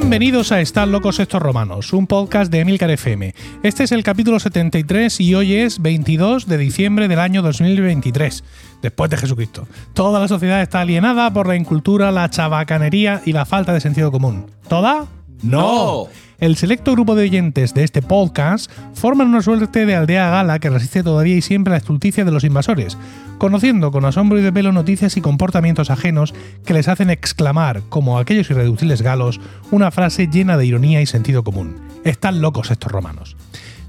[0.00, 3.34] Bienvenidos a Están locos estos romanos, un podcast de Emilcar FM.
[3.64, 8.44] Este es el capítulo 73 y hoy es 22 de diciembre del año 2023,
[8.80, 9.66] después de Jesucristo.
[9.94, 14.12] Toda la sociedad está alienada por la incultura, la chabacanería y la falta de sentido
[14.12, 14.46] común.
[14.68, 15.06] ¿Toda?
[15.42, 16.06] ¡No!
[16.38, 20.70] El selecto grupo de oyentes de este podcast forman una suerte de aldea gala que
[20.70, 22.96] resiste todavía y siempre a la estulticia de los invasores,
[23.38, 26.34] conociendo con asombro y de pelo noticias y comportamientos ajenos
[26.64, 29.40] que les hacen exclamar, como aquellos irreductibles galos,
[29.72, 31.74] una frase llena de ironía y sentido común.
[32.04, 33.36] Están locos estos romanos.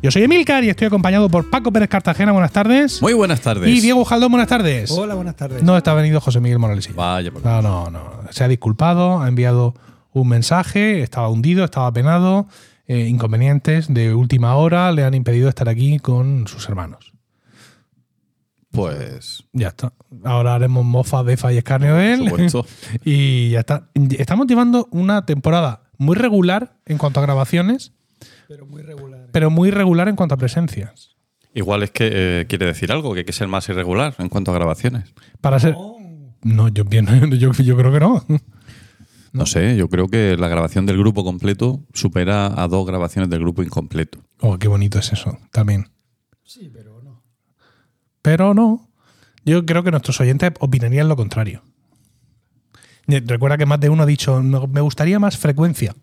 [0.02, 3.00] Yo soy Emilcar y estoy acompañado por Paco Pérez Cartagena, buenas tardes.
[3.00, 3.70] Muy buenas tardes.
[3.70, 4.90] Y Diego Jaldón, buenas tardes.
[4.90, 5.62] Hola, buenas tardes.
[5.62, 6.90] No está venido José Miguel Morales.
[6.96, 8.02] Vaya, por No, no, no.
[8.32, 9.76] Se ha disculpado, ha enviado
[10.12, 12.48] un mensaje, estaba hundido, estaba penado,
[12.88, 17.14] eh, inconvenientes de última hora le han impedido estar aquí con sus hermanos.
[18.72, 19.44] Pues.
[19.54, 19.94] Ya está.
[20.24, 22.32] Ahora haremos mofa, befa y escarnio de él.
[23.04, 23.90] y ya está.
[24.18, 27.94] Estamos llevando una temporada muy regular en cuanto a grabaciones,
[28.48, 29.28] Pero muy regular.
[29.32, 31.16] pero muy irregular en cuanto a presencias.
[31.54, 34.52] Igual es que eh, quiere decir algo, que hay que ser más irregular en cuanto
[34.52, 35.14] a grabaciones.
[35.42, 35.76] Para ser.
[36.42, 37.08] No, yo, bien,
[37.40, 38.24] yo, yo creo que no.
[39.32, 39.46] No.
[39.46, 43.62] sé, yo creo que la grabación del grupo completo supera a dos grabaciones del grupo
[43.64, 44.20] incompleto.
[44.40, 45.90] Oh, qué bonito es eso, también.
[46.44, 47.22] Sí, pero no.
[48.22, 48.90] Pero no.
[49.46, 51.64] Yo creo que nuestros oyentes opinarían lo contrario.
[53.08, 55.96] Recuerda que más de uno ha dicho, "No, me gustaría más frecuencia.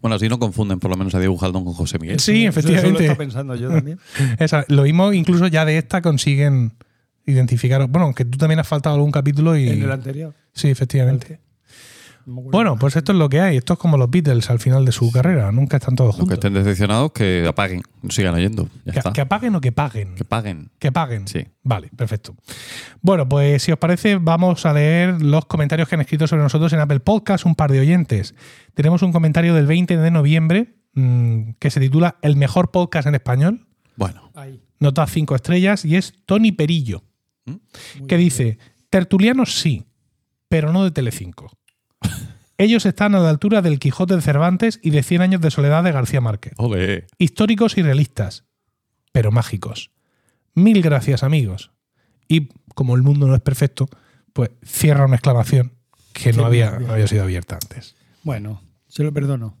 [0.00, 2.18] Bueno, así no confunden por lo menos a Diego Jaldón con José Miguel.
[2.18, 3.02] Sí, Eso- Eso lo efectivamente.
[3.04, 3.98] estaba pensando yo también.
[4.38, 6.72] Esa- lo mismo, incluso ya de esta consiguen
[7.26, 7.86] identificar.
[7.88, 9.68] Bueno, aunque tú también has faltado algún capítulo y.
[9.68, 10.34] En el anterior.
[10.52, 11.38] Sí, efectivamente.
[12.26, 12.42] No.
[12.42, 13.56] Bueno, pues esto es lo que hay.
[13.56, 15.52] Esto es como los Beatles al final de su carrera.
[15.52, 16.38] Nunca están todos Los que juntos.
[16.38, 18.68] estén decepcionados, que apaguen, sigan oyendo.
[18.84, 19.12] Ya Que, está.
[19.12, 20.14] que apaguen o que paguen.
[20.14, 20.70] Que paguen.
[20.78, 21.28] Que paguen.
[21.28, 21.46] Sí.
[21.62, 22.34] Vale, perfecto.
[23.02, 26.72] Bueno, pues si os parece, vamos a leer los comentarios que han escrito sobre nosotros
[26.72, 28.34] en Apple Podcast, un par de oyentes.
[28.74, 33.14] Tenemos un comentario del 20 de noviembre mm, que se titula El mejor podcast en
[33.14, 33.66] español.
[33.96, 34.60] Bueno, Ahí.
[34.80, 37.04] Nota 5 estrellas y es Tony Perillo,
[37.46, 37.60] Muy
[38.08, 38.58] que dice,
[38.90, 39.84] tertulianos sí,
[40.48, 41.50] pero no de Telecinco.
[42.56, 45.82] Ellos están a la altura del Quijote de Cervantes y de 100 años de soledad
[45.82, 46.52] de García Márquez.
[47.18, 48.44] históricos y realistas,
[49.12, 49.90] pero mágicos.
[50.54, 51.72] Mil gracias, amigos.
[52.28, 53.88] Y como el mundo no es perfecto,
[54.32, 55.72] pues cierra una exclamación
[56.12, 57.96] que no había, no había sido abierta antes.
[58.22, 59.58] Bueno, se lo perdono.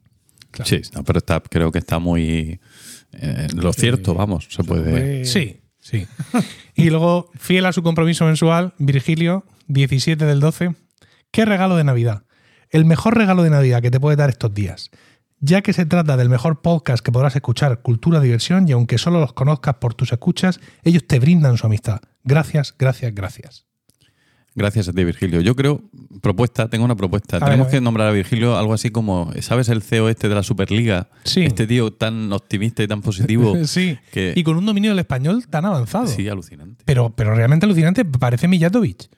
[0.52, 0.68] Claro.
[0.68, 2.60] Sí, no, pero está, creo que está muy.
[3.12, 5.24] eh, lo cierto, vamos, se puede.
[5.24, 6.06] Sí, sí.
[6.76, 10.76] y luego, fiel a su compromiso mensual, Virgilio, 17 del 12.
[11.32, 12.22] ¿Qué regalo de Navidad?
[12.74, 14.90] El mejor regalo de Navidad que te puede dar estos días.
[15.38, 19.20] Ya que se trata del mejor podcast que podrás escuchar, cultura, diversión, y aunque solo
[19.20, 22.00] los conozcas por tus escuchas, ellos te brindan su amistad.
[22.24, 23.64] Gracias, gracias, gracias.
[24.56, 25.40] Gracias a ti, Virgilio.
[25.40, 25.82] Yo creo,
[26.20, 27.36] propuesta, tengo una propuesta.
[27.36, 30.42] A Tenemos que nombrar a Virgilio algo así como, ¿sabes el CEO este de la
[30.42, 31.08] Superliga?
[31.22, 31.44] Sí.
[31.44, 33.54] Este tío tan optimista y tan positivo.
[33.66, 33.98] Sí.
[34.12, 36.08] que- Y con un dominio del español tan avanzado.
[36.08, 36.82] Sí, alucinante.
[36.84, 39.08] Pero, pero realmente alucinante, parece Mijatovic.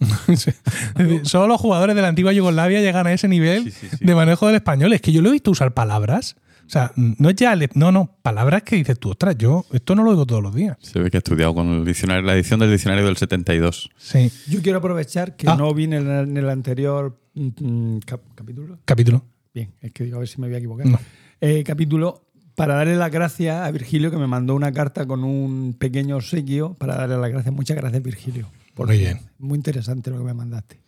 [1.24, 4.04] Solo los jugadores de la antigua Yugoslavia llegan a ese nivel Sí, sí, sí.
[4.04, 4.92] de manejo del español.
[4.92, 6.36] Es que yo lo he visto usar palabras.
[6.66, 7.54] O sea, no es ya.
[7.74, 10.76] No, no, palabras que dices tú, ostras, yo esto no lo digo todos los días.
[10.80, 13.90] Se ve que ha estudiado con el diccionario, la edición del diccionario del 72.
[13.98, 14.30] Sí.
[14.48, 15.56] Yo quiero aprovechar que Ah.
[15.56, 18.78] no vine en el, en el anterior mm, mm, cap- capítulo.
[18.86, 19.24] Capítulo.
[19.52, 20.86] Bien, es que digo a ver si me voy a equivocar.
[20.86, 20.98] No.
[21.40, 22.22] Eh, capítulo
[22.54, 26.74] para darle las gracias a Virgilio que me mandó una carta con un pequeño obsequio
[26.74, 27.54] para darle las gracias.
[27.54, 28.48] Muchas gracias, Virgilio.
[28.74, 29.20] Por Muy bien.
[29.38, 30.80] Muy interesante lo que me mandaste.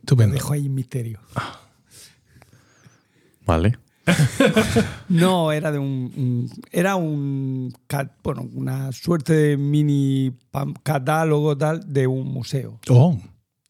[0.00, 0.34] Estupendo.
[0.34, 1.20] dejo ahí en misterio.
[3.46, 3.78] Vale.
[5.08, 7.74] No, era de un, un- era un
[8.22, 13.18] bueno, una suerte de mini pam- catálogo tal de un museo Oh,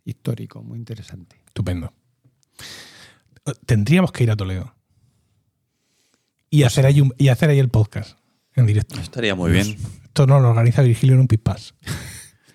[0.04, 1.36] histórico, muy interesante.
[1.46, 1.92] estupendo.
[3.66, 4.74] Tendríamos que ir a Toledo.
[6.50, 8.18] Y hacer ahí, un- y hacer ahí el podcast
[8.54, 8.98] en directo.
[9.00, 9.76] Estaría muy bien.
[10.04, 11.74] Esto no lo organiza Virgilio en un pispás.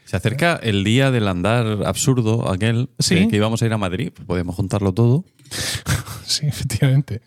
[0.10, 3.14] Se acerca el día del andar absurdo, aquel Sí.
[3.14, 4.10] que, que íbamos a ir a Madrid.
[4.12, 5.24] Pues podemos juntarlo todo.
[6.26, 7.22] Sí, efectivamente.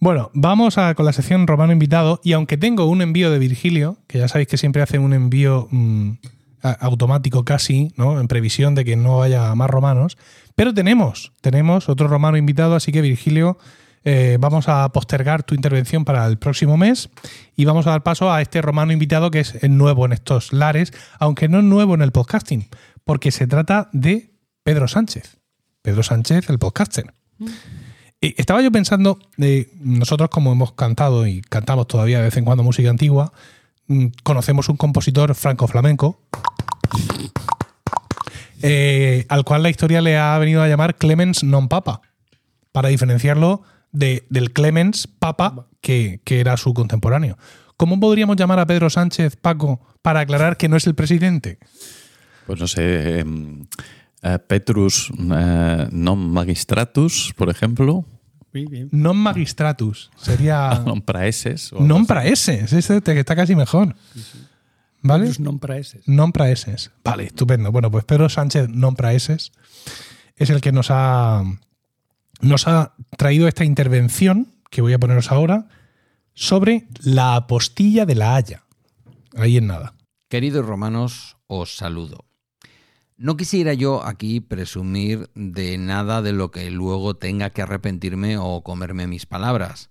[0.00, 2.20] Bueno, vamos a, con la sección Romano Invitado.
[2.24, 5.68] Y aunque tengo un envío de Virgilio, que ya sabéis que siempre hace un envío
[5.70, 6.10] mm,
[6.62, 8.18] automático casi, ¿no?
[8.20, 10.16] En previsión de que no haya más romanos.
[10.56, 13.58] Pero tenemos, tenemos otro romano invitado, así que Virgilio,
[14.04, 17.10] eh, vamos a postergar tu intervención para el próximo mes
[17.56, 20.92] y vamos a dar paso a este romano invitado que es nuevo en estos lares,
[21.18, 22.68] aunque no es nuevo en el podcasting,
[23.04, 24.32] porque se trata de
[24.62, 25.38] Pedro Sánchez.
[25.82, 27.12] Pedro Sánchez, el podcaster.
[28.20, 32.44] Y Estaba yo pensando, eh, nosotros como hemos cantado y cantamos todavía de vez en
[32.44, 33.32] cuando música antigua,
[33.86, 36.20] mm, conocemos un compositor franco-flamenco,
[38.62, 42.02] eh, al cual la historia le ha venido a llamar Clemens non papa,
[42.72, 47.38] para diferenciarlo de- del Clemens Papa, que, que era su contemporáneo.
[47.76, 51.58] ¿Cómo podríamos llamar a Pedro Sánchez, Paco, para aclarar que no es el presidente?
[52.46, 53.24] Pues no sé, eh,
[54.22, 58.04] eh, Petrus eh, non magistratus, por ejemplo,
[58.52, 58.88] Muy bien.
[58.90, 60.10] Non magistratus.
[60.18, 61.70] Sería non praeses.
[61.70, 62.74] o non praeses.
[62.74, 63.94] Este que está casi mejor.
[65.06, 65.30] ¿Vale?
[65.30, 66.02] Los non praeses.
[66.10, 66.90] Non praeses.
[67.06, 67.70] Vale, estupendo.
[67.70, 69.54] Bueno, pues Pedro Sánchez non praeses
[70.34, 71.46] es el que nos ha,
[72.40, 75.68] nos ha traído esta intervención que voy a poneros ahora
[76.34, 78.64] sobre la apostilla de la Haya.
[79.36, 79.94] Ahí en nada.
[80.28, 82.24] Queridos romanos, os saludo.
[83.16, 88.62] No quisiera yo aquí presumir de nada de lo que luego tenga que arrepentirme o
[88.62, 89.90] comerme mis palabras,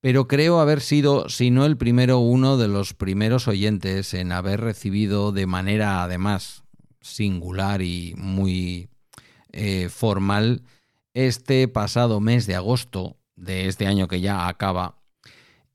[0.00, 4.60] pero creo haber sido, si no el primero, uno de los primeros oyentes en haber
[4.60, 6.64] recibido de manera, además,
[7.00, 8.88] singular y muy
[9.52, 10.62] eh, formal,
[11.14, 15.02] este pasado mes de agosto de este año que ya acaba,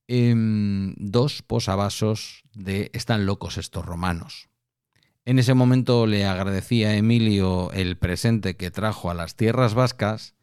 [0.08, 4.50] em, dos posavasos de Están locos estos romanos.
[5.26, 10.36] En ese momento le agradecí a Emilio el presente que trajo a las tierras vascas,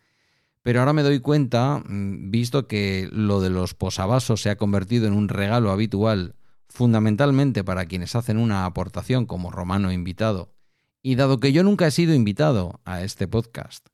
[0.62, 5.06] pero ahora me doy cuenta, mm, visto que lo de los posavasos se ha convertido
[5.06, 6.36] en un regalo habitual,
[6.68, 10.54] fundamentalmente para quienes hacen una aportación como romano invitado,
[11.02, 13.88] y dado que yo nunca he sido invitado a este podcast,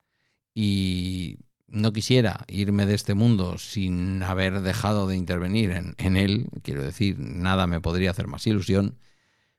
[0.54, 1.38] y
[1.68, 7.16] no quisiera irme de este mundo sin haber dejado de intervenir en, él, quiero decir,
[7.18, 8.98] nada me podría hacer más ilusión,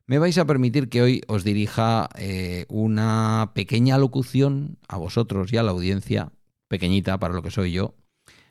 [0.05, 5.57] me vais a permitir que hoy os dirija eh, una pequeña locución a vosotros y
[5.57, 6.33] a la audiencia,
[6.67, 7.95] pequeñita para lo que soy yo,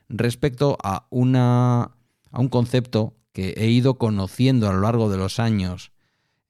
[0.08, 1.96] respecto a, una,
[2.30, 5.92] a un concepto que he ido conociendo a lo largo de los años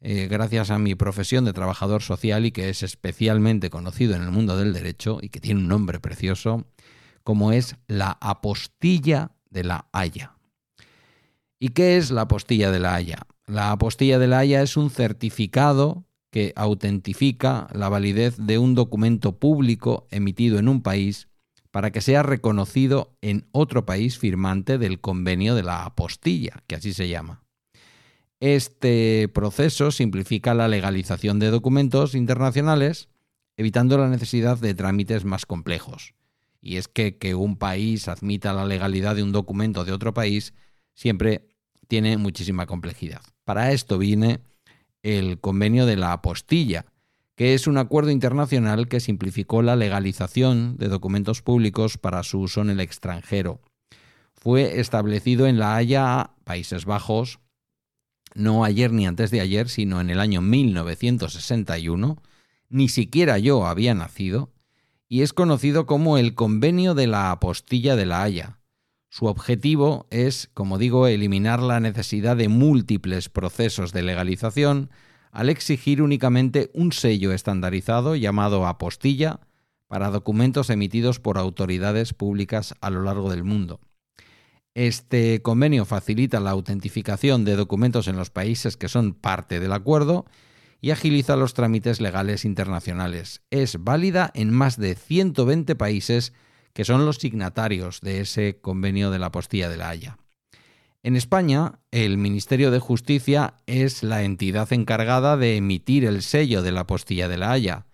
[0.02, 4.30] eh, gracias a mi profesión de trabajador social y que es especialmente conocido en el
[4.30, 6.66] mundo del derecho y que tiene un nombre precioso,
[7.22, 10.36] como es la apostilla de la Haya.
[11.58, 13.26] ¿Y qué es la apostilla de la Haya?
[13.46, 19.38] La apostilla de la Haya es un certificado que autentifica la validez de un documento
[19.38, 21.28] público emitido en un país
[21.70, 26.94] para que sea reconocido en otro país firmante del convenio de la apostilla, que así
[26.94, 27.42] se llama.
[28.40, 33.10] Este proceso simplifica la legalización de documentos internacionales,
[33.58, 36.14] evitando la necesidad de trámites más complejos.
[36.62, 40.54] Y es que que un país admita la legalidad de un documento de otro país
[40.94, 41.48] siempre
[41.86, 43.20] tiene muchísima complejidad.
[43.44, 44.40] Para esto viene
[45.02, 46.86] el convenio de la apostilla,
[47.36, 52.62] que es un acuerdo internacional que simplificó la legalización de documentos públicos para su uso
[52.62, 53.60] en el extranjero.
[54.32, 57.38] Fue establecido en La Haya, Países Bajos,
[58.34, 62.22] no ayer ni antes de ayer, sino en el año 1961.
[62.68, 64.52] Ni siquiera yo había nacido.
[65.08, 68.58] Y es conocido como el Convenio de la Apostilla de La Haya.
[69.08, 74.90] Su objetivo es, como digo, eliminar la necesidad de múltiples procesos de legalización
[75.32, 79.40] al exigir únicamente un sello estandarizado llamado apostilla
[79.88, 83.80] para documentos emitidos por autoridades públicas a lo largo del mundo.
[84.74, 90.26] Este convenio facilita la autentificación de documentos en los países que son parte del acuerdo
[90.80, 93.42] y agiliza los trámites legales internacionales.
[93.50, 96.32] Es válida en más de 120 países
[96.72, 100.18] que son los signatarios de ese convenio de la apostilla de la Haya.
[101.02, 106.72] En España, el Ministerio de Justicia es la entidad encargada de emitir el sello de
[106.72, 107.86] la apostilla de la Haya.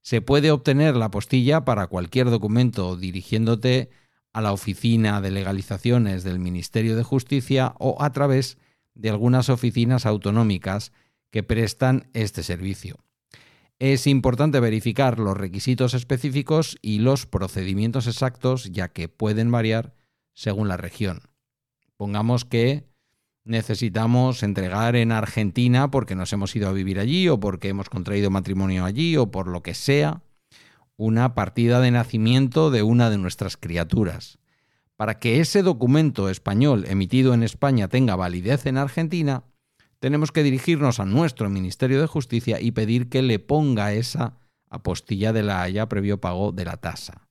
[0.00, 3.90] Se puede obtener la apostilla para cualquier documento dirigiéndote
[4.32, 8.58] a la Oficina de Legalizaciones del Ministerio de Justicia o a través
[8.94, 10.92] de algunas oficinas autonómicas
[11.30, 12.98] que prestan este servicio.
[13.78, 19.94] Es importante verificar los requisitos específicos y los procedimientos exactos, ya que pueden variar
[20.34, 21.22] según la región.
[21.96, 22.86] Pongamos que
[23.44, 28.30] necesitamos entregar en Argentina porque nos hemos ido a vivir allí o porque hemos contraído
[28.30, 30.22] matrimonio allí o por lo que sea,
[31.04, 34.38] una partida de nacimiento de una de nuestras criaturas.
[34.94, 39.42] Para que ese documento español emitido en España tenga validez en Argentina,
[39.98, 44.38] tenemos que dirigirnos a nuestro Ministerio de Justicia y pedir que le ponga esa
[44.70, 47.26] apostilla de la Haya previo pago de la tasa.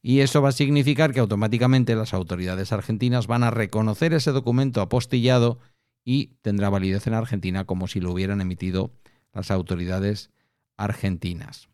[0.00, 4.80] Y eso va a significar que automáticamente las autoridades argentinas van a reconocer ese documento
[4.80, 5.58] apostillado
[6.06, 8.92] y tendrá validez en Argentina como si lo hubieran emitido
[9.34, 10.30] las autoridades
[10.78, 11.68] argentinas.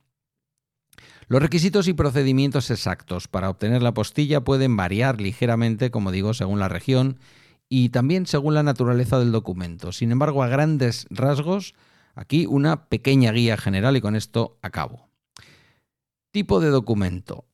[1.30, 6.58] Los requisitos y procedimientos exactos para obtener la apostilla pueden variar ligeramente, como digo, según
[6.58, 7.20] la región
[7.68, 9.92] y también según la naturaleza del documento.
[9.92, 11.74] Sin embargo, a grandes rasgos,
[12.16, 15.08] aquí una pequeña guía general y con esto acabo.
[16.32, 17.44] Tipo de documento.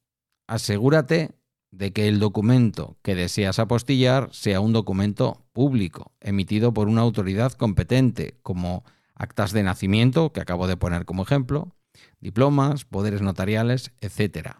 [0.46, 1.32] Asegúrate
[1.70, 7.52] de que el documento que deseas apostillar sea un documento público, emitido por una autoridad
[7.52, 11.76] competente, como actas de nacimiento, que acabo de poner como ejemplo,
[12.20, 14.56] diplomas, poderes notariales, etc.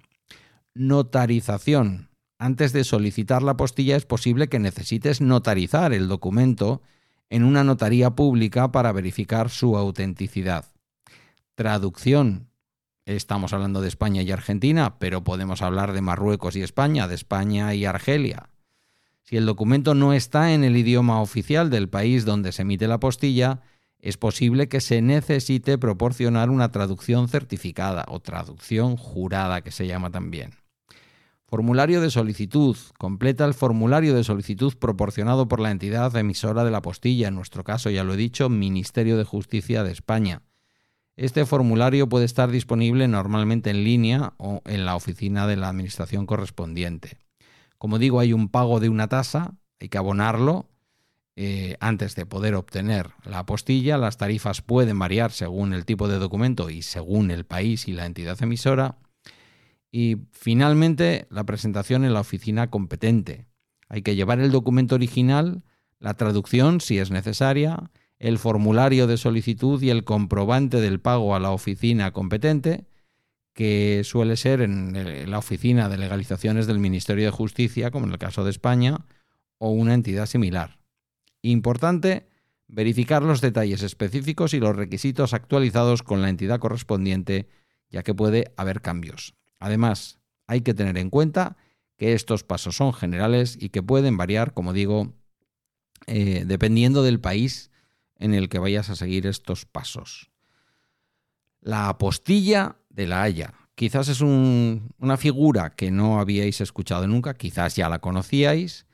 [0.75, 2.11] Notarización.
[2.39, 6.83] Antes de solicitar la apostilla es posible que necesites notarizar el documento
[7.31, 10.67] en una notaría pública para verificar su autenticidad.
[11.55, 12.51] Traducción.
[13.07, 17.73] Estamos hablando de España y Argentina, pero podemos hablar de Marruecos y España, de España
[17.75, 18.51] y Argelia.
[19.23, 22.97] Si el documento no está en el idioma oficial del país donde se emite la
[22.97, 23.61] apostilla,
[23.99, 30.11] es posible que se necesite proporcionar una traducción certificada o traducción jurada que se llama
[30.11, 30.53] también.
[31.49, 32.77] Formulario de solicitud.
[32.99, 37.63] Completa el formulario de solicitud proporcionado por la entidad emisora de la apostilla, en nuestro
[37.63, 40.43] caso ya lo he dicho, Ministerio de Justicia de España.
[41.17, 46.27] Este formulario puede estar disponible normalmente en línea o en la oficina de la administración
[46.27, 47.19] correspondiente.
[47.79, 50.69] Como digo, hay un pago de una tasa, hay que abonarlo
[51.39, 53.99] eh, antes de poder obtener la apostilla.
[53.99, 58.07] Las tarifas pueden variar según el tipo de documento y según el país y la
[58.07, 58.97] entidad emisora.
[59.93, 63.47] Y finalmente, la presentación en la oficina competente.
[63.89, 65.63] Hay que llevar el documento original,
[66.01, 71.41] la traducción si es necesaria, el formulario de solicitud y el comprobante del pago a
[71.41, 72.87] la oficina competente,
[73.53, 78.19] que suele ser en la oficina de legalizaciones del Ministerio de Justicia, como en el
[78.19, 79.07] caso de España,
[79.59, 80.76] o una entidad similar.
[81.47, 82.27] Importante,
[82.67, 87.49] verificar los detalles específicos y los requisitos actualizados con la entidad correspondiente,
[87.89, 89.37] ya que puede haber cambios.
[89.61, 91.57] Además, hay que tener en cuenta
[91.97, 95.15] que estos pasos son generales y que pueden variar, como digo,
[96.09, 97.71] eh, dependiendo del país
[98.19, 100.33] en el que vayas a seguir estos pasos.
[101.61, 103.55] La apostilla de la Haya.
[103.77, 108.87] Quizás es una figura que no habíais escuchado nunca, quizás ya la conocíais.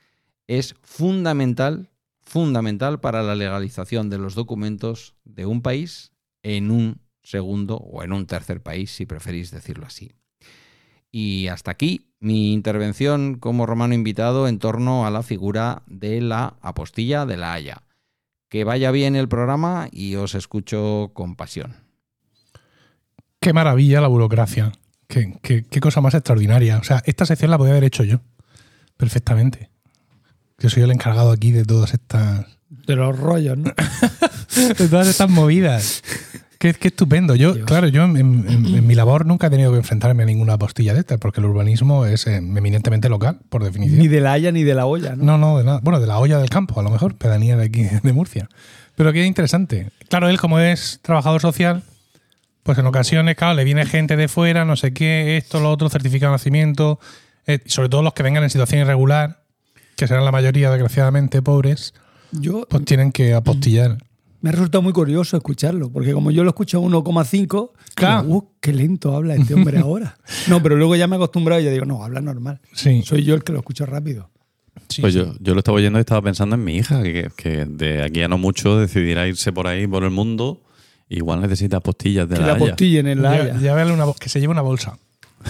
[0.45, 1.89] Es fundamental
[2.33, 8.11] fundamental para la legalización de los documentos de un país en un segundo o en
[8.11, 10.13] un tercer país, si preferís decirlo así.
[11.11, 16.57] Y hasta aquí mi intervención como romano invitado en torno a la figura de la
[16.61, 17.83] apostilla de la Haya.
[18.49, 21.75] Que vaya bien el programa y os escucho con pasión.
[23.41, 24.71] Qué maravilla la burocracia.
[25.07, 26.79] Qué, qué cosa más extraordinaria.
[26.79, 28.21] O sea, esta sección la podía haber hecho yo.
[28.97, 29.72] Perfectamente.
[30.59, 32.45] Yo soy el encargado aquí de todas estas.
[32.69, 33.71] De los rollos, ¿no?
[34.77, 36.03] de todas estas movidas.
[36.71, 37.35] Qué, estupendo.
[37.35, 41.01] Yo, claro, yo en, mi labor nunca he tenido que enfrentarme a ninguna postilla de
[41.01, 43.99] estas, porque el urbanismo es eh, eminentemente local, por definición.
[43.99, 45.25] Ni de la Haya ni de la olla, ¿no?
[45.25, 45.81] No, no, de nada.
[45.83, 48.47] Bueno, de la olla del campo, a lo mejor, pedanía de aquí, de Murcia.
[48.95, 49.91] Pero qué interesante.
[50.07, 51.83] Claro, él, como es trabajador social,
[52.63, 55.89] pues en ocasiones, claro, le viene gente de fuera, no sé qué, esto, lo otro,
[55.89, 56.97] certificado de nacimiento,
[57.45, 59.42] eh, sobre todo los que vengan en situación irregular
[59.95, 61.93] que serán la mayoría, desgraciadamente, pobres,
[62.31, 63.97] yo, pues tienen que apostillar.
[64.41, 68.49] Me ha resultado muy curioso escucharlo, porque como yo lo escucho a 1,5, claro, uh,
[68.59, 70.17] qué lento habla este hombre ahora.
[70.49, 72.59] No, pero luego ya me he acostumbrado y ya digo, no, habla normal.
[72.73, 73.03] Sí.
[73.03, 74.29] Soy yo el que lo escucho rápido.
[74.99, 78.21] pues Yo, yo lo estaba oyendo y estaba pensando en mi hija, que, de aquí
[78.21, 80.61] a no mucho decidirá irse por ahí, por el mundo.
[81.07, 83.59] Igual necesita apostillas de que la, la apostillen en la Haya.
[83.61, 84.97] Ya, una, que se lleve una bolsa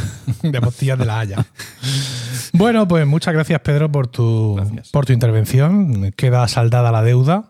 [0.44, 1.46] de apostillas de la Haya.
[2.54, 4.60] Bueno, pues muchas gracias, Pedro, por tu,
[4.92, 6.12] por tu intervención.
[6.12, 7.50] Queda saldada la deuda.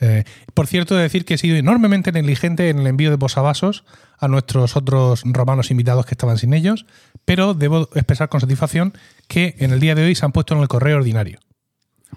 [0.00, 3.84] Eh, por cierto, de decir que he sido enormemente negligente en el envío de posavasos
[4.18, 6.86] a nuestros otros romanos invitados que estaban sin ellos,
[7.24, 8.94] pero debo expresar con satisfacción
[9.28, 11.38] que en el día de hoy se han puesto en el correo ordinario.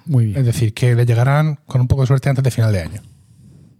[0.05, 0.37] Muy bien.
[0.37, 3.01] Es decir, que le llegarán con un poco de suerte antes de final de año.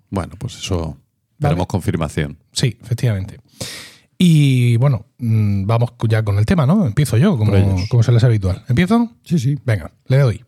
[0.09, 0.97] Bueno, pues eso
[1.37, 2.37] daremos confirmación.
[2.51, 3.39] Sí, efectivamente.
[4.17, 6.85] Y bueno, mm, vamos ya con el tema, ¿no?
[6.85, 7.53] Empiezo yo, como,
[7.89, 8.63] como se les habitual.
[8.69, 9.11] ¿Empiezo?
[9.23, 9.57] Sí, sí.
[9.65, 10.45] Venga, le doy.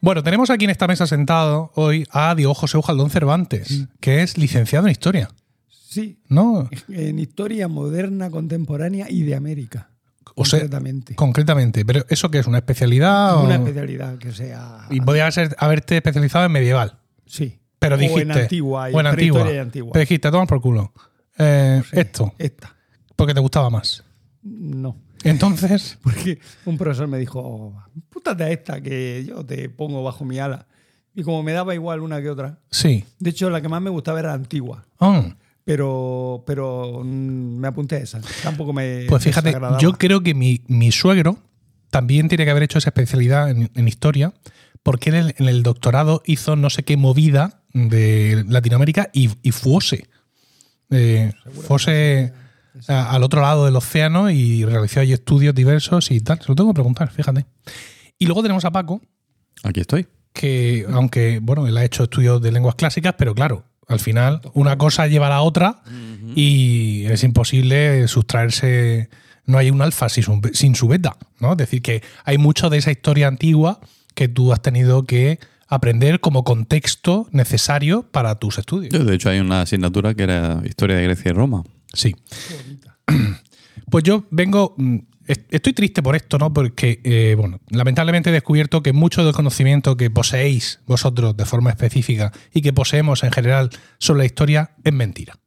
[0.00, 4.36] Bueno, tenemos aquí en esta mesa sentado hoy a Diego José Ujaldón Cervantes, que es
[4.36, 5.30] licenciado en Historia.
[5.70, 6.18] Sí.
[6.28, 6.68] ¿No?
[6.90, 9.93] En Historia moderna, contemporánea y de América
[10.34, 11.14] concretamente.
[11.14, 11.84] concretamente.
[11.84, 12.46] ¿Pero eso qué es?
[12.46, 13.42] ¿Una especialidad?
[13.42, 14.86] Una especialidad que sea.
[14.90, 16.98] Y podías haberte especializado en medieval.
[17.26, 17.58] Sí.
[17.78, 18.20] Pero dijiste.
[18.20, 18.88] O en antigua.
[18.92, 19.44] O en antigua.
[19.44, 20.92] Pero dijiste, toma por culo.
[21.38, 22.34] Eh, esto.
[22.38, 22.74] Esta.
[23.16, 24.04] Porque te gustaba más.
[24.42, 24.96] No.
[25.22, 25.98] Entonces.
[26.02, 27.74] Porque un profesor me dijo,
[28.10, 30.66] pútate a esta que yo te pongo bajo mi ala.
[31.14, 32.58] Y como me daba igual una que otra.
[32.70, 33.04] Sí.
[33.20, 34.84] De hecho, la que más me gustaba era antigua.
[34.98, 38.20] Ah pero, pero mm, me apunté a esa.
[38.42, 39.06] Tampoco me.
[39.08, 41.38] Pues fíjate, yo creo que mi, suegro
[41.90, 44.32] también tiene que haber hecho esa especialidad en, historia,
[44.82, 50.08] porque él en el doctorado hizo no sé qué movida de Latinoamérica y, y fuose.
[50.90, 51.32] eh,
[51.66, 52.32] fuese
[52.88, 56.40] al otro lado del océano y realizó allí estudios diversos y tal.
[56.40, 57.46] Se lo tengo que preguntar, fíjate.
[58.18, 59.00] Y luego tenemos a Paco.
[59.62, 60.06] Aquí estoy.
[60.32, 64.78] Que, aunque, bueno, él ha hecho estudios de lenguas clásicas, pero claro, al final una
[64.78, 65.82] cosa lleva a la otra
[66.34, 69.08] y es imposible sustraerse.
[69.46, 71.52] No hay un alfa sin su, sin su beta, ¿no?
[71.52, 73.78] Es decir, que hay mucho de esa historia antigua
[74.14, 75.38] que tú has tenido que
[75.68, 79.06] aprender como contexto necesario para tus estudios.
[79.06, 81.64] De hecho, hay una asignatura que era Historia de Grecia y Roma.
[81.92, 82.14] Sí.
[83.90, 84.74] Pues yo vengo.
[85.26, 86.52] Estoy triste por esto, ¿no?
[86.52, 91.70] Porque, eh, bueno, lamentablemente he descubierto que mucho del conocimiento que poseéis vosotros de forma
[91.70, 95.38] específica y que poseemos en general sobre la historia es mentira.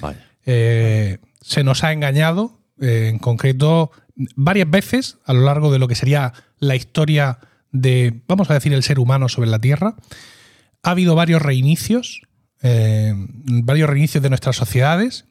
[0.00, 0.24] Vaya.
[0.46, 3.90] Eh, se nos ha engañado, eh, en concreto,
[4.34, 7.38] varias veces a lo largo de lo que sería la historia
[7.70, 9.94] de, vamos a decir, el ser humano sobre la Tierra.
[10.82, 12.22] Ha habido varios reinicios,
[12.62, 15.26] varios reinicios de nuestras sociedades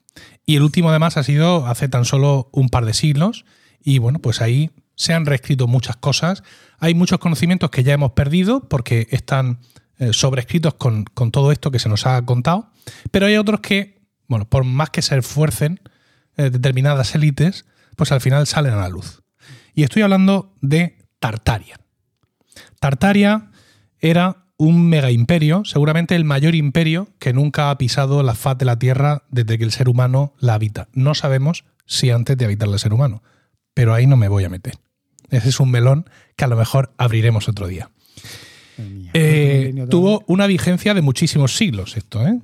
[0.46, 3.46] y el último además ha sido hace tan solo un par de siglos
[3.88, 6.44] y bueno, pues ahí se han reescrito muchas cosas.
[6.78, 9.60] Hay muchos conocimientos que ya hemos perdido porque están
[9.98, 12.70] eh, sobrescritos con, todo esto que se nos ha contado,
[13.12, 15.80] pero hay otros que, bueno, por más que se esfuercen
[16.36, 17.66] eh, determinadas élites,
[17.96, 19.22] pues al final salen a la luz.
[19.74, 21.80] Y estoy hablando de Tartaria.
[22.82, 23.52] Tartaria
[24.00, 28.66] era un mega imperio, seguramente el mayor imperio que nunca ha pisado la faz de
[28.66, 30.90] la Tierra desde que el ser humano la habita.
[30.92, 33.24] No sabemos si antes de habitar el ser humano,
[33.78, 34.74] pero ahí no me voy a meter.
[35.30, 37.92] Ese es un melón que a lo mejor abriremos otro día.
[39.14, 42.26] Eh, tuvo una vigencia de muchísimos siglos esto.
[42.26, 42.40] ¿eh?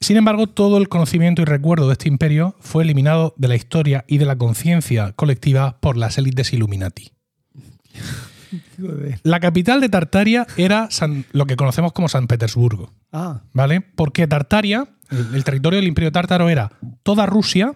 [0.00, 4.04] Sin embargo, todo el conocimiento y recuerdo de este imperio fue eliminado de la historia
[4.08, 7.12] y de la conciencia colectiva por las élites Illuminati.
[9.22, 10.88] La capital de Tartaria era
[11.30, 12.90] lo que conocemos como San Petersburgo.
[13.12, 13.42] Ah.
[13.54, 13.80] ¿Vale?
[13.80, 17.74] Porque Tartaria, el, territorio del Imperio Tártaro era toda Rusia,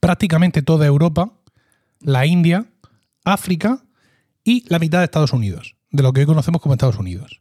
[0.00, 1.32] prácticamente toda Europa,
[2.00, 2.66] la India,
[3.24, 3.82] África
[4.44, 7.40] y la mitad de Estados Unidos, de lo que hoy conocemos como Estados Unidos.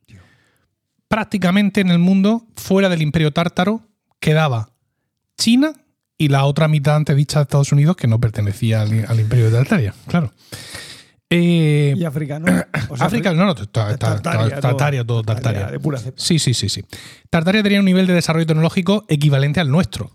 [1.07, 3.81] Prácticamente en el mundo, fuera del Imperio Tártaro,
[4.19, 4.71] quedaba
[5.37, 5.73] China
[6.17, 9.45] y la otra mitad antes dicha de Estados Unidos que no pertenecía al, al Imperio
[9.45, 10.31] de Tartaria, claro.
[11.31, 12.47] Eh, ¿Y africano?
[12.99, 15.71] África, no, no, Tartaria, todo, Tartaria.
[16.15, 16.83] Sí, sí, sí, sí.
[17.29, 20.11] Tartaria tenía un nivel de desarrollo tecnológico equivalente al nuestro,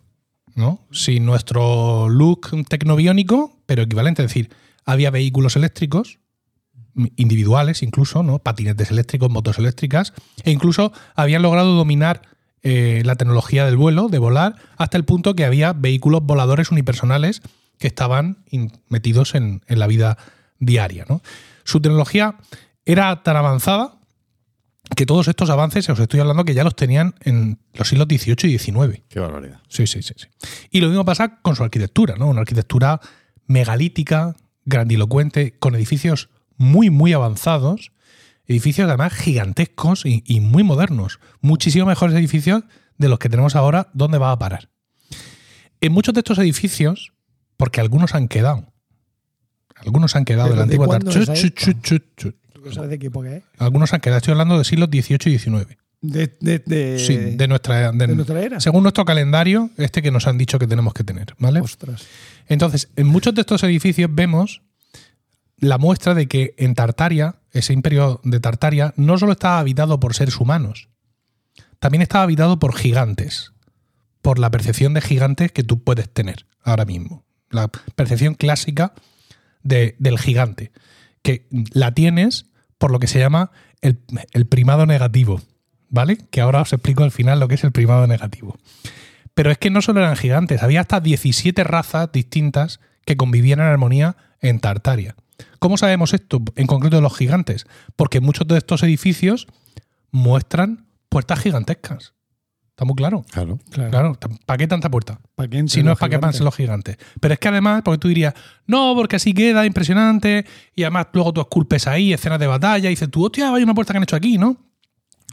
[0.54, 0.86] ¿no?
[0.90, 4.22] Sin nuestro look tecnobiónico, pero equivalente.
[4.22, 4.50] Es decir,
[4.84, 6.18] había vehículos eléctricos,
[7.16, 8.38] individuales incluso, ¿no?
[8.38, 10.12] Patinetes eléctricos, motos eléctricas,
[10.44, 12.22] e incluso habían logrado dominar
[12.62, 17.42] eh, la tecnología del vuelo, de volar, hasta el punto que había vehículos voladores unipersonales
[17.78, 18.44] que estaban
[18.88, 20.16] metidos en, en la vida
[20.60, 21.04] diaria.
[21.08, 21.20] ¿no?
[21.64, 22.36] Su tecnología
[22.86, 23.96] era tan avanzada
[24.94, 28.54] que todos estos avances, os estoy hablando que ya los tenían en los siglos XVIII
[28.54, 29.02] y XIX.
[29.08, 29.60] Qué barbaridad.
[29.68, 30.26] Sí, sí, sí, sí.
[30.70, 32.26] Y lo mismo pasa con su arquitectura, ¿no?
[32.28, 33.00] Una arquitectura
[33.46, 37.92] megalítica, grandilocuente, con edificios muy, muy avanzados,
[38.46, 41.18] edificios además gigantescos y, muy modernos.
[41.40, 42.62] Muchísimo mejores edificios
[42.98, 44.70] de los que tenemos ahora, ¿dónde va a parar?
[45.80, 47.12] En muchos de estos edificios,
[47.56, 48.72] porque algunos han quedado,
[49.76, 51.34] algunos han quedado de la antigua Tartaria.
[52.72, 53.44] ¿Sabes de qué época es?
[53.58, 55.76] Algunos han quedado, estoy hablando de siglos XVIII y XIX.
[56.00, 58.60] De, de, sí, de nuestra, de, nuestra era.
[58.60, 61.60] Según nuestro calendario, este que nos han dicho que tenemos que tener, ¿vale?
[61.60, 62.04] Ostras.
[62.46, 64.60] Entonces, en muchos de estos edificios vemos
[65.56, 70.14] la muestra de que en Tartaria, ese imperio de Tartaria, no solo estaba habitado por
[70.14, 70.88] seres humanos,
[71.78, 73.52] también estaba habitado por gigantes,
[74.20, 77.24] por la percepción de gigantes que tú puedes tener ahora mismo.
[77.50, 78.92] La percepción clásica
[79.62, 80.72] del gigante,
[81.22, 82.46] que la tienes
[82.78, 83.96] por lo que se llama el,
[84.46, 85.40] primado negativo,
[85.88, 86.18] ¿vale?
[86.30, 88.56] Que ahora os explico al final lo que es el primado negativo.
[89.34, 93.66] Pero es que no solo eran gigantes, había hasta 17 razas distintas que convivían en
[93.66, 95.16] armonía en Tartaria.
[95.58, 97.66] ¿Cómo sabemos esto en concreto de los gigantes?
[97.96, 99.46] Porque muchos de estos edificios
[100.10, 102.14] muestran puertas gigantescas.
[102.74, 103.24] Está muy claro.
[103.30, 103.60] Claro.
[103.70, 104.18] Claro.
[104.46, 105.20] ¿Para qué tanta puerta?
[105.36, 106.96] ¿Para si no es para que pasen los gigantes.
[107.20, 108.34] Pero es que además, porque tú dirías,
[108.66, 112.94] no, porque así queda impresionante, y además luego tú esculpes ahí escenas de batalla, y
[112.94, 114.56] dices tú, hostia, hay una puerta que han hecho aquí, ¿no?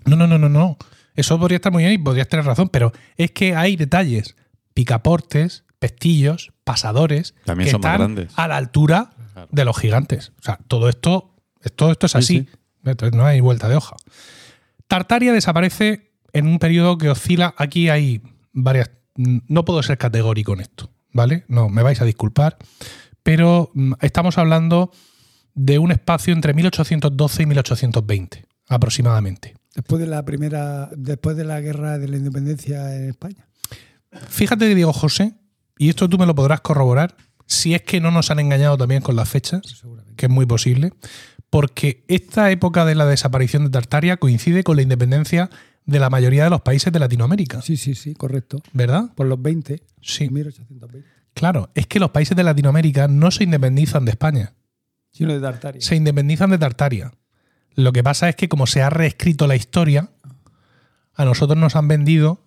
[0.05, 0.77] No, no, no, no, no.
[1.15, 4.35] Eso podría estar muy bien y podrías tener razón, pero es que hay detalles,
[4.75, 9.15] picaportes, pestillos, pasadores, También que están a la altura
[9.49, 10.31] de los gigantes.
[10.39, 11.33] O sea, todo esto,
[11.75, 12.47] todo esto es así.
[12.85, 13.95] Entonces no hay vuelta de hoja.
[14.87, 18.21] Tartaria desaparece en un periodo que oscila, aquí hay
[18.53, 21.45] varias, no puedo ser categórico en esto, ¿vale?
[21.47, 22.57] No, me vais a disculpar,
[23.23, 24.91] pero mm, estamos hablando
[25.53, 29.55] de un espacio entre 1812 y 1820, aproximadamente.
[29.75, 33.47] Después de la primera, después de la guerra de la independencia en España.
[34.27, 35.33] fíjate que digo, José,
[35.77, 37.15] y esto tú me lo podrás corroborar,
[37.45, 39.61] si es que no nos han engañado también con las fechas,
[40.15, 40.93] que es muy posible,
[41.49, 45.49] porque esta época de la desaparición de Tartaria coincide con la independencia
[45.85, 47.61] de la mayoría de los países de Latinoamérica.
[47.61, 48.61] Sí, sí, sí, correcto.
[48.73, 49.09] ¿Verdad?
[49.15, 49.81] Por los 20.
[50.01, 50.29] Sí.
[50.29, 51.07] 1820.
[51.33, 54.53] Claro, es que los países de Latinoamérica no se independizan de España.
[55.11, 55.81] Sino de Tartaria.
[55.81, 57.11] Se independizan de Tartaria.
[57.75, 60.09] Lo que pasa es que como se ha reescrito la historia,
[61.13, 62.45] a nosotros nos han vendido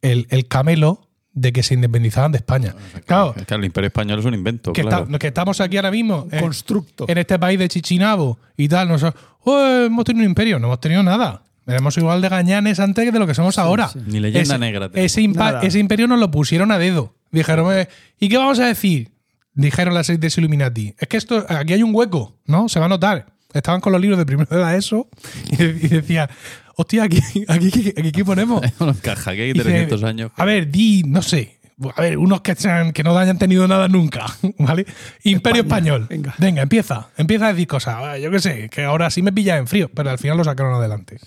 [0.00, 2.74] el, camelo de que se independizaban de España.
[3.06, 4.72] claro, es que el imperio español es un invento.
[4.72, 5.06] Que, claro.
[5.18, 6.26] que estamos aquí ahora mismo.
[6.30, 7.04] En, Constructo.
[7.08, 8.88] En este país de Chichinabo y tal.
[8.88, 10.58] Nosotros, oh, hemos tenido un imperio.
[10.58, 11.42] No hemos tenido nada.
[11.68, 13.90] Éramos igual de gañanes antes de lo que somos ahora.
[14.06, 14.90] Ni leyenda negra.
[14.94, 15.30] Ese,
[15.62, 17.14] ese, imperio nos lo pusieron a dedo.
[17.30, 19.10] Dijeron, eh, ¿y qué vamos a decir?
[19.52, 20.94] Dijeron las seis de Illuminati.
[20.98, 22.70] Es que esto, aquí hay un hueco, ¿no?
[22.70, 23.34] Se va a notar.
[23.52, 25.08] Estaban con los libros de primero de la ESO
[25.50, 25.56] y,
[25.88, 26.30] decía,
[26.76, 27.70] hostia, aquí, aquí,
[28.12, 28.62] ¿qué ponemos?
[28.80, 30.30] no encaja, aquí hay 300 años.
[30.36, 31.57] A ver, di, no sé.
[31.94, 34.26] A ver, unos que, sean, que no hayan tenido nada nunca,
[34.58, 34.84] ¿vale?
[35.22, 36.06] Imperio Español.
[36.08, 36.34] Venga.
[36.38, 36.62] venga.
[36.62, 37.08] empieza.
[37.16, 37.94] Empieza a decir cosas.
[37.98, 40.44] Ah, yo qué sé, que ahora sí me pilla en frío, pero al final lo
[40.44, 41.18] sacaron adelante.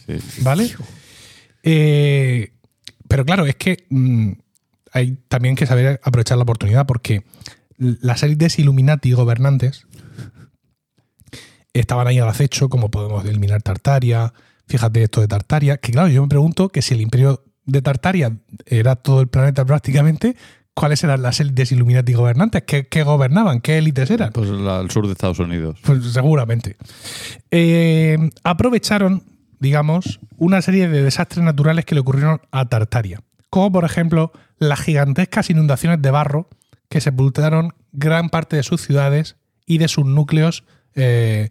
[0.42, 0.70] ¿Vale?
[1.64, 2.52] Eh,
[3.08, 4.32] pero claro, es que mm,
[4.92, 7.24] hay también que saber aprovechar la oportunidad porque
[7.78, 9.88] las élites Illuminati gobernantes
[11.74, 14.34] estaban ahí al acecho, como podemos eliminar Tartaria,
[14.68, 18.38] fíjate esto de Tartaria, que claro, yo me pregunto que si el imperio de Tartaria
[18.66, 20.36] era todo el planeta prácticamente,
[20.74, 22.64] ¿cuáles eran las élites Illuminati gobernantes?
[22.64, 23.62] ¿Qué, gobernaban?
[23.62, 24.32] ¿Qué élites eran?
[24.32, 25.80] Pues al sur de Estados Unidos.
[25.84, 26.78] Pues seguramente.
[27.52, 29.24] Eh, aprovecharon,
[29.60, 34.80] digamos, una serie de desastres naturales que le ocurrieron a Tartaria, como por ejemplo las
[34.82, 36.50] gigantescas inundaciones de barro
[36.90, 40.64] que sepultaron gran parte de sus ciudades y de sus núcleos
[40.96, 41.50] eh,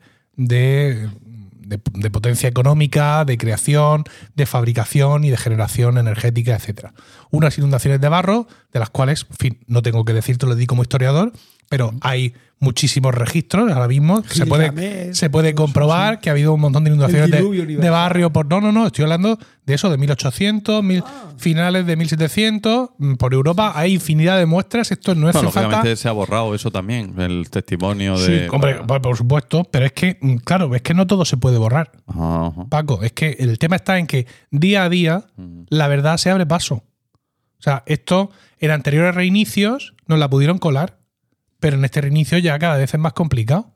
[1.70, 4.04] de, potencia económica, de creación,
[4.35, 6.88] de fabricación y de generación energética, etc.
[7.30, 10.66] Unas inundaciones de barro, de las cuales, en fin, no tengo que decirte, lo di
[10.66, 11.33] como historiador,
[11.70, 14.24] pero hay muchísimos registros ahora mismo.
[14.24, 18.46] Se puede, se puede comprobar que ha habido un montón de inundaciones de, barrio por.
[18.46, 21.33] No, no, no, estoy hablando de eso, de 1800, mil, ah.
[21.38, 22.90] finales de 1700.
[22.98, 24.90] Mm, por Europa hay infinidad de muestras.
[24.90, 28.26] Esto no es bueno, lógicamente se ha borrado eso también, el testimonio de.
[28.26, 31.56] Sí, hombre, por supuesto, pero es que, mm, claro, es que no todo se puede
[31.56, 31.92] borrar.
[32.68, 35.24] Paco, es que el tema está en que día a día
[35.68, 36.83] la verdad se abre paso.
[37.61, 40.99] O sea, esto en anteriores reinicios nos la pudieron colar
[41.61, 43.73] pero en este reinicio ya cada vez es más complicado.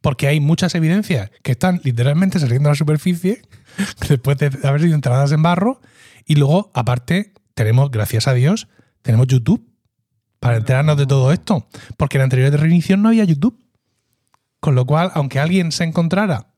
[0.00, 3.42] Porque hay muchas evidencias que están literalmente saliendo a la superficie
[4.08, 5.80] después de haber sido enterradas en barro.
[6.26, 8.68] Y luego, aparte, tenemos, gracias a Dios,
[9.02, 9.66] tenemos YouTube
[10.40, 11.68] para enterarnos de todo esto.
[11.96, 13.58] Porque en anterior de reinicio no había YouTube.
[14.60, 16.48] Con lo cual, aunque alguien se encontrara,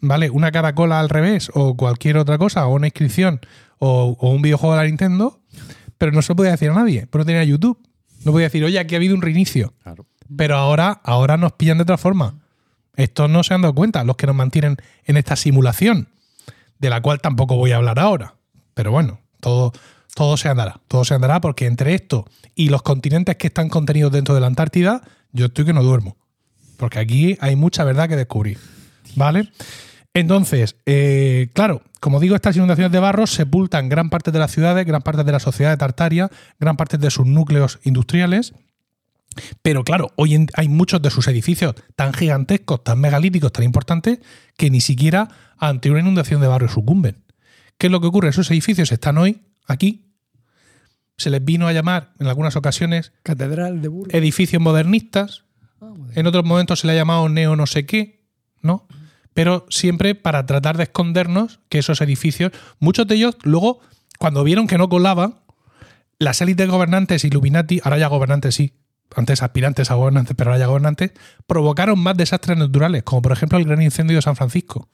[0.00, 0.30] ¿vale?
[0.30, 3.40] Una caracola al revés, o cualquier otra cosa, o una inscripción,
[3.78, 5.42] o, o un videojuego de la Nintendo,
[5.96, 7.78] pero no se lo podía decir a nadie, pero no tenía YouTube.
[8.24, 9.74] No voy a decir, oye, aquí ha habido un reinicio.
[10.36, 12.34] Pero ahora, ahora nos pillan de otra forma.
[12.96, 16.08] Estos no se han dado cuenta, los que nos mantienen en esta simulación,
[16.78, 18.34] de la cual tampoco voy a hablar ahora.
[18.74, 19.72] Pero bueno, todo,
[20.14, 20.80] todo se andará.
[20.88, 24.46] Todo se andará porque entre esto y los continentes que están contenidos dentro de la
[24.46, 26.16] Antártida, yo estoy que no duermo.
[26.76, 28.58] Porque aquí hay mucha verdad que descubrir.
[29.16, 29.48] ¿Vale?
[30.14, 34.86] Entonces, eh, claro, como digo, estas inundaciones de barro sepultan gran parte de las ciudades,
[34.86, 38.54] gran parte de la sociedad de Tartaria, gran parte de sus núcleos industriales.
[39.62, 44.20] Pero claro, hoy hay muchos de sus edificios tan gigantescos, tan megalíticos, tan importantes,
[44.56, 47.24] que ni siquiera ante una inundación de barro sucumben.
[47.76, 48.28] ¿Qué es lo que ocurre?
[48.28, 50.12] Esos edificios están hoy aquí.
[51.16, 55.44] Se les vino a llamar en algunas ocasiones Catedral de edificios modernistas.
[55.80, 58.28] Ah, en otros momentos se le ha llamado neo no sé qué,
[58.62, 58.86] ¿no?
[59.34, 63.80] Pero siempre para tratar de escondernos que esos edificios, muchos de ellos luego,
[64.18, 65.40] cuando vieron que no colaban,
[66.18, 68.72] las élites gobernantes, Illuminati, ahora ya gobernantes sí,
[69.14, 71.12] antes aspirantes a gobernantes, pero ahora ya gobernantes,
[71.46, 74.88] provocaron más desastres naturales, como por ejemplo el gran incendio de San Francisco,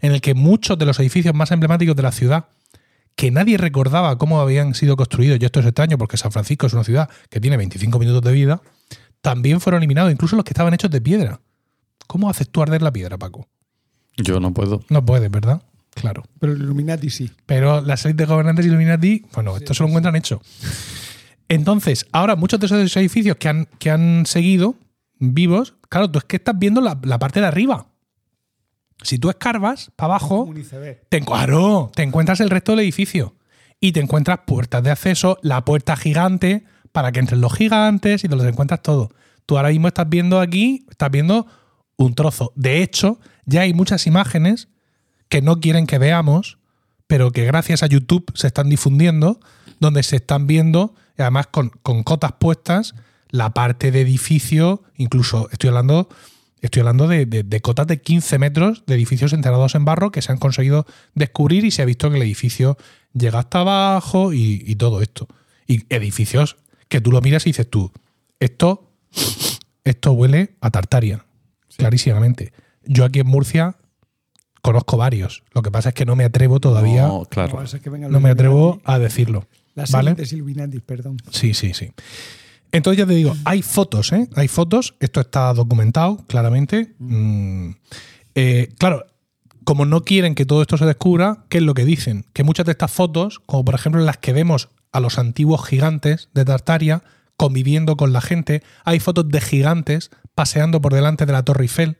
[0.00, 2.48] en el que muchos de los edificios más emblemáticos de la ciudad,
[3.16, 6.72] que nadie recordaba cómo habían sido construidos, y esto es extraño porque San Francisco es
[6.72, 8.62] una ciudad que tiene 25 minutos de vida,
[9.20, 11.40] también fueron eliminados, incluso los que estaban hechos de piedra.
[12.06, 13.48] ¿Cómo haces tú arder la piedra, Paco?
[14.16, 14.82] Yo no puedo.
[14.88, 15.62] No puedes, ¿verdad?
[15.94, 16.24] Claro.
[16.38, 17.30] Pero Illuminati sí.
[17.46, 20.40] Pero las élites gobernantes Illuminati, bueno, esto se lo encuentran hecho.
[21.48, 24.76] Entonces, ahora muchos de esos edificios que han, que han seguido
[25.18, 27.86] vivos, claro, tú es que estás viendo la, parte de arriba.
[29.02, 30.52] Si tú escarbas para abajo,
[31.08, 33.34] te, claro, te encuentras el resto del edificio.
[33.80, 38.28] Y te encuentras puertas de acceso, la puerta gigante, para que entren los gigantes y
[38.28, 39.10] te los encuentras todo.
[39.46, 41.46] Tú ahora mismo estás viendo aquí, estás viendo
[41.96, 42.52] un trozo.
[42.54, 43.18] De hecho,
[43.50, 44.68] ya hay muchas imágenes
[45.28, 46.60] que no quieren que veamos
[47.10, 49.40] pero que gracias a YouTube se están difundiendo,
[49.80, 51.70] donde se están viendo, además con,
[52.04, 52.94] cotas puestas,
[53.30, 56.08] la parte de edificio, incluso estoy hablando,
[56.60, 60.38] estoy hablando de, cotas de 15 metros de edificios enterrados en barro que se han
[60.38, 60.86] conseguido
[61.16, 62.78] descubrir y se ha visto que el edificio
[63.12, 65.26] llega hasta abajo y, y todo esto.
[65.66, 66.58] Y edificios
[66.88, 67.90] que tú lo miras y dices tú,
[68.38, 68.88] esto,
[69.82, 71.24] esto huele a Tartaria,
[71.76, 72.52] clarísimamente.
[72.84, 73.76] Yo aquí en Murcia
[74.62, 75.42] conozco varios.
[75.52, 77.06] Lo que pasa es que no me atrevo todavía.
[77.06, 77.62] No, claro.
[78.08, 79.46] No, me atrevo a decirlo.
[79.74, 80.16] Las ¿vale?
[80.18, 81.18] Illuminati, perdón.
[81.30, 81.92] Sí, sí, sí.
[82.72, 84.28] Entonces ya te digo, hay fotos, ¿eh?
[84.36, 84.94] Hay fotos.
[85.00, 86.94] Esto está documentado claramente.
[86.98, 87.70] Mm,
[88.34, 89.06] eh, claro,
[89.64, 92.26] como no quieren que todo esto se descubra, ¿qué es lo que dicen?
[92.32, 96.28] Que muchas de estas fotos, como por ejemplo las que vemos a los antiguos gigantes
[96.34, 97.02] de Tartaria
[97.36, 98.62] conviviendo con la gente.
[98.84, 101.96] Hay fotos de gigantes paseando por delante de la Torre Eiffel.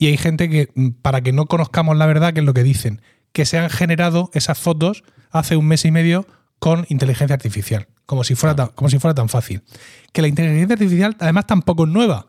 [0.00, 2.62] Y hay gente que, mm, para que no conozcamos la verdad, que es lo que
[2.62, 6.26] dicen, que se han generado esas fotos hace un mes y medio
[6.58, 9.62] con inteligencia artificial, como si fuera tan, como si fuera tan fácil.
[10.12, 12.28] Que la inteligencia artificial además tampoco es nueva.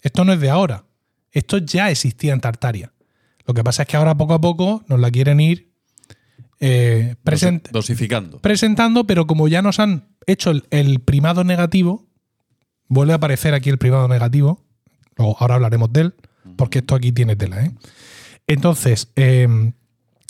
[0.00, 0.86] Esto no es de ahora.
[1.30, 2.94] Esto ya existía en Tartaria.
[3.44, 5.70] Lo que pasa es que ahora poco a poco nos la quieren ir
[6.60, 7.16] eh,
[7.70, 8.38] dosificando.
[8.38, 12.06] Presentando, pero como ya nos han hecho el, primado negativo,
[12.88, 14.64] vuelve a aparecer aquí el primado negativo.
[15.18, 16.14] ahora hablaremos de él,
[16.56, 17.64] porque esto aquí tiene tela.
[17.64, 17.72] ¿eh?
[18.46, 19.72] Entonces, em,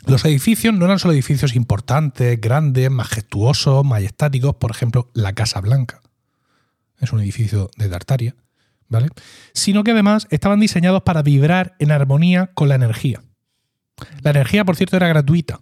[0.07, 6.01] los edificios no eran solo edificios importantes, grandes, majestuosos, majestáticos, por ejemplo, la Casa Blanca.
[6.99, 8.35] Es un edificio de Tartaria,
[8.89, 9.09] ¿vale?
[9.53, 13.23] Sino que además estaban diseñados para vibrar en armonía con la energía.
[14.23, 15.61] La energía, por cierto, era gratuita.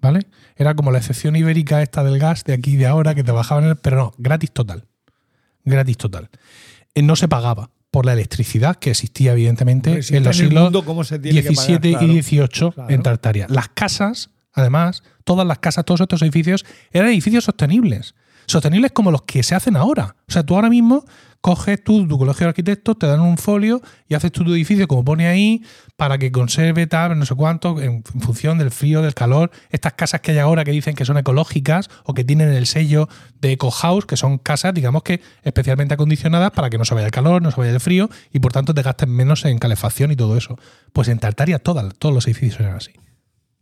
[0.00, 0.26] ¿vale?
[0.56, 3.32] Era como la excepción ibérica esta del gas de aquí y de ahora que te
[3.32, 4.86] bajaban, el, pero no, gratis total.
[5.64, 6.30] Gratis total.
[6.94, 12.22] Eh, no se pagaba por la electricidad que existía evidentemente en los siglos XVII y
[12.22, 13.46] XVIII en Tartaria.
[13.48, 18.14] Las casas, además, todas las casas, todos estos edificios, eran edificios sostenibles.
[18.46, 20.16] Sostenibles como los que se hacen ahora.
[20.26, 21.04] O sea, tú ahora mismo
[21.40, 25.04] coges tú tu colegio de arquitectos, te dan un folio y haces tu edificio como
[25.04, 25.62] pone ahí
[25.96, 29.50] para que conserve tal, no sé cuánto, en, función del frío, del calor.
[29.70, 33.08] Estas casas que hay ahora que dicen que son ecológicas o que tienen el sello
[33.40, 37.06] de Eco House, que son casas, digamos que especialmente acondicionadas para que no se vaya
[37.06, 40.10] el calor, no se vaya el frío y por tanto te gasten menos en calefacción
[40.10, 40.58] y todo eso.
[40.92, 42.92] Pues en Tartaria todos los edificios eran así.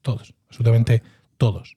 [0.03, 1.03] Todos, absolutamente
[1.37, 1.77] todos.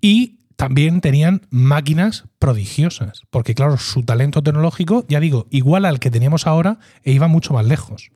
[0.00, 6.10] Y también tenían máquinas prodigiosas, porque claro, su talento tecnológico, ya digo, igual al que
[6.10, 8.10] teníamos ahora e iba mucho más lejos.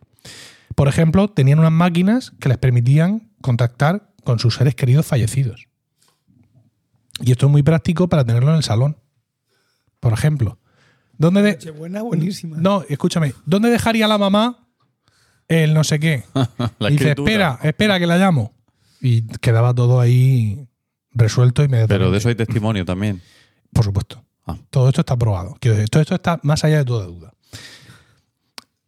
[0.75, 5.69] Por ejemplo, tenían unas máquinas que les permitían contactar con sus seres queridos fallecidos.
[7.21, 8.97] Y esto es muy práctico para tenerlo en el salón.
[10.01, 10.59] Por ejemplo,
[11.17, 11.71] ¿dónde de...
[11.71, 12.57] Buena, buenísima.
[12.57, 14.67] No, escúchame, ¿dónde dejaría la mamá
[15.47, 16.25] el no sé qué?
[16.81, 18.53] y dice, espera, espera que la llamo.
[19.01, 20.67] Y quedaba todo ahí
[21.15, 21.99] resuelto inmediatamente.
[21.99, 23.21] Pero de eso hay testimonio también.
[23.73, 24.25] Por supuesto.
[24.47, 24.57] Ah.
[24.71, 25.57] Todo esto está probado.
[25.61, 27.33] todo esto está más allá de toda duda.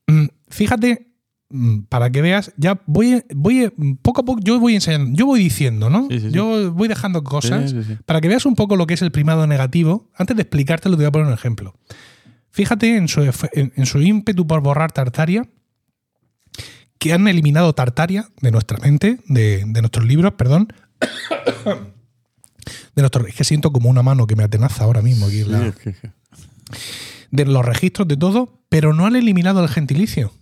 [0.07, 1.09] Mm, fíjate,
[1.51, 5.41] mm, para que veas, ya voy, voy poco a poco, yo voy enseñando, yo voy
[5.41, 6.09] diciendo, ¿no?
[6.09, 10.11] Yo voy dejando cosas para que veas un poco lo que es el primado negativo.
[10.15, 11.75] Antes de explicártelo, te voy a poner un ejemplo.
[12.51, 15.49] Fíjate en su, en su ímpetu por borrar Tartaria,
[16.99, 20.69] que han eliminado Tartaria de nuestra mente, de, de nuestros libros, perdón
[22.95, 25.45] de nuestro, es que siento como una mano que me atenaza ahora mismo aquí.
[27.31, 30.33] De los registros de todo, pero no han eliminado el gentilicio.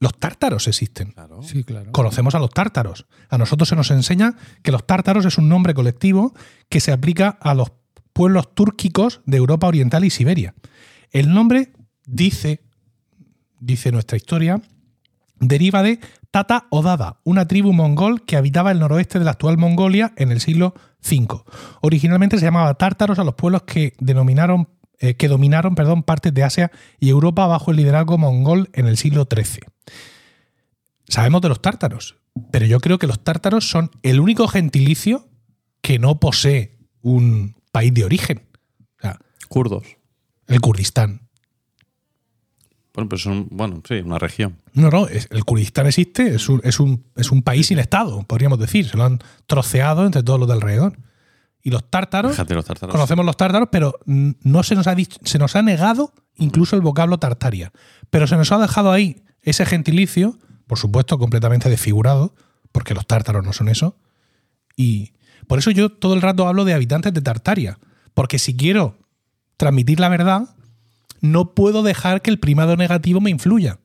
[0.00, 1.14] Los tártaros existen.
[1.42, 1.90] Sí, claro.
[1.90, 3.06] Conocemos a los tártaros.
[3.28, 6.34] A nosotros se nos enseña que los tártaros es un nombre colectivo
[6.68, 7.72] que se aplica a los
[8.12, 10.54] pueblos túrquicos de Europa Oriental y Siberia.
[11.10, 11.72] El nombre
[12.06, 12.62] dice,
[13.58, 14.62] dice nuestra historia,
[15.40, 15.98] deriva de
[16.30, 20.30] Tata o Dada, una tribu mongol que habitaba el noroeste de la actual Mongolia en
[20.30, 21.42] el siglo V.
[21.80, 26.44] Originalmente se llamaba tártaros a los pueblos que, denominaron, eh, que dominaron perdón, partes de
[26.44, 29.62] Asia y Europa bajo el liderazgo mongol en el siglo XIII.
[31.08, 32.16] Sabemos de los tártaros,
[32.50, 35.28] pero yo creo que los tártaros son el único gentilicio
[35.80, 38.42] que no posee un país de origen.
[39.48, 39.84] Kurdos.
[40.46, 41.27] El Kurdistán.
[42.98, 44.56] Bueno, pues son, bueno, sí, una región.
[44.72, 48.58] No, no, el Kurdistán existe, es un, es un, es un país sin Estado, podríamos
[48.58, 48.88] decir.
[48.88, 50.98] Se lo han troceado entre todos los de alrededor.
[51.62, 52.36] Y los tártaros,
[52.90, 56.82] conocemos los tártaros, pero no se nos ha dicho, se nos ha negado incluso el
[56.82, 57.70] vocablo tartaria.
[58.10, 62.34] Pero se nos ha dejado ahí ese gentilicio, por supuesto, completamente desfigurado,
[62.72, 63.96] porque los tártaros no son eso.
[64.74, 65.12] Y
[65.46, 67.78] por eso yo todo el rato hablo de habitantes de Tartaria.
[68.12, 68.98] Porque si quiero
[69.56, 70.56] transmitir la verdad,
[71.20, 73.78] no puedo dejar que el primado negativo me influya.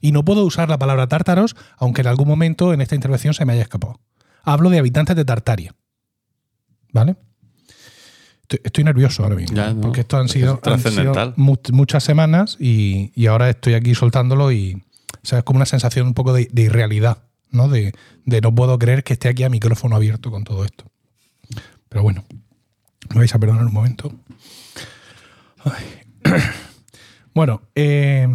[0.00, 3.44] Y no puedo usar la palabra tártaros, aunque en algún momento en esta intervención se
[3.44, 4.00] me haya escapado.
[4.42, 5.74] Hablo de habitantes de Tartaria.
[6.92, 7.16] ¿Vale?
[8.64, 9.56] Estoy, nervioso ahora mismo.
[9.80, 10.60] Porque esto han sido,
[11.36, 14.82] muchas semanas y, ahora estoy aquí soltándolo y
[15.22, 17.18] es como una sensación un poco de, irrealidad,
[17.50, 17.68] ¿no?
[17.68, 17.94] De,
[18.26, 20.84] no puedo creer que esté aquí a micrófono abierto con todo esto.
[21.88, 22.24] Pero bueno,
[23.10, 24.12] me vais a perdonar un momento.
[27.34, 28.28] Bueno, eh,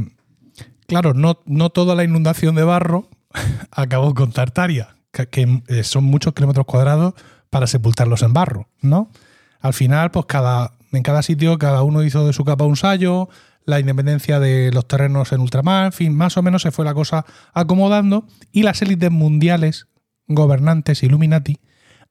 [0.88, 3.10] claro, no, no toda la inundación de barro
[3.72, 7.14] acabó con Tartaria, que, eh, son muchos kilómetros cuadrados
[7.50, 9.12] para sepultarlos en barro, ¿no?
[9.60, 13.30] Al final, pues cada, en cada sitio cada uno hizo de su capa un sallo,
[13.66, 16.94] la independencia de los terrenos en ultramar, en fin, más o menos se fue la
[16.94, 19.88] cosa acomodando y las élites mundiales,
[20.28, 21.60] gobernantes Illuminati,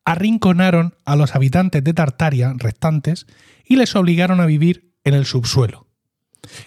[0.05, 3.27] arrinconaron a los habitantes de Tartaria restantes
[3.65, 5.86] y les obligaron a vivir en el subsuelo.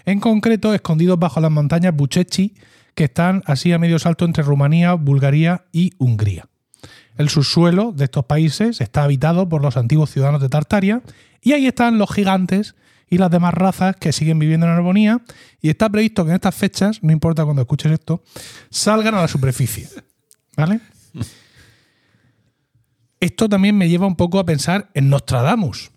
[0.06, 2.56] En concreto, escondidos bajo las montañas Buchechi,
[2.96, 6.48] que están así a medio salto entre Rumanía, Bulgaria y Hungría.
[7.18, 11.02] El subsuelo de estos países está habitado por los antiguos ciudadanos de Tartaria
[11.42, 12.76] y ahí están los gigantes
[13.10, 15.22] y las demás razas que siguen viviendo en armonía
[15.62, 18.24] y está previsto que en estas fechas, no importa cuando escuches esto,
[18.70, 19.88] salgan a la superficie.
[20.56, 20.80] ¿Vale?
[23.20, 25.92] Esto también me lleva un poco a pensar en Nostradamus.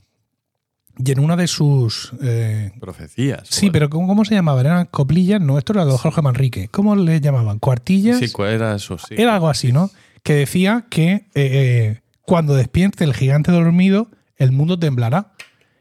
[0.99, 2.13] Y en una de sus.
[2.23, 3.49] Eh, Profecías.
[3.49, 4.67] Sí, pero ¿cómo, se llamaban?
[4.67, 5.41] ¿Eran coplillas?
[5.41, 6.69] No, esto era de Jorge Manrique.
[6.69, 7.59] ¿Cómo le llamaban?
[7.59, 8.19] ¿Cuartillas?
[8.19, 8.99] Sí, era eso?
[8.99, 9.15] Sí.
[9.17, 9.91] Era algo así, ¿no?
[10.23, 15.33] Que decía que eh, eh, cuando despierte el gigante dormido, el mundo temblará.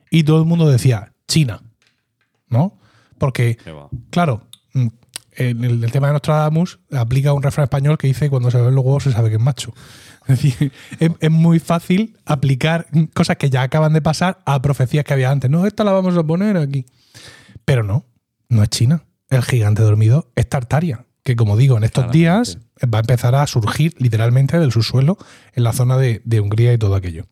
[0.10, 1.62] Y todo el mundo decía, China.
[2.48, 2.78] ¿No?
[3.18, 3.58] Porque,
[4.10, 4.42] claro,
[4.74, 4.88] mm,
[5.34, 8.84] en el, tema de Nostradamus aplica un refrán español que dice: cuando se ven los
[8.84, 9.74] huevos se sabe que es macho.
[10.28, 15.14] Es decir, es, muy fácil aplicar cosas que ya acaban de pasar a profecías que
[15.14, 15.50] había antes.
[15.50, 16.86] No, esta la vamos a poner aquí.
[17.66, 18.06] Pero no,
[18.50, 19.04] no es China.
[19.30, 23.48] El gigante dormido es Tartaria, que como digo, en estos días va a empezar a
[23.48, 25.18] surgir literalmente del subsuelo
[25.54, 27.26] en la zona de, Hungría y todo aquello.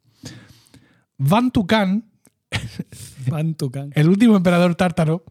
[1.17, 2.05] Van Tucan,
[3.93, 5.25] el último emperador tártaro,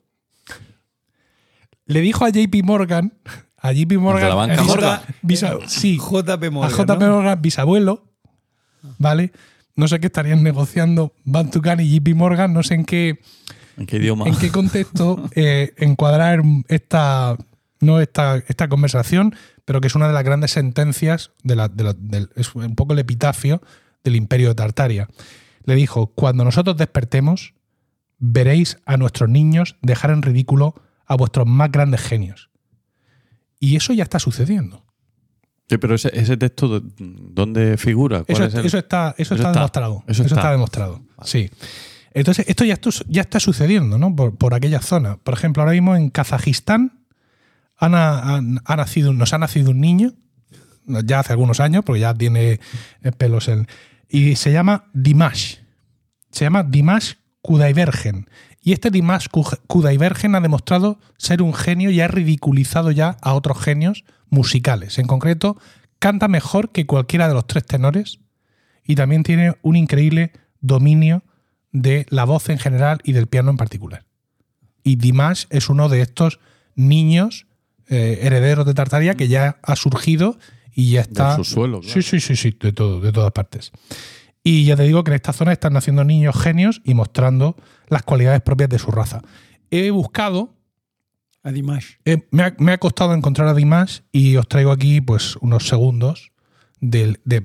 [1.87, 3.15] le dijo a JP Morgan
[3.61, 4.29] a JP Morgan.
[4.29, 5.01] la banca Morgan.
[5.67, 5.99] sí.
[5.99, 6.73] JP Morgan.
[6.73, 8.05] A JP Morgan, bisabuelo.
[8.99, 9.33] ¿Vale?
[9.75, 13.21] No sé qué estarían negociando Bantucan y JP Morgan, no sé en qué.
[13.77, 14.27] ¿En qué idioma?
[14.27, 17.37] En qué contexto eh, encuadrar esta,
[17.81, 22.31] no esta, esta conversación, pero que es una de las grandes sentencias, de la, del,
[22.35, 23.63] es un poco el epitafio
[24.03, 25.09] del imperio de Tartaria.
[25.65, 27.55] Le dijo, cuando nosotros despertemos,
[28.19, 30.75] veréis a nuestros niños dejar en ridículo
[31.07, 32.51] a vuestros más grandes genios.
[33.61, 34.85] Y eso ya está sucediendo.
[35.69, 38.25] Sí, pero ese, texto, ¿dónde figura?
[38.27, 40.03] Eso, está, eso, está, demostrado.
[40.07, 41.03] Eso, está, demostrado.
[41.25, 41.51] Sí.
[42.15, 44.17] Entonces, esto ya, ya está sucediendo, ¿no?
[44.17, 45.19] Por, aquella zona.
[45.19, 47.05] Por ejemplo, ahora mismo en Kazajistán
[47.77, 48.41] ha,
[48.77, 50.15] nacido, nos ha nacido un niño,
[51.05, 52.61] ya hace algunos años, porque ya tiene
[53.19, 53.69] pelos en.
[54.09, 55.57] Y se llama Dimash.
[56.31, 58.31] Se llama Dimash Kudaibergen.
[58.69, 59.29] Y este Dimash
[59.67, 64.99] Kudaibergen ha demostrado ser un genio y ha ridiculizado ya a otros genios musicales.
[64.99, 65.57] En concreto,
[65.99, 68.19] canta mejor que cualquiera de los tres tenores
[68.85, 71.23] y también tiene un increíble dominio
[71.73, 74.05] de la voz en general y del piano en particular.
[74.85, 76.39] Y Dimash es uno de estos
[76.75, 77.47] niños
[77.89, 80.39] eh, herederos de Tartaria que ya ha surgido
[80.75, 81.37] y ya está.
[81.37, 83.73] En su suelo, Sí, sí, sí, sí, de todo, de todas partes.
[84.49, 87.55] Y ya te digo que en esta zona están naciendo niños genios y mostrando
[87.89, 89.21] las cualidades propias de su raza.
[89.71, 90.55] He buscado.
[91.43, 91.97] A Dimash.
[92.31, 96.33] me, ha, costado encontrar a Dimash y os traigo aquí pues unos segundos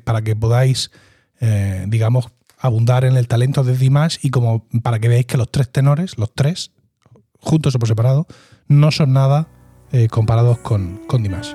[0.06, 0.92] para que podáis,
[1.42, 5.52] eh, digamos, abundar en el talento de Dimash y como para que veáis que los
[5.52, 6.72] tres tenores, los tres,
[7.38, 8.28] juntos o por separado,
[8.70, 9.50] no son nada
[9.92, 11.54] eh, comparados con, con Dimash.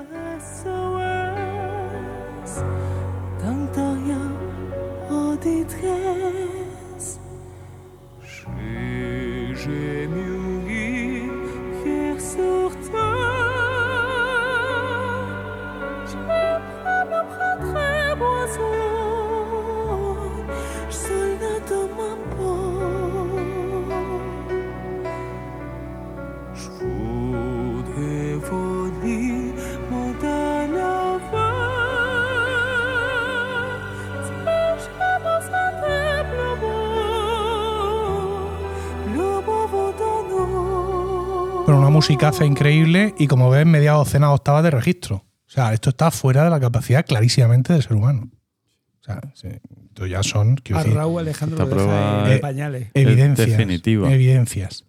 [41.99, 45.17] Musicaza increíble y como ves, media docena octavas de registro.
[45.17, 48.29] O sea, esto está fuera de la capacidad clarísimamente del ser humano.
[49.17, 50.57] O sea, esto ya son.
[50.73, 52.89] A Raúl Alejandro lo en pañales.
[52.93, 53.49] Evidencias.
[53.49, 54.11] Definitiva.
[54.11, 54.85] Evidencias.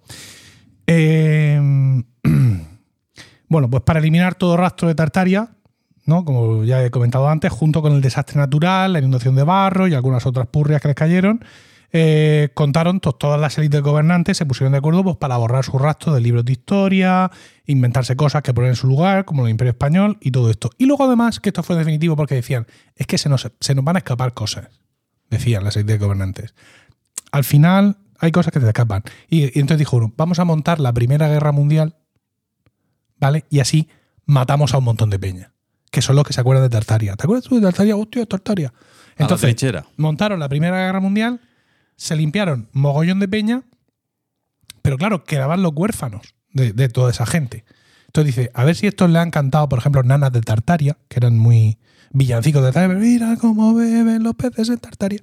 [0.86, 1.58] Eh,
[3.48, 5.50] bueno, pues para eliminar todo rastro de Tartaria,
[6.04, 6.24] ¿no?
[6.24, 9.94] Como ya he comentado antes, junto con el desastre natural, la inundación de barro y
[9.94, 11.44] algunas otras purrias que les cayeron,
[11.92, 16.14] eh, contaron todas las élites gobernantes se pusieron de acuerdo pues, para borrar su rastro
[16.14, 17.30] de libros de historia,
[17.66, 20.70] inventarse cosas que ponen en su lugar, como el Imperio Español y todo esto.
[20.78, 23.84] Y luego además, que esto fue definitivo porque decían, es que se nos, se nos
[23.84, 24.68] van a escapar cosas,
[25.30, 26.54] decían las élites gobernantes.
[27.32, 29.02] Al final hay cosas que te escapan.
[29.28, 31.96] Y, entonces dijo uno, vamos a montar la Primera Guerra Mundial,
[33.18, 33.46] ¿vale?
[33.50, 33.88] Y así
[34.26, 35.52] matamos a un montón de peña,
[35.90, 37.16] que son los que se acuerdan de Tartaria.
[37.16, 37.96] ¿Te acuerdas tú de Tartaria?
[37.96, 38.72] Hostia, Tartaria.
[39.16, 39.56] Entonces,
[39.96, 41.40] montaron la Primera Guerra Mundial
[42.00, 43.62] se limpiaron mogollón de peña,
[44.80, 47.66] pero claro, quedaban los huérfanos de, toda esa gente.
[48.06, 51.18] Entonces dice, a ver si estos le han cantado, por ejemplo, nanas de Tartaria, que
[51.18, 51.78] eran muy
[52.10, 55.20] villancicos de Tartaria, mira cómo beben los peces en Tartaria.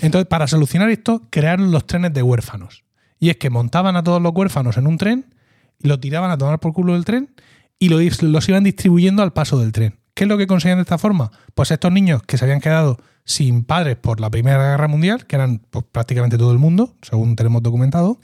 [0.00, 2.84] Entonces, para solucionar esto, crearon los trenes de huérfanos.
[3.18, 5.34] Y es que montaban a todos los huérfanos en un tren,
[5.80, 7.34] lo tiraban a tomar por culo del tren
[7.80, 9.98] y los iban distribuyendo al paso del tren.
[10.14, 11.30] ¿Qué es lo que conseguían de esta forma?
[11.54, 15.36] Pues estos niños que se habían quedado sin padres por la Primera Guerra Mundial, que
[15.36, 18.18] eran pues, prácticamente todo el mundo, según tenemos documentado,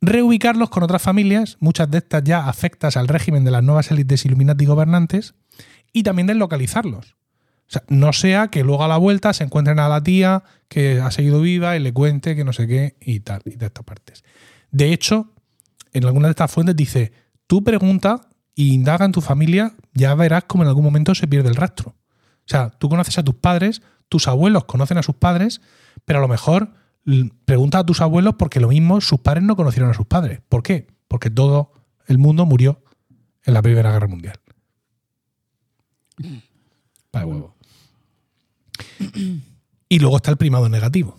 [0.00, 4.24] reubicarlos con otras familias, muchas de estas ya afectas al régimen de las nuevas élites
[4.24, 5.34] Illuminati gobernantes,
[5.92, 7.16] y también deslocalizarlos.
[7.68, 11.00] O sea, no sea que luego a la vuelta se encuentren a la tía que
[11.00, 13.84] ha seguido viva y le cuente que no sé qué y tal, y de estas
[13.84, 14.24] partes.
[14.70, 15.32] De hecho,
[15.92, 17.12] en alguna de estas fuentes dice,
[17.46, 21.48] tú pregunta e indaga en tu familia, ya verás cómo en algún momento se pierde
[21.48, 21.90] el rastro.
[21.90, 25.60] O sea, tú conoces a tus padres, tus abuelos conocen a sus padres,
[26.04, 26.74] pero a lo mejor
[27.44, 30.40] pregunta a tus abuelos porque lo mismo sus padres no conocieron a sus padres.
[30.48, 30.88] ¿Por qué?
[31.08, 31.72] Porque todo
[32.06, 32.82] el mundo murió
[33.44, 34.40] en la Primera Guerra Mundial.
[37.10, 37.56] Para huevo.
[39.88, 41.18] Y luego está el primado negativo,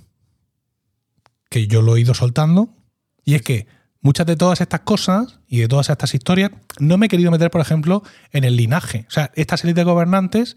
[1.50, 2.76] que yo lo he ido soltando,
[3.24, 3.68] y es que
[4.04, 7.50] muchas de todas estas cosas y de todas estas historias no me he querido meter,
[7.50, 9.06] por ejemplo, en el linaje.
[9.08, 10.56] O sea, estas élites gobernantes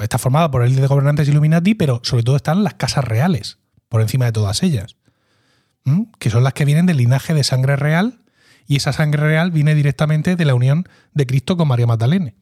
[0.00, 4.00] está formada por élites de gobernantes Illuminati, pero sobre todo están las casas reales, por
[4.00, 4.96] encima de todas ellas,
[6.18, 8.20] que son las que vienen del linaje de sangre real,
[8.68, 12.36] y esa sangre real viene directamente de la unión de Cristo con María Magdalene.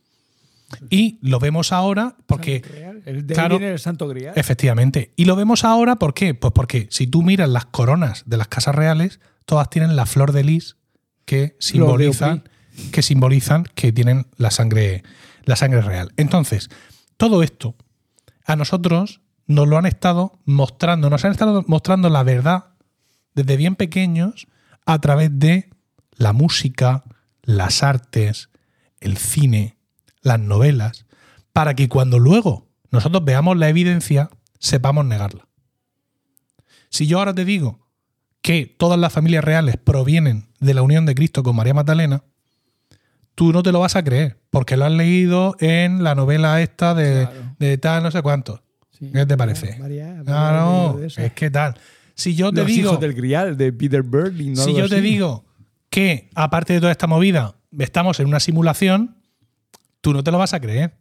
[0.88, 2.62] Y lo vemos ahora porque.
[3.04, 4.34] El de claro, viene el Santo Grial.
[4.36, 5.12] Efectivamente.
[5.16, 6.34] Y lo vemos ahora ¿por qué?
[6.34, 9.18] Pues porque si tú miras las coronas de las casas reales,
[9.50, 10.76] todas tienen la flor de lis
[11.24, 12.48] que simbolizan,
[12.92, 15.02] que simbolizan que tienen la sangre,
[15.42, 16.12] la sangre real.
[16.16, 16.70] Entonces,
[17.16, 17.74] todo esto
[18.44, 22.66] a nosotros nos lo han estado mostrando, nos han estado mostrando la verdad
[23.34, 24.46] desde bien pequeños
[24.86, 25.68] a través de
[26.12, 27.02] la música,
[27.42, 28.50] las artes,
[29.00, 29.78] el cine,
[30.22, 31.06] las novelas,
[31.52, 34.30] para que cuando luego nosotros veamos la evidencia,
[34.60, 35.48] sepamos negarla.
[36.88, 37.89] Si yo ahora te digo
[38.42, 42.24] que todas las familias reales provienen de la unión de Cristo con María Magdalena,
[43.34, 46.94] tú no te lo vas a creer, porque lo has leído en la novela esta
[46.94, 48.62] de, tal no sé cuánto.
[48.98, 49.78] ¿Qué te parece?
[50.26, 51.74] no, es que tal.
[52.14, 52.98] Si yo te digo.
[52.98, 54.54] del Grial, de Peter Berlin.
[54.56, 55.46] si yo te digo
[55.88, 59.16] que, aparte de toda esta movida, estamos en una simulación,
[60.02, 60.98] tú no te lo vas a creer.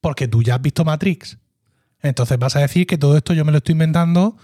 [0.00, 1.36] Porque tú ya has visto Matrix.
[2.00, 4.36] Entonces vas a decir que todo esto yo me lo estoy inventando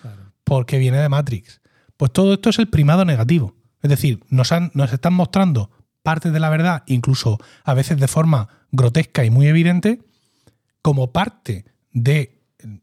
[0.45, 1.62] porque viene de Matrix.
[1.97, 3.55] Pues todo esto es el primado negativo.
[3.83, 5.71] Es decir, nos, han, nos están mostrando
[6.03, 10.01] parte de la verdad, incluso a veces de forma grotesca y muy evidente,
[10.83, 12.43] como parte del de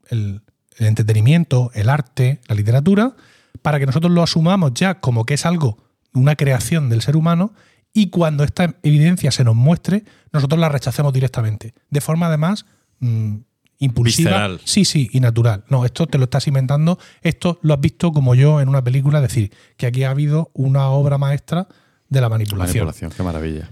[0.10, 0.42] el,
[0.78, 3.16] entretenimiento, el arte, la literatura,
[3.62, 5.78] para que nosotros lo asumamos ya como que es algo,
[6.14, 7.54] una creación del ser humano,
[7.92, 12.66] y cuando esta evidencia se nos muestre, nosotros la rechacemos directamente, de forma además
[13.00, 13.38] mm,
[13.80, 14.58] impulsiva.
[14.66, 15.64] Sí, sí, y natural.
[15.70, 19.20] No, esto te lo estás inventando, esto lo has visto como yo en una película,
[19.20, 21.68] es decir, que aquí ha habido una obra maestra
[22.10, 22.86] de la manipulación.
[22.86, 23.72] Manipulación, qué maravilla.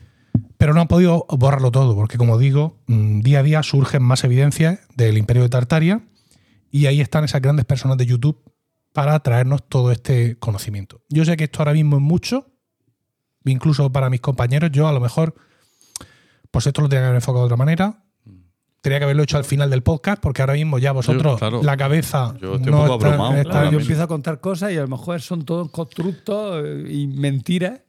[0.58, 4.24] Pero no han podido borrarlo todo, porque como digo, mm, día a día surgen más
[4.24, 6.01] evidencias del imperio de Tartaria
[6.72, 8.41] y ahí están esas grandes personas de YouTube
[8.93, 11.01] para traernos todo este conocimiento.
[11.10, 12.47] Yo sé que esto ahora mismo es mucho,
[13.45, 15.36] incluso para mis compañeros, yo a lo mejor,
[16.49, 18.03] pues esto lo tenía que haber enfocado de otra manera.
[18.88, 22.34] Tenía que haberlo hecho al final del podcast, porque ahora mismo ya vosotros, la cabeza.
[22.42, 22.96] Yo no
[23.36, 27.82] está, Yo empiezo a contar cosas y a lo mejor son todos constructos y mentiras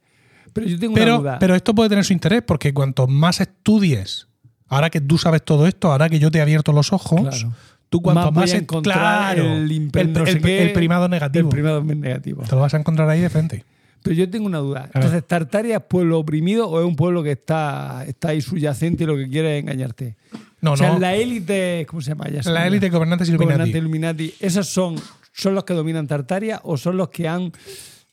[0.53, 1.39] pero yo tengo pero, una duda.
[1.39, 4.27] Pero esto puede tener su interés porque cuanto más estudies,
[4.67, 7.47] ahora que tú sabes todo esto, ahora que yo te he abierto los ojos,
[7.89, 11.49] tú cuanto más, encontrar el, el, primado negativo.
[11.49, 12.43] El primado negativo.
[12.43, 13.65] Te lo vas a encontrar ahí de frente.
[14.03, 14.91] Pero yo tengo una duda.
[14.95, 19.07] Entonces, ¿Tartaria es pueblo oprimido o es un pueblo que está, está ahí subyacente y
[19.07, 20.17] lo que quiere es engañarte?
[20.61, 22.27] No, o sea, la élite, ¿cómo se llama?
[22.29, 23.53] la élite gobernantes Illuminati.
[23.53, 24.35] Gobernantes Illuminati.
[24.41, 24.97] ¿Esos son,
[25.33, 27.53] son los que dominan Tartaria o son los que han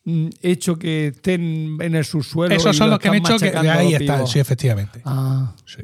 [0.05, 2.53] Mm, hecho que estén en el subsuelo.
[2.55, 5.01] Esos son los que han hecho que ahí está, sí, efectivamente.
[5.03, 5.55] Ah.
[5.65, 5.81] Sí.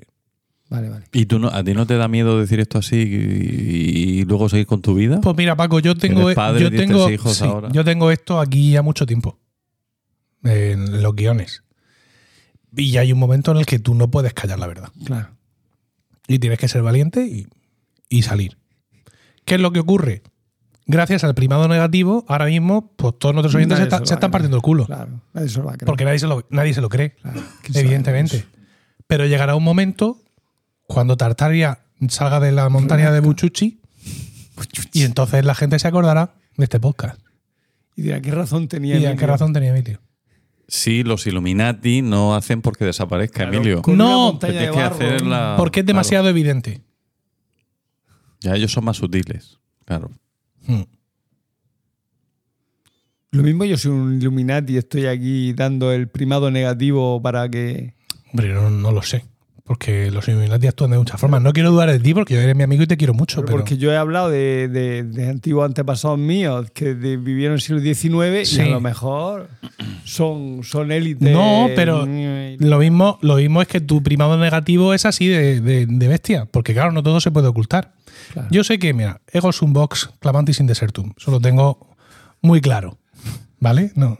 [0.70, 1.06] Vale, vale.
[1.12, 4.68] ¿Y tú no, a ti no te da miedo decir esto así y, luego seguir
[4.68, 5.20] con tu vida?
[5.20, 7.70] Pues mira, Paco, yo tengo, padre, yo, tengo hijos ahora.
[7.74, 9.38] yo tengo esto aquí ya mucho tiempo.
[10.44, 11.64] En los guiones.
[12.76, 14.90] Y hay un momento en el que tú no puedes callar la verdad.
[15.06, 15.30] Claro.
[16.28, 17.48] Y tienes que ser valiente y,
[18.10, 18.58] y salir.
[19.46, 20.24] ¿Qué es lo que ocurre?
[20.86, 24.86] Gracias al primado negativo, ahora mismo, pues todos nuestros oyentes se, están partiendo el culo.
[24.86, 25.86] Claro, nadie se lo va a creer.
[25.86, 27.16] Porque nadie se lo, nadie se lo cree,
[27.74, 28.46] evidentemente.
[29.08, 30.18] Pero llegará un momento
[30.88, 31.80] cuando Tartaria
[32.10, 33.80] salga de la montaña de Buchuchi,
[34.92, 37.20] y entonces la gente se acordará de este podcast.
[37.96, 40.00] Y dirá, ¿qué razón tenía y ¿qué razón tenía Emilio?
[40.72, 43.82] Sí, los Illuminati no hacen porque desaparezca Emilio.
[43.88, 44.40] No,
[45.58, 46.82] porque es demasiado evidente.
[48.40, 50.12] Ya ellos son más sutiles, claro.
[50.66, 50.84] Hmm.
[53.32, 57.94] Lo mismo yo soy un Illuminati y estoy aquí dando el primado negativo para que...
[58.32, 59.26] Hombre, no lo sé
[59.64, 61.42] porque los Illuminati actúan de muchas formas.
[61.42, 63.42] No quiero dudar de ti porque eres mi amigo y te quiero mucho.
[63.42, 68.58] Pero, Porque yo he hablado de, antiguos antepasados míos que vivieron en el siglo XIX
[68.58, 69.50] y a lo mejor
[70.04, 71.32] son, son élites.
[71.32, 76.46] No, pero lo mismo, lo mismo es que tu primado negativo es así de, bestia,
[76.46, 77.94] porque claro, no todo se puede ocultar.
[78.50, 81.96] Yo sé que, mira, ego sum box clamantis in desertum, eso lo tengo
[82.42, 82.98] muy claro,
[83.60, 83.92] ¿vale?
[83.96, 84.18] No.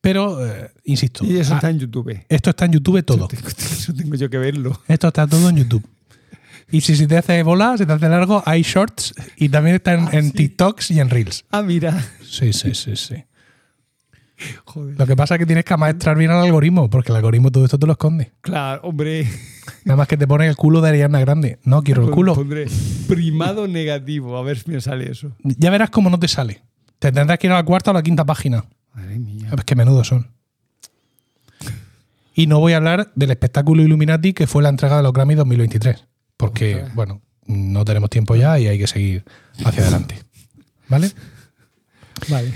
[0.00, 1.24] Pero, eh, insisto.
[1.24, 2.18] Y eso está ah, en YouTube.
[2.28, 3.28] Esto está en YouTube todo.
[3.30, 4.80] Eso tengo, yo que verlo.
[4.88, 5.84] Esto está todo en YouTube.
[6.72, 10.06] Y si, te hace bola, si te hace largo, hay shorts y también está en,
[10.06, 11.44] ah, TikToks y en Reels.
[11.50, 12.00] Ah, mira.
[12.22, 13.24] Sí, sí, sí, sí.
[14.64, 14.98] Joder.
[14.98, 17.64] Lo que pasa es que tienes que amaestrar bien al algoritmo, porque el algoritmo todo
[17.64, 18.32] esto te lo esconde.
[18.40, 19.28] Claro, hombre.
[19.84, 21.58] Nada más que te pone el culo de Ariana Grande.
[21.64, 22.34] No, quiero el culo.
[22.34, 22.66] Pondré
[23.06, 25.32] primado negativo, a ver si me sale eso.
[25.42, 26.62] Ya verás cómo no te sale.
[26.98, 28.64] Te tendrás que ir a la cuarta o la quinta página.
[28.94, 29.50] Madre mía.
[29.56, 30.28] Es que menudo son.
[32.34, 35.34] Y no voy a hablar del espectáculo Illuminati que fue la entrega de los Grammy
[35.34, 36.06] 2023.
[36.36, 39.24] Porque, bueno, no tenemos tiempo ya y hay que seguir
[39.64, 40.16] hacia adelante.
[40.88, 41.10] ¿Vale?
[42.28, 42.52] Vale.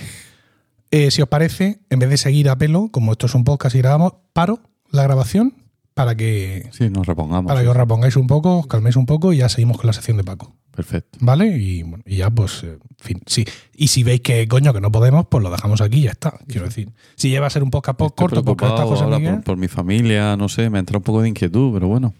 [0.90, 3.74] Eh, si os parece, en vez de seguir a pelo, como esto es un podcast
[3.74, 4.60] y grabamos, paro
[4.90, 5.54] la grabación
[5.94, 6.68] para que.
[6.72, 7.48] Sí, nos repongamos.
[7.48, 9.92] Para que os repongáis un poco, os calméis un poco y ya seguimos con la
[9.92, 10.54] sección de Paco.
[10.74, 11.18] Perfecto.
[11.20, 11.56] ¿Vale?
[11.56, 13.44] Y, ya, pues, eh, en fin, sí.
[13.74, 16.34] Y si veis que, coño, que no podemos, pues lo dejamos aquí y ya está.
[16.48, 20.36] Quiero decir, si lleva a ser un podcast corto porque cosas por, por, mi familia,
[20.36, 22.12] no sé, me entra un poco de inquietud, pero bueno.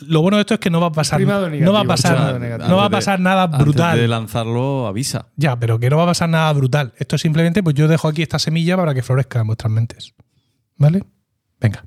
[0.00, 2.76] Lo bueno de esto es que no va a pasar, no va a pasar, no
[2.76, 3.90] va a pasar nada brutal.
[3.90, 5.28] Antes de lanzarlo, avisa.
[5.36, 6.92] Ya, pero que no va a pasar nada brutal.
[6.98, 10.14] Esto simplemente, pues yo dejo aquí esta semilla para que florezca en vuestras mentes.
[10.76, 11.04] ¿Vale?
[11.60, 11.84] Venga.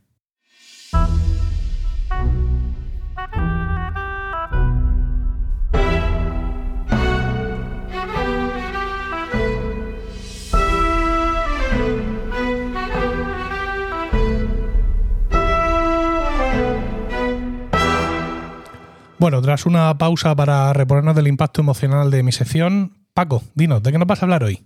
[19.20, 23.92] Bueno, tras una pausa para reponernos del impacto emocional de mi sección, Paco, dinos, ¿de
[23.92, 24.62] qué nos vas a hablar hoy?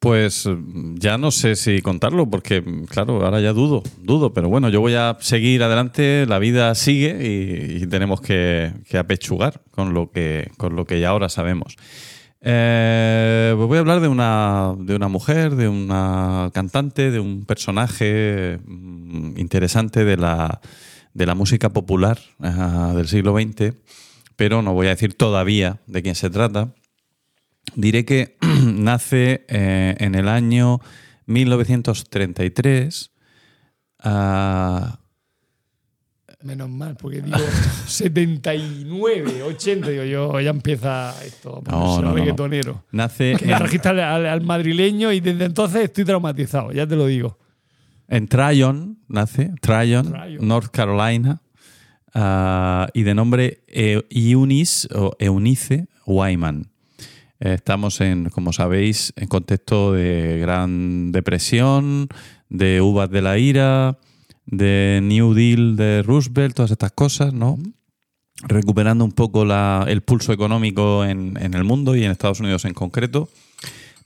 [0.00, 0.48] Pues
[0.96, 4.94] ya no sé si contarlo, porque claro, ahora ya dudo, dudo, pero bueno, yo voy
[4.96, 10.86] a seguir adelante, la vida sigue y, tenemos que, apechugar con lo que, con lo
[10.86, 11.76] que ya ahora sabemos.
[12.40, 17.44] Eh, pues voy a hablar de una, de una mujer, de una cantante, de un
[17.46, 20.60] personaje mm, interesante de la,
[21.14, 23.74] de la música popular del siglo XX,
[24.36, 26.74] pero no voy a decir todavía de quién se trata.
[27.76, 30.80] Diré que nace eh, en el año
[31.26, 33.10] 1933.
[36.42, 37.38] Menos mal, porque digo
[37.86, 42.84] 79, 80, digo yo, ya empieza esto, no, no, reggaetonero.
[42.92, 43.36] Nace.
[43.42, 47.38] Me al, al, madrileño y desde entonces estoy traumatizado, ya te lo digo.
[48.08, 51.40] En Tryon nace, Tryon, North Carolina,
[52.14, 56.70] ah, y de nombre Eunice o Eunice Wyman.
[57.40, 62.08] Estamos en, como sabéis, en contexto de gran depresión,
[62.48, 63.98] de uvas de la ira,
[64.46, 67.58] de New Deal de Roosevelt, todas estas cosas, ¿no?
[68.42, 69.44] Recuperando un poco
[69.86, 73.28] el pulso económico en, en el mundo y en Estados Unidos en concreto.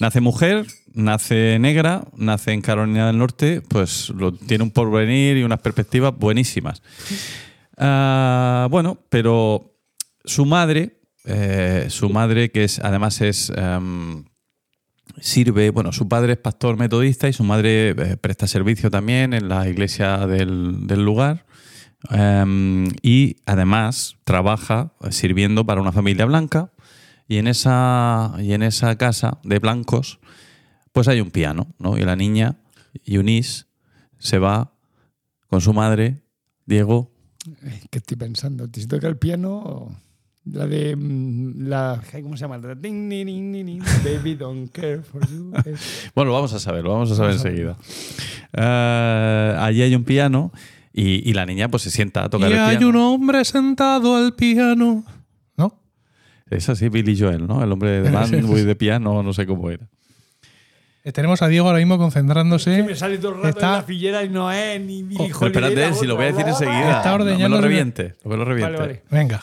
[0.00, 0.66] Nace mujer,
[0.98, 6.16] nace negra, nace en Carolina del Norte, pues lo, tiene un porvenir y unas perspectivas
[6.16, 6.82] buenísimas.
[7.76, 9.76] Ah, bueno, pero
[10.24, 14.24] su madre, eh, su madre que es además es em,
[15.20, 19.48] sirve, bueno, su padre es pastor metodista y su madre eh, presta servicio también en
[19.48, 21.46] la iglesia del, lugar.
[22.10, 26.70] Em, y además trabaja sirviendo para una familia blanca
[27.28, 30.18] y en esa, y en esa casa de blancos,
[30.92, 31.96] pues hay un piano, ¿no?
[31.98, 32.58] Y la niña,
[33.04, 33.66] Eunice,
[34.18, 34.74] se va
[35.48, 36.22] con su madre,
[36.66, 37.10] Diego,
[37.90, 38.68] ¿Qué estoy pensando?
[38.68, 39.94] ¿Te toca el piano?
[40.44, 40.96] La de.
[40.96, 42.58] Mm, la, ¿Cómo se llama?
[42.58, 45.52] Baby don't care for you.
[46.14, 47.76] bueno, vamos a saber, lo vamos a saber enseguida.
[48.52, 50.52] Eh, allí hay un piano
[50.92, 52.78] y, la niña pues se sienta a tocar y el piano.
[52.78, 55.04] hay un hombre sentado al piano.
[55.56, 55.80] ¿No?
[56.50, 57.62] Es así, Billy Joel, ¿no?
[57.62, 59.88] El hombre de man de piano, no sé cómo era.
[61.08, 62.82] Eh, tenemos a Diego ahora mismo concentrándose.
[62.82, 63.66] me sale todo el rato está...
[63.68, 65.46] en la fillera y no es ni mi hijo.
[65.46, 66.98] espérate, si lo voy a decir enseguida.
[66.98, 67.48] Está ordeñando.
[67.48, 68.14] No me lo reviente.
[68.22, 68.76] No me lo reviente.
[68.76, 69.02] Vale, vale.
[69.10, 69.40] Venga.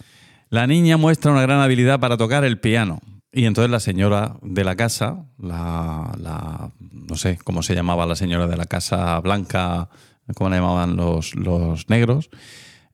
[0.51, 2.99] La niña muestra una gran habilidad para tocar el piano.
[3.31, 8.45] Y entonces la señora de la casa, la, no sé cómo se llamaba la señora
[8.45, 9.89] de la casa blanca,
[10.35, 12.29] cómo la llamaban los, los negros,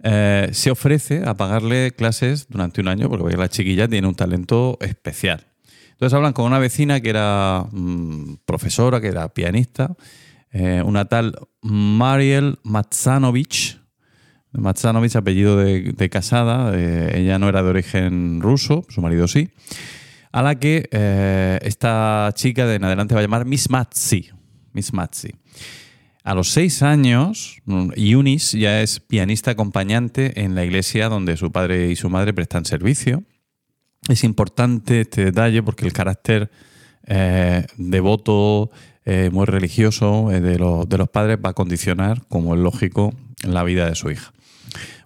[0.02, 4.78] eh, se ofrece a pagarle clases durante un año porque la chiquilla tiene un talento
[4.80, 5.51] especial.
[6.02, 9.96] Entonces hablan con una vecina que era mm, profesora, que era pianista,
[10.50, 13.80] eh, una tal Mariel Matsanovich,
[14.52, 19.52] Matsanovich, apellido de, casada, eh, ella no era de origen ruso, su marido sí,
[20.32, 24.32] a la que eh, esta chica de en adelante va a llamar Miss Matzi.
[24.74, 25.36] Miss Matzi.
[26.24, 27.62] A los seis años,
[27.96, 32.66] Yunis ya es pianista acompañante en la iglesia donde su padre y su madre prestan
[32.66, 33.24] servicio.
[34.08, 36.52] Es importante este detalle porque el carácter
[37.08, 38.72] eh, devoto,
[39.32, 43.88] muy religioso de, los, de los padres va a condicionar, como es lógico, la vida
[43.88, 44.32] de su hija.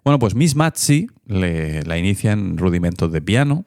[0.03, 3.65] Bueno, pues Miss Matzi le, la inicia en rudimentos de piano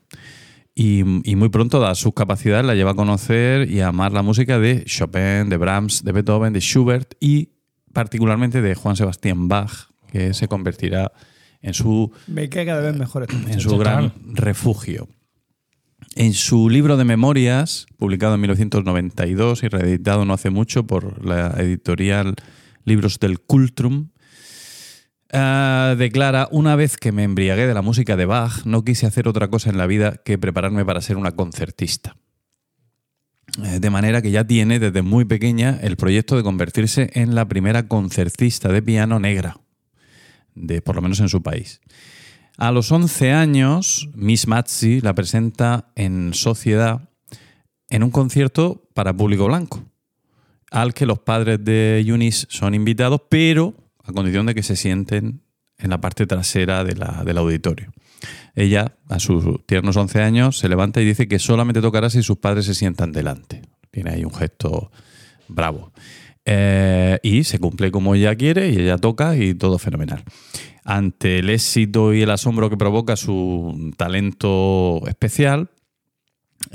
[0.81, 4.61] y, muy pronto, da sus capacidades, la lleva a conocer y a amar la música
[4.61, 7.49] de Chopin, de Brahms, de Beethoven, de Schubert y
[7.93, 11.11] particularmente de Juan Sebastián Bach, que se convertirá
[11.63, 15.09] en su, Me cada vez mejor este en su gran refugio.
[16.19, 21.55] En su libro de memorias, publicado en 1992 y reeditado no hace mucho por la
[21.59, 22.35] editorial
[22.85, 24.09] Libros del Cultrum,
[25.31, 29.29] Ah, declara, una vez que me embriagué de la música de Bach, no quise hacer
[29.29, 32.17] otra cosa en la vida que prepararme para ser una concertista.
[33.63, 37.47] Eh, de manera que ya tiene desde muy pequeña el proyecto de convertirse en la
[37.47, 39.59] primera concertista de piano negra,
[40.55, 41.81] de, por lo menos en su país.
[42.59, 47.09] A los 11 años, Miss Matzi la presenta en sociedad
[47.89, 49.85] en un concierto para público blanco,
[50.73, 55.41] al que los padres de Eunice son invitados, pero a condición de que se sienten
[55.79, 57.93] en la parte trasera del auditorio.
[58.57, 62.39] Ella, a sus tiernos 11 años, se levanta y dice que solamente tocará si sus
[62.39, 63.63] padres se sientan delante.
[63.93, 64.91] Tiene ahí un gesto
[65.47, 65.93] bravo.
[66.51, 70.25] Eh, y se cumple como ella quiere y ella toca y todo fenomenal.
[70.83, 75.69] Ante el éxito y el asombro que provoca su talento especial,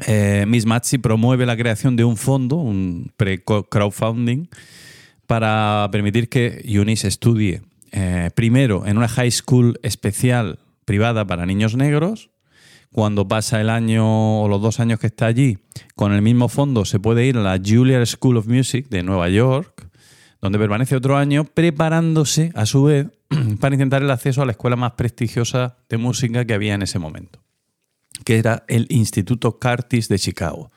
[0.06, 4.48] eh, Miss Matzi promueve la creación de un fondo, un pre-crowdfunding,
[5.26, 11.76] para permitir que Eunice estudie eh, primero en una high school especial privada para niños
[11.76, 12.30] negros.
[12.94, 15.58] Cuando pasa el año o los dos años que está allí,
[15.96, 19.30] con el mismo fondo se puede ir a la Juilliard School of Music de Nueva
[19.30, 19.90] York,
[20.40, 23.08] donde permanece otro año preparándose a su vez
[23.60, 27.00] para intentar el acceso a la escuela más prestigiosa de música que había en ese
[27.00, 27.40] momento,
[28.26, 30.70] que era el Instituto Curtis de Chicago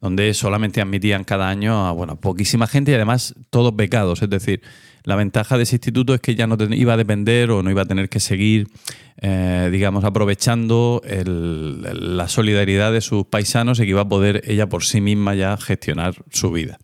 [0.00, 4.22] donde solamente admitían cada año a bueno, poquísima gente y además todos becados.
[4.22, 4.62] Es decir,
[5.04, 7.82] la ventaja de ese instituto es que ya no iba a depender o no iba
[7.82, 8.68] a tener que seguir,
[9.18, 14.84] eh, digamos, aprovechando la solidaridad de sus paisanos y que iba a poder ella por
[14.84, 16.78] sí misma ya gestionar su vida.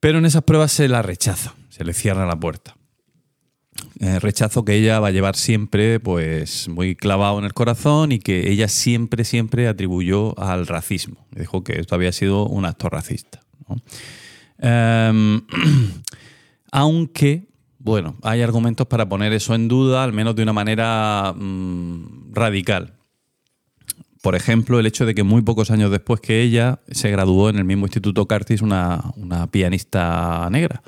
[0.00, 2.76] Pero en esas pruebas se la rechaza, se le cierra la puerta.
[3.98, 8.18] Eh, rechazo que ella va a llevar siempre pues muy clavado en el corazón y
[8.18, 11.26] que ella siempre, siempre atribuyó al racismo.
[11.30, 13.40] Dijo que esto había sido un acto racista.
[14.58, 15.40] Em,
[16.76, 17.48] aunque,
[17.78, 22.94] bueno, hay argumentos para poner eso en duda, al menos de una manera mm, radical.
[24.22, 27.56] Por ejemplo, el hecho de que muy pocos años después que ella se graduó en
[27.56, 30.82] el mismo Instituto Curtis una, una pianista negra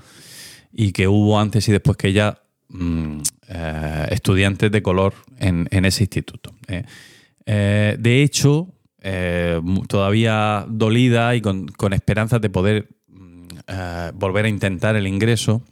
[0.72, 2.38] y que hubo antes y después que ella
[2.70, 6.52] Mm, eh, estudiantes de color en, ese instituto.
[6.68, 6.84] Eh.
[7.46, 8.74] Eh, de hecho,
[9.88, 15.62] todavía dolida y con, esperanzas de poder mm, volver a intentar el ingreso,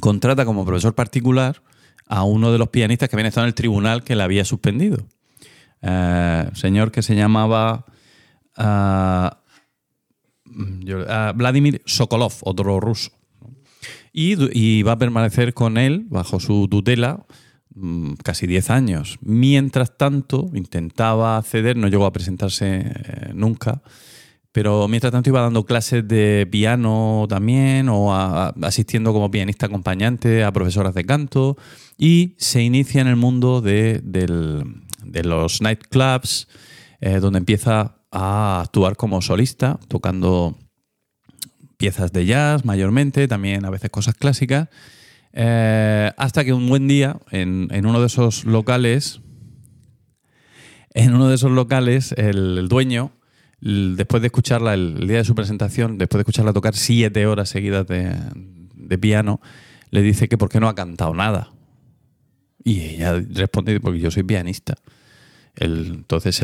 [0.00, 1.62] contrata como profesor particular
[2.06, 5.06] a uno de los pianistas que había estado en el tribunal que la había suspendido.
[6.54, 7.86] señor que se llamaba
[8.56, 8.62] mm,
[11.08, 13.16] ah, Vladimir Sokolov, otro ruso
[14.18, 17.26] y, va a permanecer con él bajo su tutela
[17.74, 19.18] mm, casi 10 años.
[19.20, 23.82] Mientras tanto, intentaba acceder, no llegó a presentarse eh, nunca,
[24.56, 30.50] pero mientras tanto iba dando clases de piano también o asistiendo como pianista acompañante a
[30.50, 31.58] profesoras de canto.
[31.98, 34.00] Y se inicia en el mundo de,
[35.24, 36.48] los nightclubs,
[37.02, 40.56] eh, donde empieza a actuar como solista, tocando
[41.76, 44.70] piezas de jazz mayormente, también a veces cosas clásicas,
[45.34, 49.20] eh, hasta que un buen día en, uno de esos locales,
[50.94, 53.12] en uno de esos locales, el dueño
[53.60, 57.86] después de escucharla el, día de su presentación, después de escucharla tocar siete horas seguidas
[57.86, 59.40] de, piano,
[59.90, 61.50] le dice que por qué no ha cantado nada.
[62.64, 64.74] Y ella responde, porque yo soy pianista.
[65.56, 66.42] entonces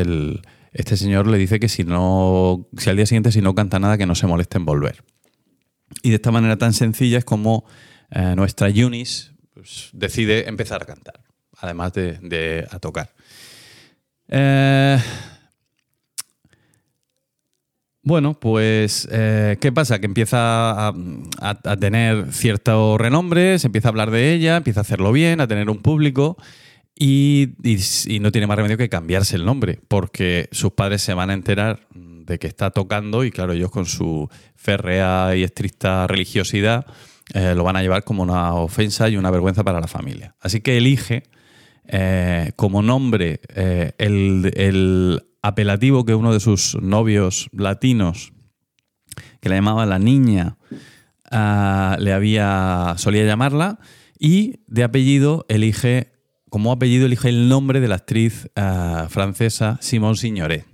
[0.72, 3.98] este señor le dice que si no, si al día siguiente si no canta nada,
[3.98, 5.04] que no se moleste en volver.
[6.02, 7.64] Y de esta manera tan sencilla es como
[8.10, 11.20] eh, nuestra Eunice pues, decide empezar a cantar,
[11.58, 13.14] además de, a tocar.
[14.28, 14.98] Eh,
[18.04, 20.00] bueno, pues, eh, ¿qué pasa?
[20.00, 25.12] Que empieza a, tener cierto renombre, se empieza a hablar de ella, empieza a hacerlo
[25.12, 26.36] bien, a tener un público
[26.98, 27.50] y,
[28.20, 31.86] no tiene más remedio que cambiarse el nombre, porque sus padres se van a enterar
[31.94, 36.86] de que está tocando y, claro, ellos con su férrea y estricta religiosidad
[37.34, 40.34] eh, lo van a llevar como una ofensa y una vergüenza para la familia.
[40.40, 41.22] Así que elige
[41.86, 43.40] eh, como nombre
[43.98, 48.32] el, el apelativo que uno de sus novios latinos,
[49.40, 50.56] que la llamaba la niña,
[51.30, 53.80] ah, le había solía llamarla,
[54.18, 56.12] y de apellido elige,
[56.48, 60.66] como apellido elige el nombre de la actriz ah, francesa Simone Signoret.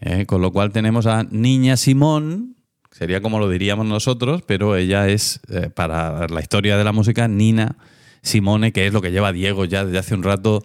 [0.00, 2.56] Eh, con lo cual tenemos a Niña Simón,
[2.90, 7.28] sería como lo diríamos nosotros, pero ella es, eh, para la historia de la música,
[7.28, 7.76] Nina
[8.22, 10.62] Simone, que es lo que lleva Diego ya desde hace un rato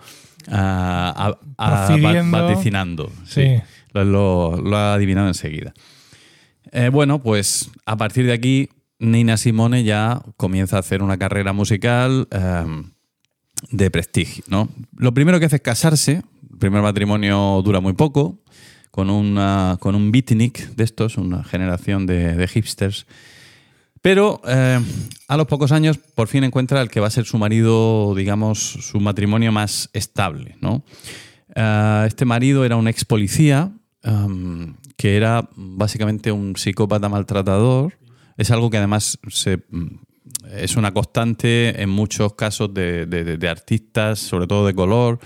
[0.48, 3.12] a, vaticinando.
[3.26, 3.62] Sí.
[3.94, 5.74] Lo, ha adivinado enseguida.
[6.72, 8.70] Eh, bueno, pues a partir de aquí,
[9.00, 12.92] Nina Simone ya comienza a hacer una carrera musical em,
[13.72, 14.44] de prestigio.
[14.48, 14.70] ¿no?
[14.96, 16.22] Lo primero que hace es casarse.
[16.52, 18.39] El primer matrimonio dura muy poco,
[18.92, 23.08] con, una, con un beatnik de estos, una generación de, de hipsters
[24.02, 24.80] pero eh,
[25.28, 28.60] a los pocos años por fin encuentra el que va a ser su marido, digamos,
[28.60, 30.58] su matrimonio más estable.
[30.60, 30.84] ¿no?
[31.56, 33.72] Eh, este marido era un ex policía
[34.02, 37.93] em, que era básicamente un psicópata maltratador.
[38.38, 39.20] Es algo que además
[39.70, 39.86] mm,
[40.52, 45.20] es una constante en muchos casos de, artistas, sobre todo de color.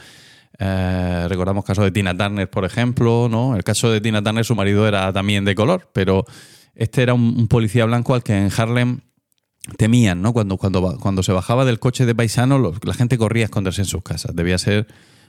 [0.60, 3.30] Eh, recordamos casos de Tina Turner, por ejemplo.
[3.30, 3.56] ¿no?
[3.56, 6.26] El caso de Tina Turner, su marido era también de color, pero
[6.76, 9.00] este era un, policía blanco al que en Harlem
[9.78, 10.34] temían, ¿no?
[10.34, 13.88] Cuando, cuando, cuando se bajaba del coche de paisano, la gente corría a esconderse en
[13.88, 14.36] sus casas.
[14.36, 14.88] Debía ser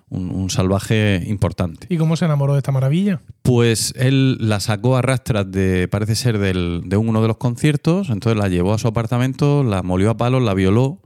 [0.08, 1.86] un, salvaje importante.
[1.90, 3.20] ¿Y cómo se enamoró de esta maravilla?
[3.42, 8.40] Pues él la sacó a rastras de, parece ser, de uno de los conciertos, entonces
[8.40, 11.00] la llevó a su apartamento, la molió a palos, la violó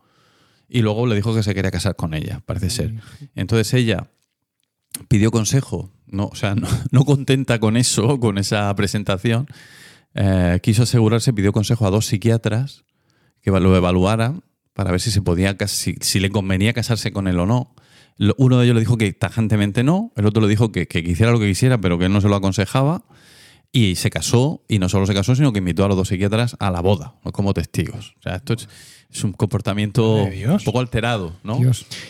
[0.68, 2.94] y luego le dijo que se quería casar con ella, parece ser.
[3.34, 4.10] Entonces ella
[5.08, 6.54] pidió consejo, no, o sea,
[6.90, 9.46] no contenta con eso, con esa presentación,
[10.14, 12.84] eh, quiso asegurarse, pidió consejo a dos psiquiatras
[13.42, 14.42] que lo evaluaran
[14.74, 17.74] para ver si se podía si, le convenía casarse con él o no.
[18.36, 21.32] Uno de ellos le dijo que tajantemente no, el otro le dijo que, que hiciera
[21.32, 23.04] lo que quisiera, pero que él no se lo aconsejaba.
[23.72, 26.56] Y se casó, y no solo se casó, sino que invitó a los dos psiquiatras
[26.58, 28.16] a la boda, como testigos.
[28.18, 31.60] O sea, esto es, un comportamiento un poco alterado, ¿no?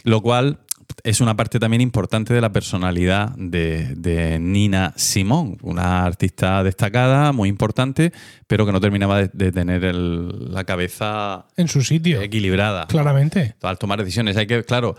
[0.04, 0.60] Lo cual
[1.04, 7.48] es una parte también importante de la personalidad de, Nina Simón, una artista destacada, muy
[7.48, 8.12] importante,
[8.46, 12.86] pero que no terminaba de, tener la cabeza en su sitio, equilibrada.
[12.86, 13.54] Claramente.
[13.62, 14.36] Al tomar decisiones.
[14.36, 14.96] Hay que, claro,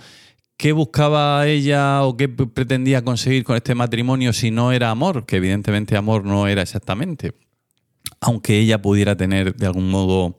[0.57, 5.25] ¿qué buscaba ella o qué pretendía conseguir con este matrimonio si no era amor?
[5.25, 7.33] Que evidentemente amor no era exactamente.
[8.19, 10.37] Aunque ella pudiera tener de algún modo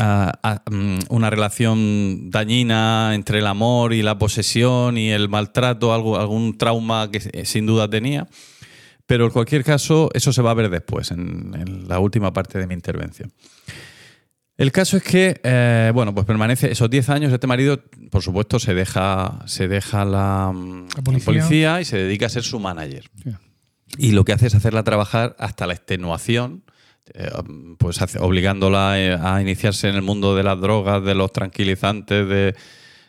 [0.00, 6.56] Mm, una relación dañina entre el amor y la posesión y el maltrato, algo, algún
[6.56, 8.26] trauma que eh, sin duda tenía.
[9.06, 12.66] Pero en cualquier caso, eso se va a ver después, en, la última parte de
[12.66, 13.32] mi intervención.
[14.56, 17.32] El caso es que, eh, bueno, pues permanece esos 10 años.
[17.32, 20.88] Este marido, por supuesto, se deja, se deja la, mm,
[21.24, 21.80] policía.
[21.80, 23.10] y se dedica a ser su manager.
[23.98, 26.62] Y lo que hace es hacerla trabajar hasta la extenuación
[27.14, 27.30] eh,
[27.78, 32.54] pues obligándola eh, a iniciarse en el mundo de las drogas, de los tranquilizantes, de,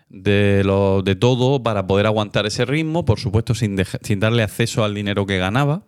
[0.09, 4.83] de, lo, de todo para poder aguantar ese ritmo, por supuesto sin, sin darle acceso
[4.83, 5.85] al dinero que ganaba,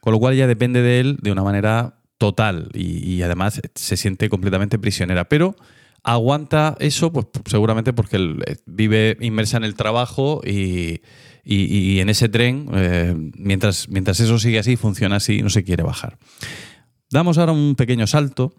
[0.00, 4.28] con lo cual ya depende de él de una manera total y, además se siente
[4.28, 5.28] completamente prisionera.
[5.28, 5.56] Pero
[6.02, 11.00] aguanta eso, pues seguramente porque eh, vive inmersa en el trabajo y,
[11.44, 16.16] en ese tren, mientras, mientras eso sigue así, funciona así, no se quiere bajar.
[17.12, 18.54] Damos ahora un pequeño salto.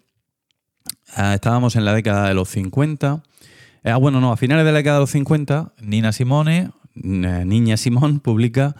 [1.15, 3.23] Ah, estábamos en la década de los 50.
[3.83, 8.19] Ah, bueno, no, a finales de la década de los 50, Nina Simone, Niña Simón,
[8.19, 8.75] publica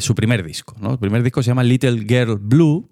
[0.00, 0.74] su primer disco.
[0.80, 0.92] ¿no?
[0.92, 2.90] El primer disco se llama Little Girl Blue.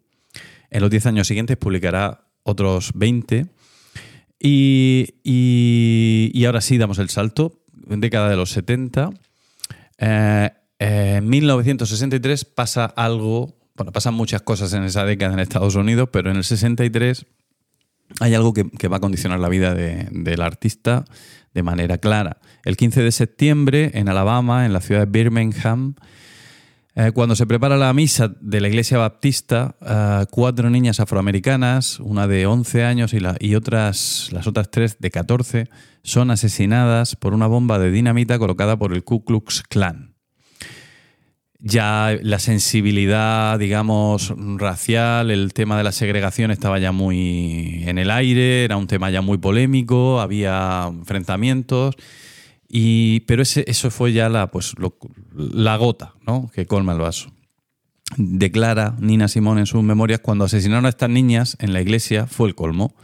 [0.70, 3.46] En los 10 años siguientes publicará otros 20
[4.38, 9.10] y, ahora sí damos el salto, década de los 70.
[9.98, 16.08] Eh, en 1963 pasa algo, bueno, pasan muchas cosas en esa década en Estados Unidos,
[16.12, 17.26] pero en el 63
[18.20, 21.04] hay algo que, va a condicionar la vida del artista
[21.54, 22.38] de manera clara.
[22.64, 25.94] El 15 de septiembre, en Alabama, en la ciudad de Birmingham,
[26.94, 32.28] eh, cuando se prepara la misa de la iglesia baptista, eh, cuatro niñas afroamericanas, una
[32.28, 35.68] de 11 años y, y otras, las otras tres de 14,
[36.02, 40.11] son asesinadas por una bomba de dinamita colocada por el Ku Klux Klan.
[41.64, 48.10] Ya la sensibilidad, digamos, racial, el tema de la segregación estaba ya muy en el
[48.10, 51.96] aire, era un tema ya muy polémico, había enfrentamientos
[53.26, 54.74] pero ese, eso fue ya la, pues,
[55.34, 56.50] la gota ¿no?
[56.54, 57.30] que colma el vaso.
[58.16, 62.48] Declara Nina Simón en sus memorias, cuando asesinaron a estas niñas en la iglesia fue
[62.48, 62.94] el colmo.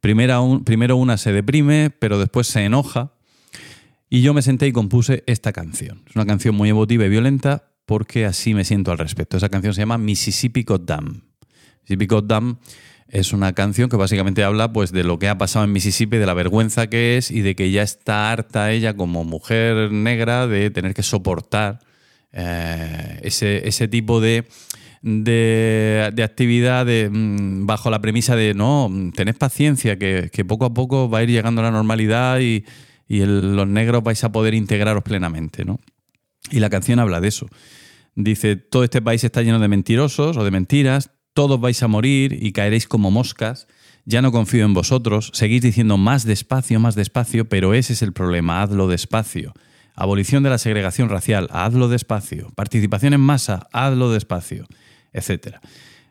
[0.00, 3.12] Primero, primero una se deprime, pero después se enoja.
[4.08, 6.02] Y yo me senté y compuse esta canción.
[6.08, 9.36] Es una canción muy emotiva y violenta porque así me siento al respecto.
[9.36, 11.22] Esa canción se llama Mississippi Goddam.
[11.80, 12.58] Mississippi Goddam
[13.08, 16.24] es una canción que básicamente habla pues, de lo que ha pasado en Mississippi, de
[16.24, 20.70] la vergüenza que es y de que ya está harta ella como mujer negra de
[20.70, 21.80] tener que soportar
[22.32, 24.46] eh, ese, tipo de,
[25.02, 31.18] de, actividad mm, bajo la premisa de no, tened paciencia, que, poco a poco va
[31.18, 32.64] a ir llegando la normalidad y,
[33.08, 35.64] los negros vais a poder integraros plenamente.
[35.64, 35.80] ¿no?
[36.52, 37.48] Y la canción habla de eso.
[38.14, 42.38] Dice, todo este país está lleno de mentirosos o de mentiras, todos vais a morir
[42.40, 43.68] y caeréis como moscas,
[44.04, 48.12] ya no confío en vosotros, seguís diciendo más despacio, más despacio, pero ese es el
[48.12, 49.54] problema, hazlo despacio.
[49.94, 52.50] Abolición de la segregación racial, hazlo despacio.
[52.54, 54.66] Participación en masa, hazlo despacio,
[55.12, 55.58] etc.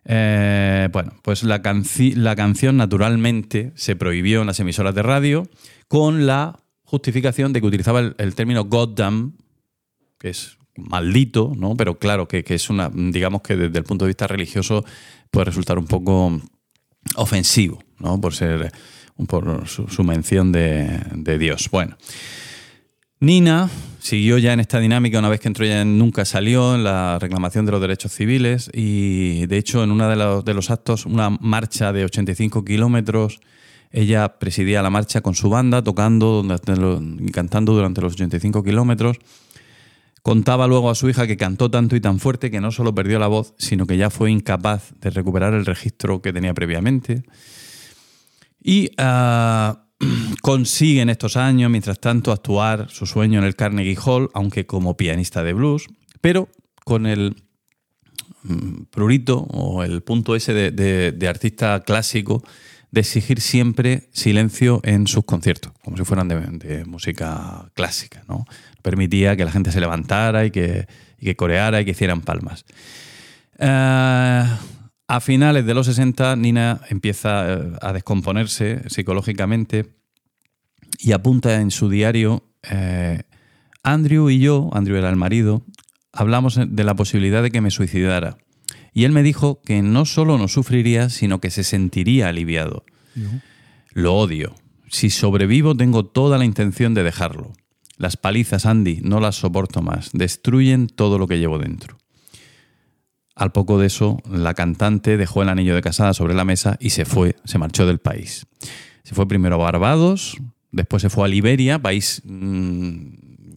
[0.06, 5.50] Eh, bueno, pues la, canción naturalmente se prohibió en las emisoras de radio
[5.88, 9.38] con la justificación de que utilizaba el, el término goddamn,
[10.20, 11.76] que es maldito, ¿no?
[11.76, 14.86] Pero claro, que, es una, digamos que desde el punto de vista religioso
[15.32, 16.42] puede resultar un poco
[17.16, 18.20] ofensivo, ¿no?
[18.20, 18.72] Por ser
[19.28, 21.70] por su, mención de, Dios.
[21.72, 21.98] Bueno.
[23.20, 23.70] Nina
[24.00, 27.66] siguió ya en esta dinámica una vez que entró ya nunca salió en la reclamación
[27.66, 31.30] de los derechos civiles y de hecho en uno de los, de los actos, una
[31.30, 33.42] marcha de 85 kilómetros,
[33.92, 36.46] ella presidía la marcha con su banda tocando
[37.20, 39.18] y cantando durante los 85 kilómetros
[40.22, 43.20] Contaba luego a su hija que cantó tanto y tan fuerte que no solo perdió
[43.20, 47.24] la voz, sino que ya fue incapaz de recuperar el registro que tenía previamente.
[48.62, 49.86] Y ah,
[50.42, 54.98] consigue en estos años, mientras tanto, actuar su sueño en el Carnegie Hall, aunque como
[54.98, 55.88] pianista de blues,
[56.22, 56.50] pero
[56.84, 57.36] con el
[58.44, 62.44] mm, prurito o el punto ese de artista clásico
[62.92, 68.24] de exigir siempre silencio en sus conciertos, como si fueran de, música clásica.
[68.28, 68.46] ¿no?
[68.82, 70.88] Permitía que la gente se levantara y que,
[71.20, 72.66] que coreara y que hicieran palmas.
[73.58, 74.44] Eh,
[75.12, 79.88] a finales de los 60, Nina empieza eh, a descomponerse psicológicamente
[81.00, 83.24] y apunta en su diario, eh,
[83.84, 85.64] Andrew y yo, Andrew era el marido,
[86.12, 88.38] hablamos de la posibilidad de que me suicidara.
[88.94, 92.84] Y él me dijo que no solo no sufriría, sino que se sentiría aliviado.
[93.92, 94.56] Lo odio.
[94.90, 97.54] Si sobrevivo, tengo toda la intención de dejarlo.
[98.00, 100.12] Las palizas, Andy, no las soporto más.
[100.14, 101.98] Destruyen todo lo que llevo dentro.
[103.36, 106.92] Al poco de eso, la cantante dejó el anillo de casada sobre la mesa y
[106.92, 108.48] se fue, se marchó del país.
[109.04, 110.38] Se fue primero a Barbados,
[110.72, 113.00] después se fue a Liberia, país mm,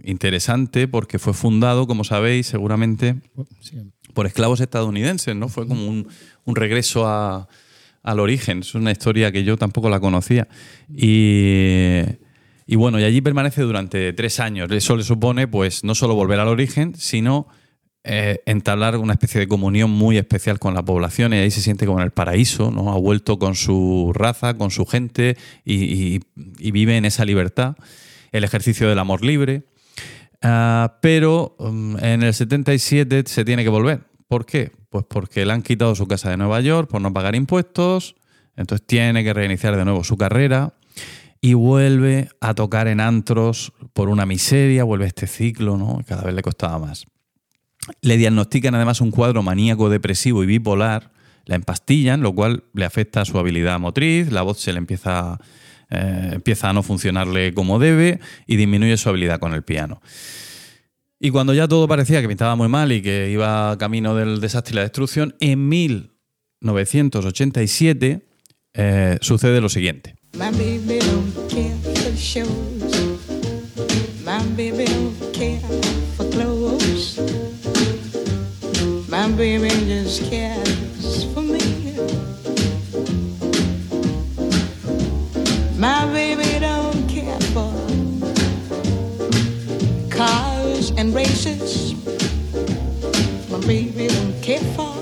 [0.02, 3.22] interesante porque fue fundado, como sabéis, seguramente
[4.12, 5.48] por esclavos estadounidenses, ¿no?
[5.48, 6.06] Fue como un,
[6.46, 8.58] regreso al origen.
[8.58, 10.48] Es una historia que yo tampoco la conocía.
[10.88, 12.02] Y,
[12.66, 14.70] bueno, y allí permanece durante tres años.
[14.70, 17.48] Eso le supone, pues, no solo volver al origen, sino
[18.04, 21.86] eh, entablar una especie de comunión muy especial con la población y ahí se siente
[21.86, 22.92] como en el paraíso, ¿no?
[22.92, 27.76] Ha vuelto con su raza, con su gente y, vive en esa libertad.
[28.32, 29.62] El ejercicio del amor libre.
[30.40, 34.00] Ah, pero um, en el 77 se tiene que volver.
[34.26, 34.72] ¿Por qué?
[34.90, 38.16] Pues porque le han quitado su casa de Nueva York por no pagar impuestos,
[38.56, 40.74] entonces tiene que reiniciar de nuevo su carrera
[41.44, 46.00] y vuelve a tocar en antros por una miseria, vuelve este ciclo, ¿no?
[46.06, 47.04] Cada vez le costaba más.
[48.00, 51.10] Le diagnostican además un cuadro maníaco depresivo y bipolar,
[51.44, 55.40] la empastillan, lo cual le afecta a su habilidad motriz, la voz se le empieza,
[55.90, 60.00] eh, empieza a no funcionarle como debe y disminuye su habilidad con el piano.
[61.18, 64.74] Y cuando ya todo parecía que pintaba muy mal y que iba camino del desastre
[64.74, 68.28] y la destrucción, en 1987
[68.74, 70.21] eh, sucede lo siguiente.
[70.34, 72.94] My baby don't care for shows.
[74.24, 75.60] My baby don't care
[76.16, 77.18] for clothes.
[79.10, 81.94] My baby just cares for me.
[85.76, 87.72] My baby don't care for
[90.10, 91.94] cars and races.
[93.50, 94.94] My baby don't care for.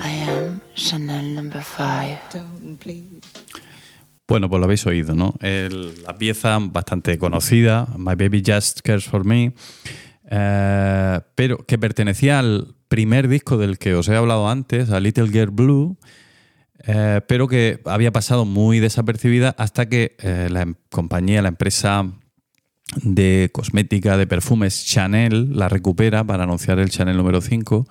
[0.00, 2.18] I am Chanel number five.
[2.30, 3.11] Don't please.
[4.32, 5.34] Bueno, pues lo habéis oído, ¿no?
[5.42, 9.52] la pieza bastante conocida, My Baby Just Cares for Me,
[10.30, 15.28] eh, pero que pertenecía al primer disco del que os he hablado antes, a Little
[15.28, 15.98] Girl Blue,
[16.86, 22.10] eh, pero que había pasado muy desapercibida hasta que eh, la em, compañía, la empresa
[23.02, 27.86] de cosmética, de perfumes Chanel, la recupera para anunciar el Chanel número 5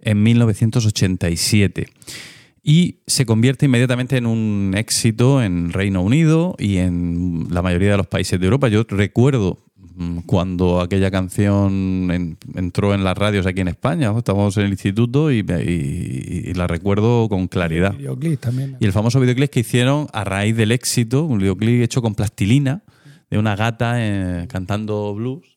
[0.00, 1.86] en 1987
[2.68, 7.96] y se convierte inmediatamente en un éxito en Reino Unido y en la mayoría de
[7.96, 8.66] los países de Europa.
[8.66, 9.58] Yo recuerdo
[9.94, 15.30] mm, cuando aquella canción entró en las radios aquí en España, estábamos en el instituto
[15.30, 17.94] y, la recuerdo con claridad.
[18.80, 22.82] Y el famoso videoclip que hicieron a raíz del éxito, un videoclip hecho con plastilina
[23.30, 25.55] de una gata eh, cantando blues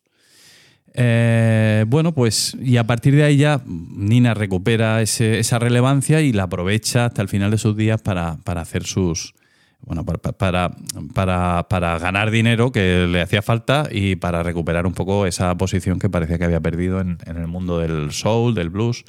[1.02, 6.42] eh, bueno, pues y a partir de ahí ya Nina recupera esa relevancia y la
[6.42, 9.32] aprovecha hasta el final de sus días para, hacer sus...
[9.80, 10.68] Bueno, para,
[11.14, 15.98] para, para, ganar dinero que le hacía falta y para recuperar un poco esa posición
[15.98, 19.04] que parecía que había perdido en, el mundo del soul, del blues.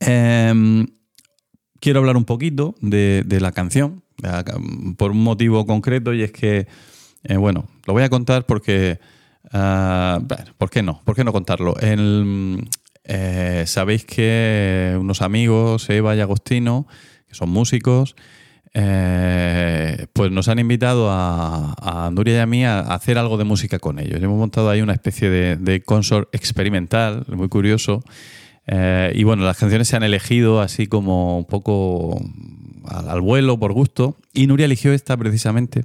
[0.00, 0.88] Em,
[1.78, 4.02] quiero hablar un poquito de, la canción,
[4.96, 6.66] por un motivo concreto, y es que,
[7.22, 8.98] eh, bueno, lo voy a contar porque
[9.52, 10.20] Ah,
[10.58, 11.02] ¿Por qué no?
[11.04, 11.74] ¿Por qué no contarlo?
[13.08, 16.86] Eh, Sabéis que unos amigos, Eva y Agostino,
[17.28, 18.16] que son músicos,
[18.74, 23.78] eh, pues nos han invitado a, Nuria y a mí a, hacer algo de música
[23.78, 24.22] con ellos.
[24.22, 28.02] Hemos montado ahí una especie de, de consort experimental, muy curioso.
[28.66, 32.20] Eh, y bueno, las canciones se han elegido así como un poco
[32.84, 34.16] al vuelo, por gusto.
[34.32, 35.84] Y Nuria eligió esta precisamente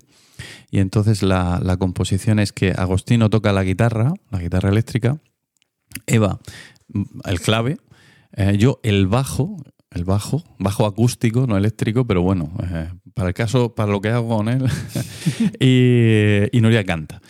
[0.69, 5.17] y entonces la, composición es que Agostino toca la guitarra, la guitarra eléctrica,
[6.07, 6.39] Eva
[7.25, 7.77] el clave,
[8.35, 9.57] eh, yo el bajo,
[9.91, 14.09] el bajo, bajo acústico, no eléctrico, pero bueno, eh, para el caso, para lo que
[14.09, 14.65] hago con él,
[15.59, 17.21] y, y, Nuria canta.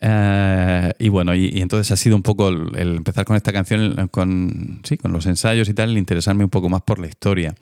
[0.00, 4.80] Eh, y bueno, y, entonces ha sido un poco el, empezar con esta canción, con,
[4.84, 7.54] sí, con los ensayos y tal, el interesarme un poco más por la historia.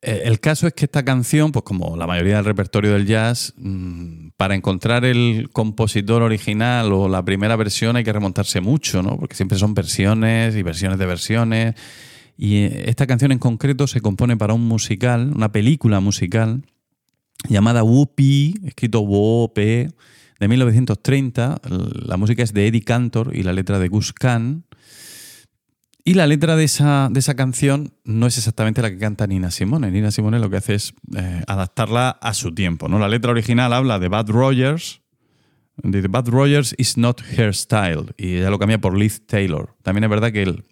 [0.00, 4.28] El caso es que esta canción, pues como la mayoría del repertorio del jazz, mm,
[4.36, 9.18] para encontrar el compositor original o la primera versión hay que remontarse mucho, ¿no?
[9.18, 11.74] Porque siempre son versiones y versiones de versiones.
[12.36, 16.62] Y eh, esta canción en concreto se compone para un musical, una película musical
[17.48, 19.88] llamada Whoopi, escrito Whoopi,
[20.38, 21.60] de 1930.
[22.06, 24.64] La música es de Eddie Cantor y la letra de Gus Kahn.
[26.08, 29.50] Y la letra de esa, de esa canción no es exactamente la que canta Nina
[29.50, 29.90] Simone.
[29.90, 32.88] Nina Simone lo que hace es eh, adaptarla a su tiempo.
[32.88, 32.98] ¿no?
[32.98, 35.02] La letra original habla de Bad Rogers.
[35.82, 38.14] The Bad Rogers is not her style.
[38.16, 39.76] Y ella lo cambia por Liz Taylor.
[39.82, 40.64] También es verdad que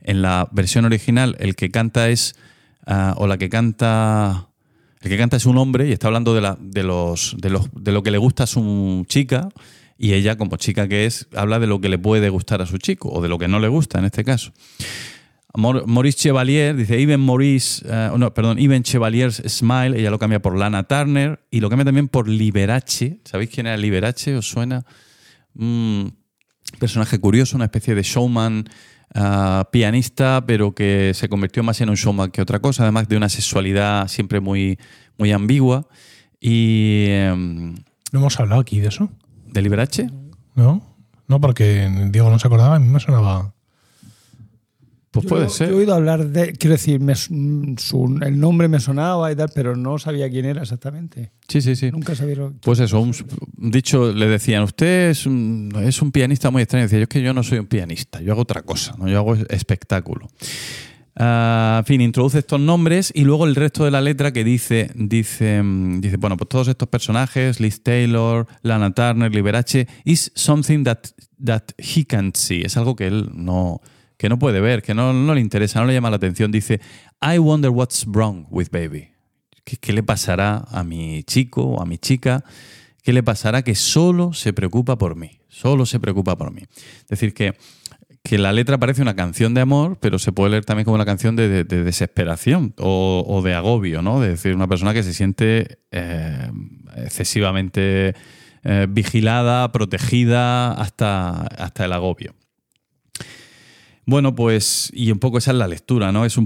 [0.00, 2.34] en la versión original el que canta es.
[2.84, 4.48] Ah, o la que canta.
[5.00, 7.68] El que canta es un hombre y está hablando de, la, de, los, de, los,
[7.72, 9.48] de lo que le gusta a su chica
[9.98, 12.78] y ella, como chica que es, habla de lo que le puede gustar a su
[12.78, 14.52] chico o de lo que no le gusta en este caso.
[15.54, 20.56] Maurice Chevalier dice Even Maurice, eh, no, perdón, Even Chevalier's Smile, ella lo cambia por
[20.56, 23.20] Lana Turner y lo cambia también por Liberace.
[23.24, 24.34] ¿Sabéis quién era Liberace?
[24.34, 24.86] ¿Os suena?
[25.54, 26.16] Un
[26.78, 28.64] personaje curioso, una especie de showman
[29.14, 33.18] eh, pianista, pero que se convirtió más en un showman que otra cosa, además de
[33.18, 34.78] una sexualidad siempre muy,
[35.18, 35.86] muy ambigua.
[36.40, 37.06] Y.
[37.08, 37.74] Em,
[38.10, 39.10] ¿No hemos hablado aquí de eso?
[39.52, 40.10] ¿De Liberace?
[40.54, 40.82] No,
[41.28, 43.54] no, porque Diego no se acordaba, a mí me sonaba.
[45.12, 45.68] Pues puede ser.
[45.68, 46.54] Yo he oído hablar de.
[46.54, 51.32] Quiero decir, el nombre me sonaba y tal, pero no sabía quién era exactamente.
[51.48, 51.90] Sí, sí, sí.
[51.90, 52.36] Nunca sabía.
[52.62, 53.14] Pues eso, un,
[53.58, 56.84] dicho, le decían, usted es un, es un pianista muy extraño.
[56.84, 59.06] Decía, yo es que yo no soy un pianista, yo hago otra cosa, ¿no?
[59.06, 60.30] yo hago espectáculo.
[61.14, 64.90] Ah, en fin, introduce estos nombres y luego el resto de la letra que dice,
[64.94, 70.84] dice, mm, dice, bueno, pues todos estos personajes, Liz Taylor, Lana Turner, Liberace, is something
[70.84, 71.00] that,
[71.44, 72.62] that he can't see.
[72.62, 73.82] Es algo que él no,
[74.16, 76.50] que no puede ver, que no, le interesa, no le llama la atención.
[76.50, 76.80] Dice,
[77.20, 79.10] I wonder what's wrong with baby.
[79.64, 82.42] ¿Qué, ¿Qué, le pasará a mi chico o a mi chica?
[83.02, 85.40] ¿Qué le pasará que solo se preocupa por mí?
[85.48, 86.62] Solo se preocupa por mí.
[86.62, 87.54] Es decir, que
[88.22, 91.04] que la letra parece una canción de amor, pero se puede leer también como una
[91.04, 94.20] canción de, desesperación o, de agobio, ¿no?
[94.20, 96.50] De decir, una persona que se siente eh,
[96.96, 98.14] excesivamente
[98.62, 102.34] eh, vigilada, protegida hasta, hasta el agobio.
[104.04, 106.24] Bueno, pues, y un poco esa es la lectura, ¿no?
[106.24, 106.36] Es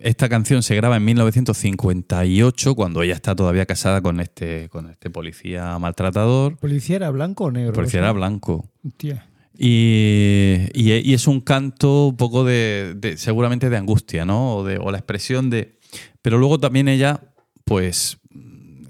[0.00, 5.10] esta canción se graba en 1958, cuando ella está todavía casada con este, con este
[5.10, 6.56] policía maltratador.
[6.56, 7.72] ¿Policía era blanco o negro?
[7.74, 8.68] Policía era blanco.
[8.96, 9.26] Tía.
[9.58, 14.56] Y, es un canto un poco de, seguramente de angustia, ¿no?
[14.56, 15.78] O, de, o la expresión de...
[16.22, 17.20] Pero luego también ella,
[17.64, 18.18] pues,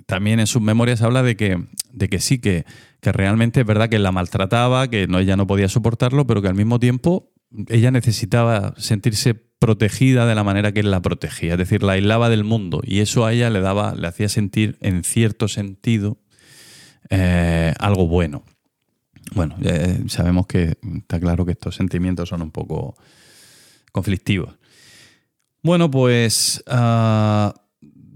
[0.06, 2.64] también en sus memorias habla de que, de que sí, que,
[3.00, 6.48] que realmente es verdad que la maltrataba, que no, ella no podía soportarlo, pero que
[6.48, 7.32] al mismo tiempo
[7.68, 12.28] ella necesitaba sentirse protegida de la manera que él la protegía, es decir, la aislaba
[12.28, 16.18] del mundo y eso a ella le daba, le hacía sentir en cierto sentido
[17.08, 18.44] eh, algo bueno.
[19.34, 19.56] Bueno,
[20.08, 22.96] sabemos que está claro que estos sentimientos son un poco
[23.92, 24.54] conflictivos.
[25.62, 27.52] Bueno, pues ah,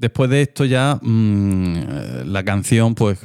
[0.01, 3.19] después de esto ya mm, la canción, pues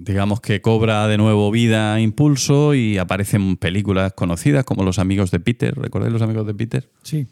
[0.00, 5.40] digamos que cobra de nuevo vida, impulso y aparecen películas conocidas como Los amigos de
[5.40, 5.74] Peter.
[5.76, 6.90] ¿Recordáis Los amigos de Peter?
[7.02, 7.28] Sí.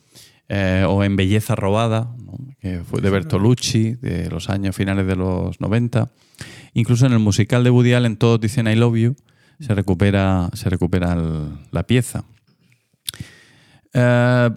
[0.49, 2.15] Eh, o En Belleza Robada,
[2.61, 6.11] que fue de Bertolucci, de los años finales de los 90.
[6.75, 9.17] Incluso en el musical de Woody Allen, todos dicen I Love You
[9.61, 11.17] se recupera, se recupera
[11.71, 12.25] la pieza.
[13.93, 14.51] Eh,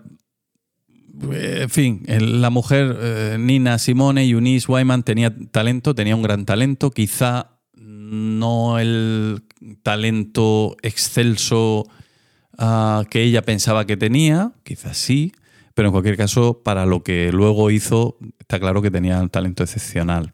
[1.32, 6.92] en fin, la mujer eh, Nina Simone, Eunice Wyman, tenía talento, tenía un gran talento,
[6.92, 9.44] quizá no el
[9.84, 11.88] talento excelso
[12.58, 15.34] ah, que ella pensaba que tenía, quizás sí,
[15.74, 19.64] pero en cualquier caso, para lo que luego hizo, está claro que tenía un talento
[19.64, 20.34] excepcional.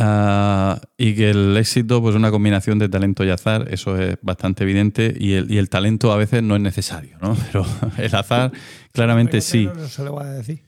[0.00, 4.62] Ah, y que el éxito, pues una combinación de talento y azar, eso es bastante
[4.62, 7.36] evidente, y el, y el talento a veces no es necesario, ¿no?
[7.52, 8.52] Pero el azar
[8.92, 9.68] claramente sí.
[9.88, 10.62] se le va a decir.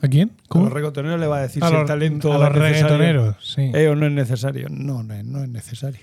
[0.00, 0.32] ¿A quién?
[0.48, 0.64] ¿Cómo?
[0.64, 3.70] A los reggaetoneros le va a decir si el talento a los reggaetoneros, sí.
[3.74, 4.68] Eh, o no es necesario.
[4.70, 6.00] No, no es, no es necesario.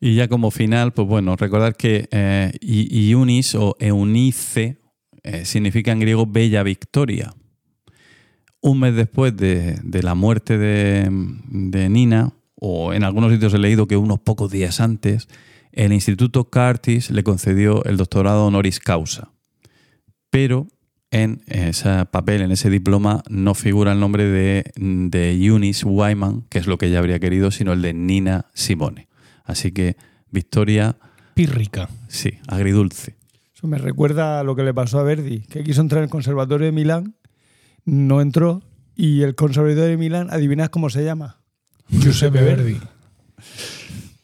[0.00, 4.78] Y ya como final, pues bueno, recordar que eh, Iunis o Eunice
[5.22, 7.32] eh, significa en griego bella victoria
[8.62, 13.96] un mes después de, la muerte de, Nina, o en algunos sitios he leído que
[13.96, 15.28] unos pocos días antes,
[15.72, 19.32] el Instituto Curtis le concedió el doctorado honoris causa.
[20.30, 20.68] Pero
[21.10, 26.58] en ese papel, en ese diploma, no figura el nombre de, de Eunice Wyman, que
[26.58, 29.08] es lo que ella habría querido, sino el de Nina Simone.
[29.44, 29.96] Así que
[30.30, 30.96] victoria...
[31.34, 31.88] Pírrica.
[32.06, 33.16] Sí, agridulce.
[33.54, 36.10] Eso me recuerda a lo que le pasó a Verdi, que quiso entrar en el
[36.10, 37.16] Conservatorio de Milán
[37.84, 38.62] no entró
[38.94, 41.38] y el conservador de Milán, adivinad cómo se llama.
[41.88, 42.80] Giuseppe Verdi.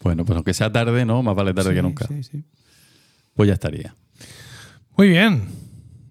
[0.00, 1.22] Bueno, pues aunque sea tarde, ¿no?
[1.22, 2.06] Más vale tarde que nunca.
[2.06, 2.44] Sí, sí.
[3.34, 3.94] Pues ya estaría.
[4.96, 5.42] Muy bien.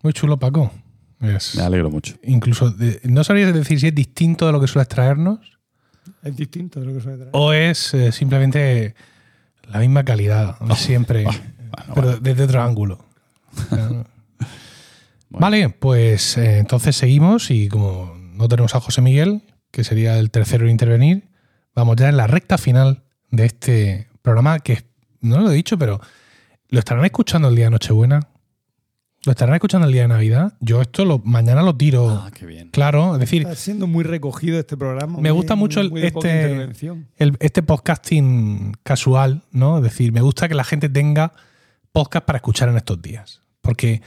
[0.04, 0.72] Muy chulo, Paco.
[1.20, 2.16] Me alegro mucho.
[2.24, 5.39] Incluso, ¿no sabrías decir si es distinto de lo que suele traernos?
[6.22, 7.32] Es distinto de lo que suele traer.
[7.34, 8.96] O es eh, simplemente
[9.63, 11.26] la misma calidad, siempre,
[11.96, 13.05] pero desde otro ángulo.
[15.29, 20.32] Vale, pues eh, entonces seguimos y como no tenemos a José Miguel, que sería el
[20.32, 21.29] tercero en intervenir,
[21.75, 24.83] vamos ya en la recta final de este programa que
[25.21, 25.99] no lo he dicho, pero
[26.70, 28.29] lo estarán escuchando el día de Nochebuena.
[29.25, 30.54] ¿Lo estarán escuchando el día de Navidad?
[30.62, 32.09] Yo esto lo, mañana lo tiro.
[32.09, 32.70] Ah, qué bien.
[32.70, 33.41] Claro, es decir.
[33.41, 35.20] Está siendo muy recogido este programa.
[35.20, 36.70] Me gusta mucho el, este,
[37.39, 39.78] este podcasting casual, ¿no?
[39.78, 41.33] Es decir, me gusta que la gente tenga
[41.91, 43.41] podcast para escuchar en estos días.
[43.59, 44.01] Porque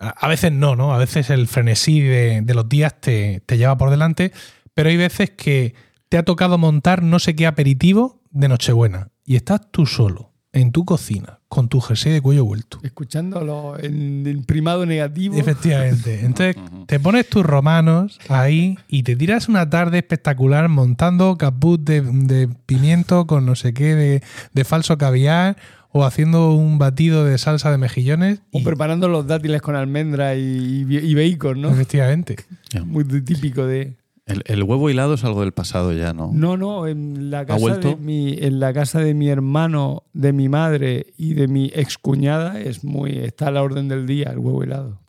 [0.00, 0.94] a veces no, ¿no?
[0.94, 4.32] A veces el frenesí de, los días te, lleva por delante,
[4.74, 5.74] pero hay veces que
[6.08, 10.72] te ha tocado montar no sé qué aperitivo de Nochebuena y estás tú solo en
[10.72, 12.78] tu cocina con tu jersey de cuello vuelto.
[12.82, 15.36] Escuchándolo en el primado negativo.
[15.36, 16.20] Efectivamente.
[16.24, 16.56] Entonces
[16.86, 23.26] te pones tus romanos ahí y te tiras una tarde espectacular montando caput de, pimiento
[23.26, 24.22] con no sé qué de,
[24.52, 25.56] de falso caviar
[25.92, 28.42] o haciendo un batido de salsa de mejillones.
[28.52, 31.70] O preparando los dátiles con almendra y, bacon, ¿no?
[31.70, 32.36] Efectivamente.
[32.84, 33.96] Muy típico de...
[34.44, 36.30] El, huevo hilado es algo del pasado ya, ¿no?
[36.32, 40.48] No, no, en la, casa de mi, en la casa de mi hermano, de mi
[40.48, 44.62] madre y de mi excuñada es muy, está a la orden del día el huevo
[44.62, 45.00] helado.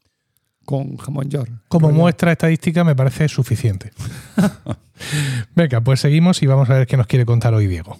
[0.66, 1.52] con jamón york.
[1.68, 3.92] Como muestra estadística me parece suficiente.
[5.56, 7.98] Venga, pues seguimos y vamos a ver qué nos quiere contar hoy Diego.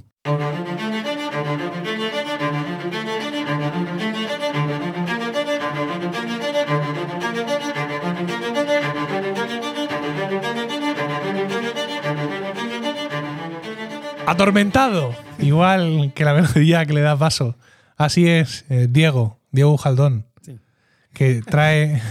[14.32, 17.58] Atormentado, igual que la melodía que le da paso.
[17.98, 20.26] Así es, eh, Diego, Diego Jaldón,
[21.12, 22.02] que trae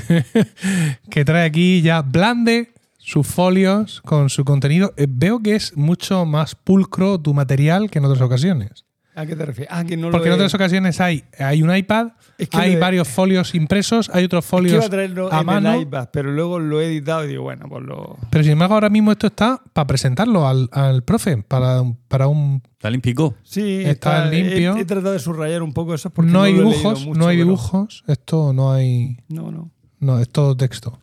[1.11, 4.93] que trae aquí ya blande sus folios con su contenido.
[4.99, 8.85] Eh, veo que es mucho más pulcro tu material que en otras ocasiones.
[9.15, 9.73] ¿A qué te refieres?
[9.73, 12.13] Ah, Porque en otras ocasiones hay, hay un iPad,
[12.53, 14.89] hay varios folios impresos, hay otros folios
[15.31, 15.81] a mano.
[15.81, 18.17] iPad, pero luego lo he editado y digo, bueno, pues lo.
[18.31, 22.63] Pero sin embargo, ahora mismo esto está para presentarlo al, al profe, para, para un.
[22.73, 23.35] ¿Está limpio?
[23.43, 24.77] Sí, está, limpio.
[24.77, 28.53] He, tratado de subrayar un poco eso porque no, hay dibujos, no hay dibujos, esto
[28.53, 29.19] no hay.
[29.29, 29.71] No, no.
[29.99, 30.99] No, es todo texto.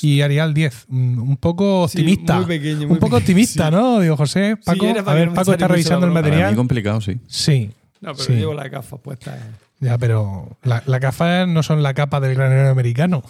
[0.00, 2.36] Y Arial 10, un poco optimista.
[2.36, 4.00] muy pequeño, un poco optimista, ¿no?
[4.00, 6.50] Digo, José, Paco, a ver, Paco está revisando el material.
[6.50, 7.18] Muy complicado, sí.
[7.26, 7.70] Sí.
[8.00, 9.38] No, pero llevo la gafa puesta.
[9.82, 13.22] Ya, pero las la gafas no son la capa del granero americano.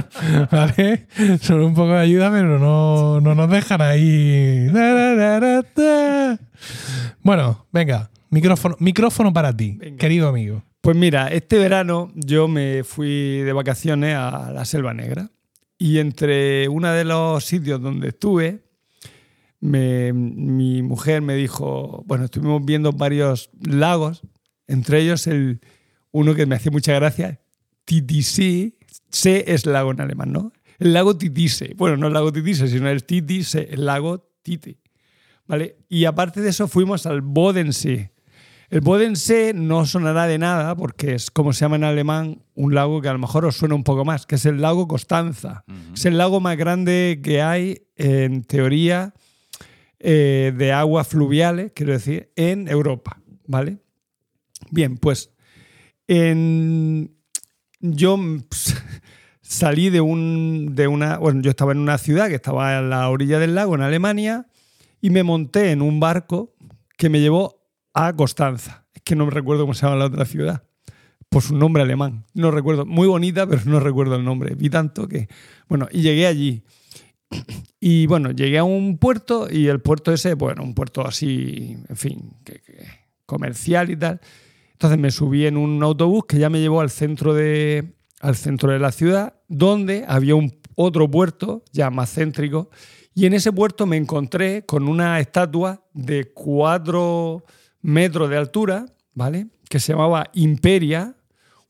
[0.50, 1.06] ¿Vale?
[1.40, 4.68] Son un poco de ayuda, pero no, no nos dejan ahí.
[7.22, 10.64] Bueno, venga, micrófono, micrófono para ti, querido amigo.
[10.80, 15.30] Pues mira, este verano yo me fui de vacaciones a la Selva Negra.
[15.82, 18.62] Y entre uno de los sitios donde estuve,
[19.60, 24.20] mi mujer me dijo, bueno, estuvimos viendo varios lagos,
[24.66, 25.60] entre ellos el,
[26.12, 27.40] uno que me hacía mucha gracia,
[27.86, 28.76] Titisee,
[29.08, 30.52] C es lago en alemán, ¿no?
[30.78, 34.76] El lago Titise, bueno, no el lago Titise, sino el Titise, el lago Tite,
[35.46, 35.78] ¿vale?
[35.88, 38.12] Y aparte de eso fuimos al Bodensee,
[38.70, 43.00] el Bodensee no sonará de nada porque es como se llama en alemán un lago
[43.00, 45.64] que a lo mejor os suena un poco más, que es el lago Constanza.
[45.92, 49.12] Es el lago más grande que hay en teoría
[49.98, 53.20] eh, de aguas fluviales, quiero decir, en Europa.
[53.46, 53.78] ¿Vale?
[54.70, 55.30] Bien, pues
[57.80, 58.18] yo
[59.42, 61.18] salí de, un, de una.
[61.18, 64.46] Bueno, yo estaba en una ciudad que estaba a la orilla del lago, en Alemania,
[65.00, 66.54] y me monté en un barco
[66.96, 67.59] que me llevó
[67.94, 68.86] a Constanza.
[68.94, 70.64] Es que no me recuerdo cómo se llama la otra ciudad.
[71.28, 72.24] Por su nombre alemán.
[72.34, 72.86] No recuerdo.
[72.86, 74.54] Muy bonita, pero no recuerdo el nombre.
[74.54, 75.28] Vi tanto que.
[75.68, 76.64] Bueno, y llegué allí.
[77.82, 81.96] Y bueno, llegué a un puerto y el puerto ese, bueno, un puerto así, en
[81.96, 82.34] fin,
[83.24, 84.20] comercial y tal.
[84.72, 88.70] Entonces me subí en un autobús que ya me llevó al centro de, al centro
[88.70, 92.68] de la ciudad, donde había un otro puerto ya más céntrico.
[93.14, 97.44] Y en ese puerto me encontré con una estatua de cuatro
[97.82, 99.48] metros de altura, ¿vale?
[99.68, 101.14] Que se llamaba Imperia,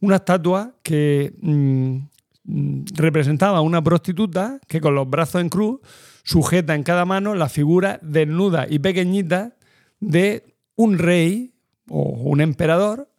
[0.01, 1.97] una estatua que mm,
[2.45, 5.81] mm, representaba a una prostituta que con los brazos en cruz
[6.23, 9.57] sujeta en cada mano la figura desnuda y pequeñita
[10.01, 11.53] de un rey
[11.89, 13.11] o un emperador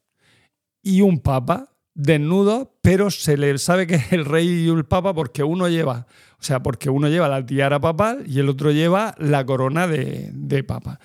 [0.82, 5.14] y un papa desnudo, pero se le sabe que es el rey y el papa
[5.14, 6.08] porque uno lleva,
[6.40, 10.32] o sea, porque uno lleva la tiara papal y el otro lleva la corona de,
[10.34, 11.00] de papa.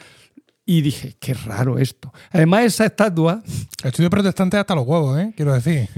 [0.68, 2.12] Y dije, qué raro esto.
[2.32, 3.40] Además, esa estatua.
[3.84, 5.32] Estudio protestante hasta los huevos, ¿eh?
[5.36, 5.88] Quiero decir.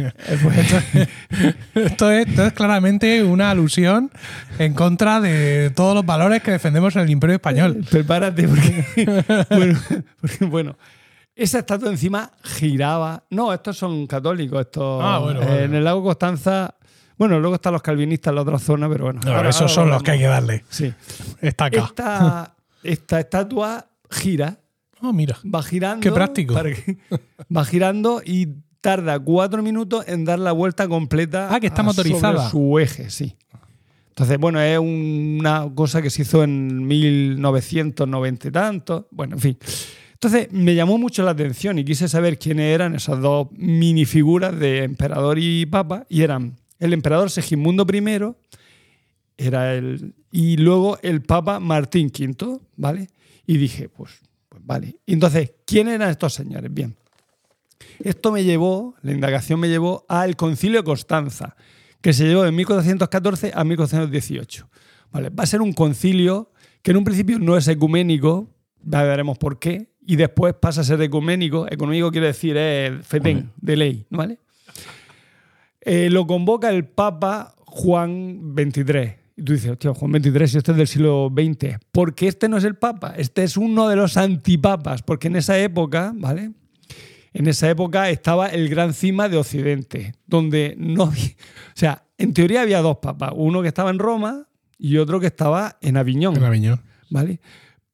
[1.74, 4.10] esto, es, claramente una alusión
[4.58, 7.82] en contra de todos los valores que defendemos en el Imperio Español.
[7.90, 8.46] Prepárate,
[10.20, 10.46] porque.
[10.46, 10.76] bueno,
[11.34, 13.24] esa estatua encima giraba.
[13.30, 14.60] No, estos son católicos.
[14.60, 16.74] Estos, ah, bueno, En el lago Constanza.
[17.16, 19.20] Bueno, luego están los calvinistas en la otra zona, pero bueno.
[19.24, 20.64] No, esos son los que hay que darle.
[20.68, 20.92] Sí.
[21.40, 21.84] Está acá.
[21.86, 24.60] Esta, esta estatua gira.
[25.00, 25.38] Oh, mira.
[25.44, 26.02] Va girando.
[26.02, 26.54] Qué práctico.
[27.56, 28.48] va girando y
[28.80, 31.48] tarda cuatro minutos en dar la vuelta completa.
[31.52, 32.50] Ah, que está motorizada.
[32.50, 33.36] su eje, sí.
[34.08, 39.08] Entonces, bueno, es una cosa que se hizo en 1990 y tanto.
[39.12, 39.58] Bueno, en fin.
[40.14, 44.82] Entonces, me llamó mucho la atención y quise saber quiénes eran esas dos minifiguras de
[44.82, 46.04] emperador y papa.
[46.08, 48.34] Y eran el emperador Segismundo I,
[49.36, 53.08] era el, y luego el papa Martín V, ¿vale?
[53.48, 54.20] Y dije, pues,
[54.50, 54.98] pues vale.
[55.06, 56.72] Y entonces, ¿quién eran estos señores?
[56.72, 56.94] Bien.
[57.98, 61.56] Esto me llevó, la indagación me llevó al concilio de Constanza,
[62.02, 64.68] que se llevó de 1414 a 1418.
[65.10, 66.52] Vale, va a ser un concilio
[66.82, 68.50] que en un principio no es ecuménico,
[68.84, 71.66] ya veremos por qué, y después pasa a ser ecuménico.
[71.70, 74.40] Económico quiere decir es fetén, de ley, ¿vale?
[75.80, 80.76] Eh, lo convoca el Papa Juan XXIII y tú dices, hostia, Juan XXIII, este es
[80.76, 81.78] del siglo XX.
[81.92, 85.56] Porque este no es el Papa, este es uno de los antipapas, porque en esa
[85.58, 86.50] época, ¿vale?
[87.32, 91.04] En esa época estaba el gran cima de Occidente, donde no.
[91.04, 91.12] O
[91.74, 95.78] sea, en teoría había dos papas, uno que estaba en Roma y otro que estaba
[95.82, 96.36] en Aviñón.
[96.36, 96.80] En Aviñón.
[97.08, 97.40] ¿vale?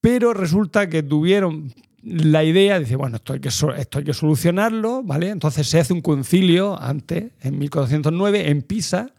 [0.00, 5.02] Pero resulta que tuvieron la idea, dice, bueno, esto hay, que, esto hay que solucionarlo,
[5.02, 5.28] ¿vale?
[5.28, 9.12] Entonces se hace un concilio antes, en 1409, en Pisa,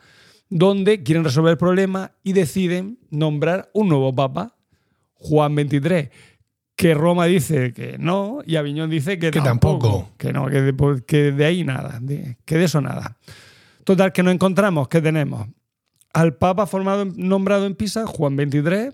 [0.57, 4.55] donde quieren resolver el problema y deciden nombrar un nuevo papa,
[5.15, 6.09] Juan XXIII,
[6.77, 10.11] que Roma dice que no y Aviñón dice que, Que tampoco.
[10.17, 11.99] Que no, que de, que de ahí nada,
[12.45, 13.17] que de eso nada.
[13.83, 15.45] Total, que nos encontramos, que tenemos
[16.13, 18.91] al papa formado, nombrado en Pisa, Juan XXIII,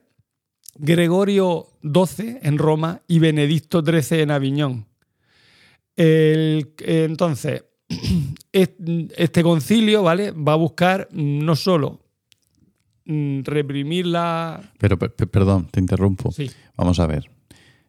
[0.79, 4.87] Gregorio XII en Roma y Benedicto XIII en Aviñón.
[5.95, 7.65] El- entonces,
[8.53, 10.31] este concilio ¿vale?
[10.31, 11.99] va a buscar no solo
[13.05, 14.61] mm, reprimir la...
[14.77, 16.31] Pero, per- per- perdón, te interrumpo.
[16.31, 16.49] Sí.
[16.75, 17.29] Vamos a ver.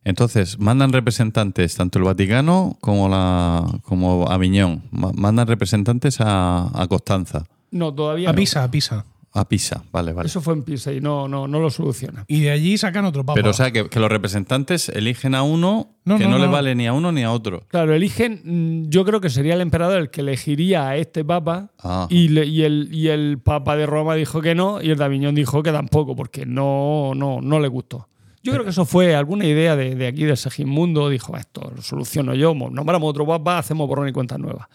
[0.04, 6.86] Entonces, mandan representantes, tanto el Vaticano como, la, como Aviñón, ma- mandan representantes a, a
[6.88, 8.36] Constanza, No, todavía A no.
[8.36, 9.06] Pisa, a Pisa.
[9.34, 10.26] A Pisa, vale, vale.
[10.26, 12.24] Eso fue en Pisa y no, no, no lo soluciona.
[12.28, 13.34] Y de allí sacan otro papa.
[13.34, 16.46] Pero o sea, que, que los representantes eligen a uno No, que no, no, le
[16.48, 17.64] vale ni a uno ni a otro.
[17.68, 21.70] Claro, eligen, mm, yo creo que sería el emperador el que elegiría a este papa
[21.82, 22.06] Ah.
[22.10, 25.04] y, le- y el, y el papa de Roma dijo que no y el de
[25.04, 28.08] Aviñón dijo que tampoco porque no, no, no le gustó.
[28.42, 31.80] Yo creo que eso fue alguna idea de, de aquí de Segismundo, dijo, esto lo
[31.80, 34.66] soluciono yo, nombramos otro papa, hacemos borrón y cuentas nuevas.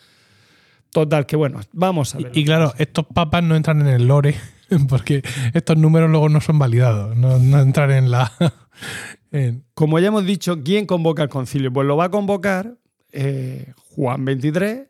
[1.02, 2.32] Total, que bueno, vamos a ver.
[2.34, 4.34] Y claro, estos papas no entran en el lore
[4.90, 5.22] porque
[5.54, 8.32] estos números luego no son validados, no, no entran en la...
[9.32, 11.72] en- Como ya hemos dicho, ¿quién convoca el concilio?
[11.72, 12.78] Pues lo va a convocar
[13.12, 14.86] eh, Juan XXIII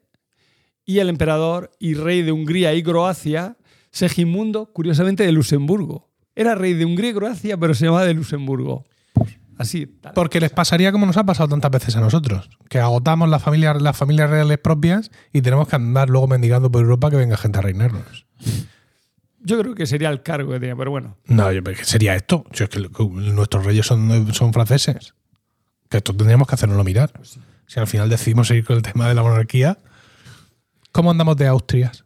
[0.85, 3.57] y el emperador y rey de Hungría y Croacia,
[3.91, 6.09] Segismundo, curiosamente de Luxemburgo.
[6.35, 8.85] Era rey de Hungría y Croacia, pero se llamaba de Luxemburgo.
[9.57, 9.87] Así.
[9.87, 10.13] tal.
[10.13, 13.81] porque les pasaría como nos ha pasado tantas veces a nosotros, que agotamos las familias,
[13.81, 17.59] las familias reales propias y tenemos que andar luego mendigando por Europa que venga gente
[17.59, 18.25] a reinarnos.
[19.39, 21.17] Yo creo que sería el cargo que tenía, pero bueno.
[21.25, 22.45] No, yo, ¿qué sería esto?
[22.51, 25.13] Si es que nuestros reyes son, son franceses.
[25.89, 27.13] Que esto tendríamos que hacernoslo mirar.
[27.65, 29.77] Si al final decidimos seguir con el tema de la monarquía,
[30.91, 32.03] ¿cómo andamos de Austrias?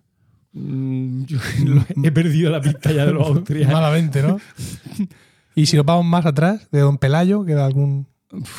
[0.53, 1.39] Mm, yo
[2.03, 3.73] he perdido la pista ya de los austriacos.
[3.73, 4.39] Malamente, ¿no?
[5.55, 8.07] y si nos vamos más atrás, de Don Pelayo, queda algún,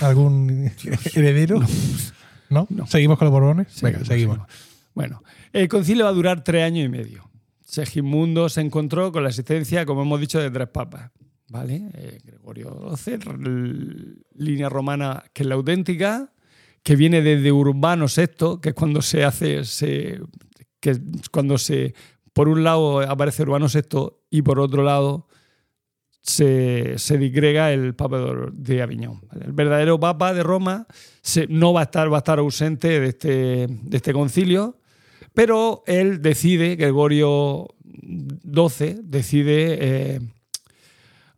[0.00, 0.70] algún
[1.14, 1.60] heredero.
[2.48, 2.68] ¿No?
[2.86, 3.80] ¿Seguimos con los Borbones?
[3.80, 4.38] Venga, seguimos.
[4.94, 7.30] Bueno, el concilio va a durar tres años y medio.
[7.62, 11.10] Segismundo se encontró con la existencia, como hemos dicho, de tres papas.
[11.48, 11.90] ¿Vale?
[11.94, 13.18] Eh, Gregorio XII,
[14.34, 16.32] línea romana que es la auténtica,
[16.82, 20.20] que viene desde Urbano VI, que es cuando se hace, se,
[20.80, 21.00] que es
[21.30, 21.94] cuando se,
[22.32, 25.26] por un lado aparece Urbano VI y por otro lado
[26.22, 28.18] se, se disgrega el Papa
[28.52, 29.20] de- Aviñón.
[29.44, 30.86] El verdadero Papa de Roma
[31.48, 34.78] no va a estar, va a estar ausente de este, de este concilio,
[35.34, 40.20] pero él decide, Gregorio XII decide eh,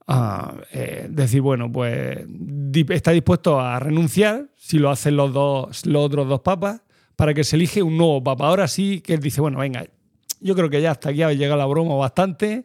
[0.06, 2.18] a, eh, decir, bueno, pues
[2.90, 6.82] está dispuesto a renunciar si lo hacen los, dos, los otros dos papas
[7.16, 8.48] para que se elige un nuevo papa.
[8.48, 9.86] Ahora sí que él dice, bueno, venga,
[10.40, 12.64] yo creo que ya hasta aquí ha llegado la broma bastante,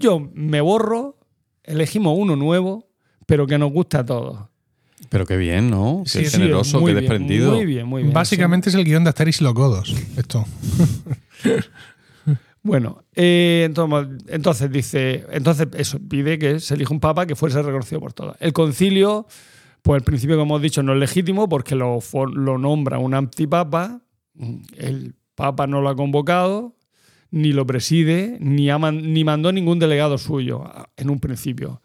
[0.00, 1.18] yo me borro,
[1.64, 2.88] elegimos uno nuevo,
[3.26, 4.38] pero que nos guste a todos.
[5.08, 6.02] Pero qué bien, ¿no?
[6.06, 7.54] Sí, Qué sí, generoso, muy qué bien, desprendido.
[7.54, 8.14] Muy bien, muy bien.
[8.14, 9.94] Básicamente es el guion de Asterix y los Godos.
[10.16, 10.44] Esto.
[12.64, 17.62] Bueno, eh, entonces, entonces dice, entonces eso, pide que se elija un papa que fuese
[17.62, 18.36] reconocido por todos.
[18.40, 19.26] El concilio,
[19.82, 21.98] pues al principio, como hemos dicho, no es legítimo porque lo,
[22.32, 24.00] lo nombra un antipapa,
[24.78, 26.73] el papa no lo ha convocado,
[27.34, 30.64] ni lo preside, ni, ha ni mandó ningún delegado suyo
[30.96, 31.82] en un principio.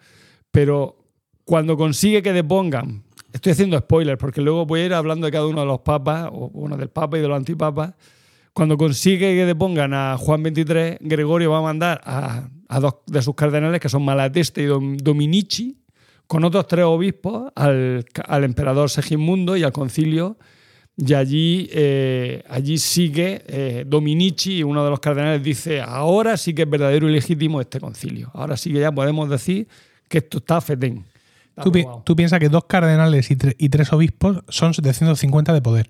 [0.52, 0.98] Pero
[1.44, 3.02] cuando consigue que depongan,
[3.34, 6.30] estoy haciendo spoilers porque luego voy a ir hablando de cada uno de los papas,
[6.32, 7.94] o bueno, del papa y de los antipapas,
[8.54, 12.50] cuando consigue que depongan a Juan XXIII, Gregorio va a mandar a,
[12.80, 15.80] dos de sus cardenales, que son Malateste y Dom- Dominici,
[16.28, 20.38] con otros tres obispos, al, al emperador Segismundo y al concilio.
[21.02, 26.64] Y allí, eh, allí sigue eh, Dominici, uno de los cardenales, dice, ahora sí que
[26.64, 28.30] es verdadero y legítimo este concilio.
[28.34, 29.68] Ahora sí que ya podemos decir
[30.10, 31.06] que esto está fetén.
[31.50, 32.04] Está Tú, pi- aprobado.
[32.06, 35.90] tú piensas que dos cardenales y, tre- y tres obispos son 750 de poder.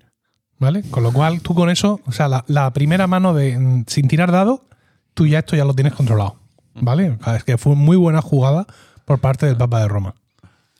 [0.60, 0.82] ¿Vale?
[0.90, 4.06] Con lo cual, tú con eso, o sea, la, la primera mano de mm, sin
[4.08, 4.66] tirar dado,
[5.14, 6.36] tú ya esto ya lo tienes controlado.
[6.74, 7.16] ¿Vale?
[7.36, 8.66] Es que fue muy buena jugada
[9.06, 10.14] por parte del Papa de Roma.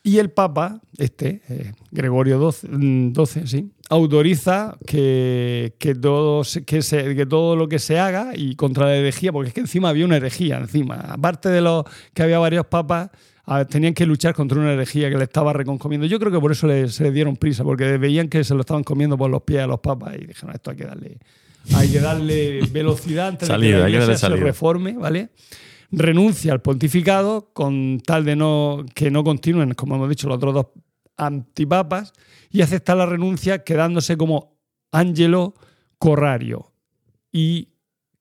[0.02, 6.80] Y el Papa, este, eh, Gregorio XII, mm, 12, sí, autoriza que, que, todo, que,
[6.80, 9.90] se- que todo lo que se haga y contra la herejía, porque es que encima
[9.90, 10.94] había una herejía, encima.
[10.96, 13.10] Aparte de los que había varios papas,
[13.44, 16.06] a- tenían que luchar contra una herejía que le estaba reconcomiendo.
[16.06, 18.60] Yo creo que por eso le- se le dieron prisa, porque veían que se lo
[18.60, 21.18] estaban comiendo por los pies a los papas y dijeron, esto hay que darle,
[21.74, 25.28] hay que darle velocidad antes Salida, de que la iglesia se reforme, ¿vale?
[25.92, 30.54] Renuncia al pontificado con tal de no que no continúen, como hemos dicho, los otros
[30.54, 30.66] dos
[31.16, 32.12] antipapas
[32.50, 34.56] y acepta la renuncia quedándose como
[34.92, 35.54] Angelo
[35.98, 36.72] Corrario
[37.32, 37.68] y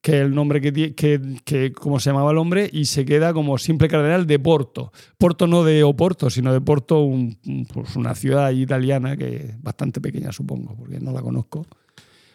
[0.02, 3.34] que es el nombre que, que, que como se llamaba el hombre y se queda
[3.34, 4.92] como simple cardenal de Porto.
[5.18, 7.38] Porto no de Oporto, sino de Porto, un-
[7.74, 11.66] pues una ciudad italiana que es bastante pequeña, supongo, porque no la conozco.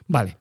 [0.06, 0.36] Vale.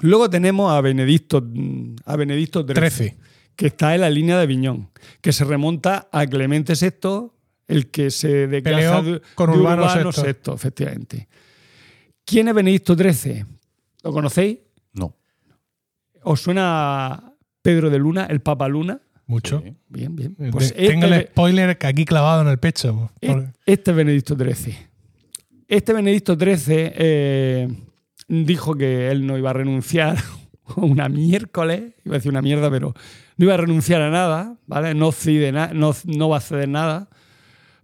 [0.00, 3.18] Luego tenemos a Benedicto, mm, a Benedicto XIII, 13.
[3.58, 4.88] Que está en la línea de Viñón,
[5.20, 7.32] que se remonta a Clemente VI,
[7.66, 9.02] el que se declara
[9.34, 10.22] con Urbano VI.
[10.44, 11.28] VI, efectivamente.
[12.24, 13.44] ¿Quién es Benedicto XIII?
[14.04, 14.58] ¿Lo conocéis?
[14.92, 15.16] No.
[16.22, 19.00] ¿Os suena Pedro de Luna, el Papa Luna?
[19.26, 19.60] Mucho.
[19.64, 19.74] Sí.
[19.88, 20.36] Bien, bien.
[20.38, 23.10] De- Pues Tengo el este, spoiler que aquí clavado en el pecho.
[23.20, 24.76] Por- este es Benedicto XIII.
[25.66, 26.56] Este Benedicto XIII
[26.94, 27.68] eh,
[28.28, 30.16] dijo que él no iba a renunciar
[30.76, 32.94] una miércoles, iba a decir una mierda, pero
[33.38, 34.94] no iba a renunciar a nada, ¿vale?
[34.94, 37.08] No, cede na- no, no va a ceder nada.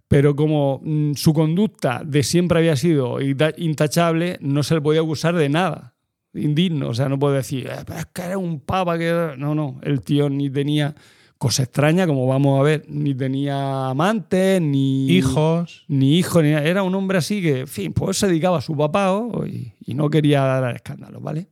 [0.07, 3.17] Pero como mm, su conducta de siempre había sido
[3.57, 5.95] intachable, no se le podía acusar de nada.
[6.35, 6.89] Indigno.
[6.89, 9.33] O sea, no puede decir, "Eh, pero es que eres un papa que.
[9.37, 9.79] No, no.
[9.81, 10.93] El tío ni tenía
[11.37, 15.85] cosa extraña, como vamos a ver, ni tenía amantes, ni Hijos.
[15.87, 18.75] ni hijo, ni era un hombre así que, en fin, pues se dedicaba a su
[18.75, 19.11] papá
[19.47, 21.47] y, y no quería dar escándalos, ¿vale?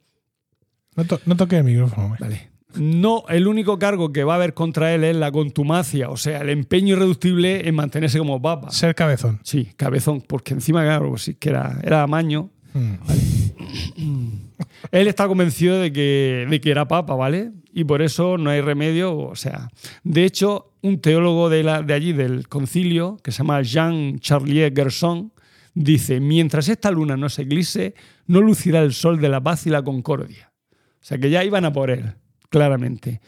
[0.95, 2.15] No, to- no toques el micrófono.
[2.19, 2.49] Vale.
[2.75, 6.41] No, el único cargo que va a haber contra él es la contumacia, o sea,
[6.41, 8.71] el empeño irreductible en mantenerse como papa.
[8.71, 9.39] Ser cabezón.
[9.43, 12.49] Sí, cabezón, porque encima, claro, pues sí que era, era amaño.
[12.73, 12.93] Mm.
[14.91, 17.51] Él está convencido de que, de que era papa, ¿vale?
[17.73, 19.17] Y por eso no hay remedio.
[19.17, 19.69] O sea,
[20.03, 24.73] de hecho, un teólogo de, la, de allí, del concilio, que se llama Jean Charlier
[24.75, 25.31] Gerson,
[25.73, 27.95] dice: Mientras esta luna no se eclipse,
[28.27, 30.51] no lucirá el sol de la paz y la concordia.
[30.71, 32.13] O sea, que ya iban a por él,
[32.53, 33.19] claramente.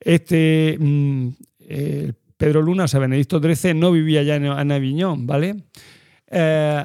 [0.00, 1.28] Este mm,
[1.60, 5.64] eh, Pedro Luna, o sea, Benedicto XIII, no vivía ya en, en Aviñón, ¿vale?
[6.26, 6.84] Eh,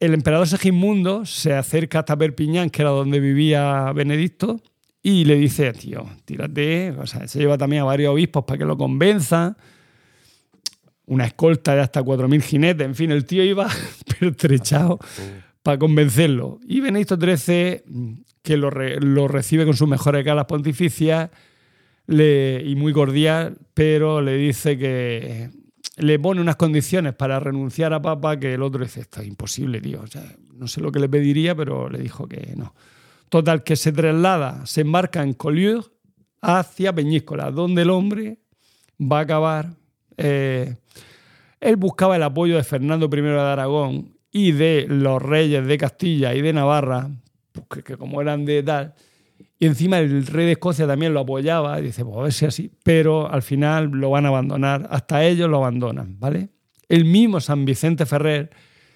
[0.00, 4.62] el emperador Segismundo se acerca hasta Perpiñán, que era donde vivía Benedicto,
[5.02, 8.64] y le dice, tío, tírate, o sea, se lleva también a varios obispos para que
[8.64, 9.56] lo convenzan,
[11.04, 13.68] una escolta de hasta 4.000 jinetes, en fin, el tío iba
[14.18, 14.98] pertrechado
[15.62, 16.58] para convencerlo.
[16.66, 17.82] Y Benedicto XIII,
[18.44, 21.30] que lo, re- lo recibe con sus mejores galas pontificias
[22.06, 25.48] y muy cordial, pero le dice que
[25.96, 29.80] le pone unas condiciones para renunciar a Papa que el otro dice, esto es imposible,
[29.80, 30.04] tío.
[30.52, 32.74] No sé lo que le pediría, pero le dijo que no.
[33.30, 35.88] Total, que se traslada, se embarca en Collioure
[36.42, 38.38] hacia Peñíscola, donde el hombre
[39.00, 39.70] va a acabar.
[40.18, 40.76] eh,
[41.60, 46.34] él buscaba el apoyo de Fernando I de Aragón y de los reyes de Castilla
[46.34, 47.08] y de Navarra,
[47.68, 48.94] que, que como eran de tal,
[49.58, 52.46] y encima el rey de Escocia también lo apoyaba, y dice, pues a ver si
[52.46, 56.50] así, pero al final lo van a abandonar, hasta ellos lo abandonan, ¿vale?
[56.88, 58.50] El mismo San Vicente Ferrer,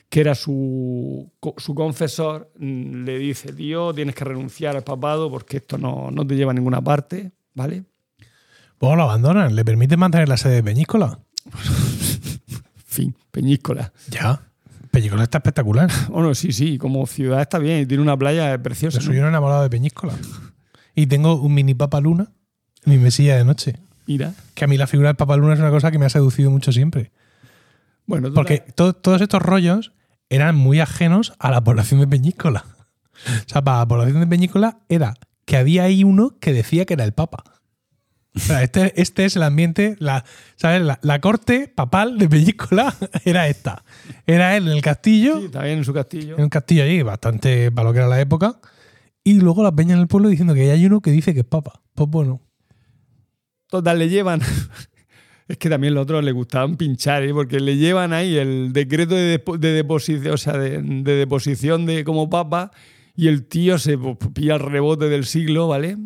[0.09, 5.59] que era su, su confesor, mm, le dice, tío, tienes que renunciar al papado porque
[5.59, 7.85] esto no, no te lleva a ninguna parte, ¿vale?
[8.79, 9.55] Pues lo abandonan.
[9.55, 11.19] ¿Le permiten mantener la sede de Peñíscola?
[12.87, 13.93] Fin, Peñíscola.
[14.09, 14.48] Ya.
[14.99, 15.91] Peñíscola está espectacular.
[16.11, 19.01] Bueno, sí, sí, como ciudad está bien y tiene una playa preciosa.
[19.01, 19.23] Soy ¿no?
[19.23, 20.15] un enamorado de Peñíscola.
[20.95, 22.33] Y tengo un mini Papa Luna
[22.85, 23.77] en mi mesilla de noche.
[24.07, 24.33] Mira.
[24.55, 26.51] Que a mí la figura del Papa Luna es una cosa que me ha seducido
[26.51, 27.13] mucho siempre.
[28.07, 29.93] Bueno, Porque to- todos estos rollos
[30.31, 32.65] eran muy ajenos a la población de Peñíscola.
[33.27, 35.15] O sea, para la población de Peñíscola era
[35.45, 37.43] que había ahí uno que decía que era el Papa.
[38.39, 40.25] O sea, este, este es el ambiente, la,
[40.57, 40.81] ¿sabes?
[40.83, 42.95] La, la corte papal de Peñíscola
[43.25, 43.85] era esta.
[44.27, 46.37] Era él en el castillo, Sí, bien en su castillo.
[46.37, 48.61] en un castillo allí, bastante para lo que era la época,
[49.25, 51.47] y luego la peña en el pueblo diciendo que hay uno que dice que es
[51.47, 51.83] Papa.
[51.95, 52.41] Pues bueno,
[53.69, 54.41] Total, le llevan.
[55.49, 57.33] Es que también los otros le gustaban pinchar, ¿eh?
[57.33, 62.05] porque le llevan ahí el decreto de, de deposición, o sea, de, de deposición de
[62.05, 62.71] como papa,
[63.17, 65.97] y el tío se pues, pilla el rebote del siglo, ¿vale?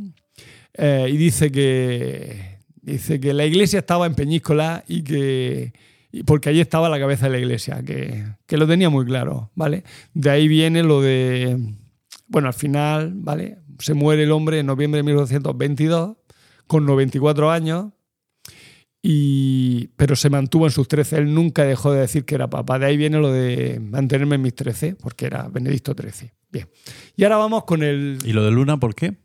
[0.75, 5.73] Eh, y dice que dice que la iglesia estaba en Peñíscola y que
[6.11, 9.51] y porque allí estaba la cabeza de la iglesia, que, que lo tenía muy claro,
[9.55, 9.85] ¿vale?
[10.13, 11.59] De ahí viene lo de
[12.33, 13.59] bueno, al final, ¿vale?
[13.79, 16.17] Se muere el hombre en noviembre de 1922
[16.67, 17.93] con 94 años
[19.03, 21.19] y, pero se mantuvo en sus 13.
[21.19, 22.79] Él nunca dejó de decir que era papa.
[22.79, 26.31] De ahí viene lo de mantenerme en mis 13, porque era Benedicto XIII.
[26.51, 26.69] Bien.
[27.17, 28.19] Y ahora vamos con el.
[28.25, 29.17] ¿Y lo de Luna por qué?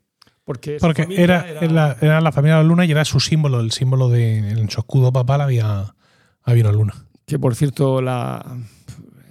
[0.48, 0.78] Porque,
[1.10, 4.80] era, la familia de la luna y era su símbolo, el símbolo de en su
[4.80, 5.94] escudo papal había,
[6.42, 6.94] había una luna.
[7.26, 8.56] Que por cierto, la,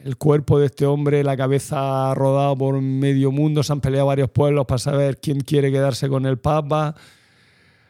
[0.04, 4.30] el cuerpo de este hombre, la cabeza rodado por medio mundo, se han peleado varios
[4.30, 6.94] pueblos para saber quién quiere quedarse con el Papa,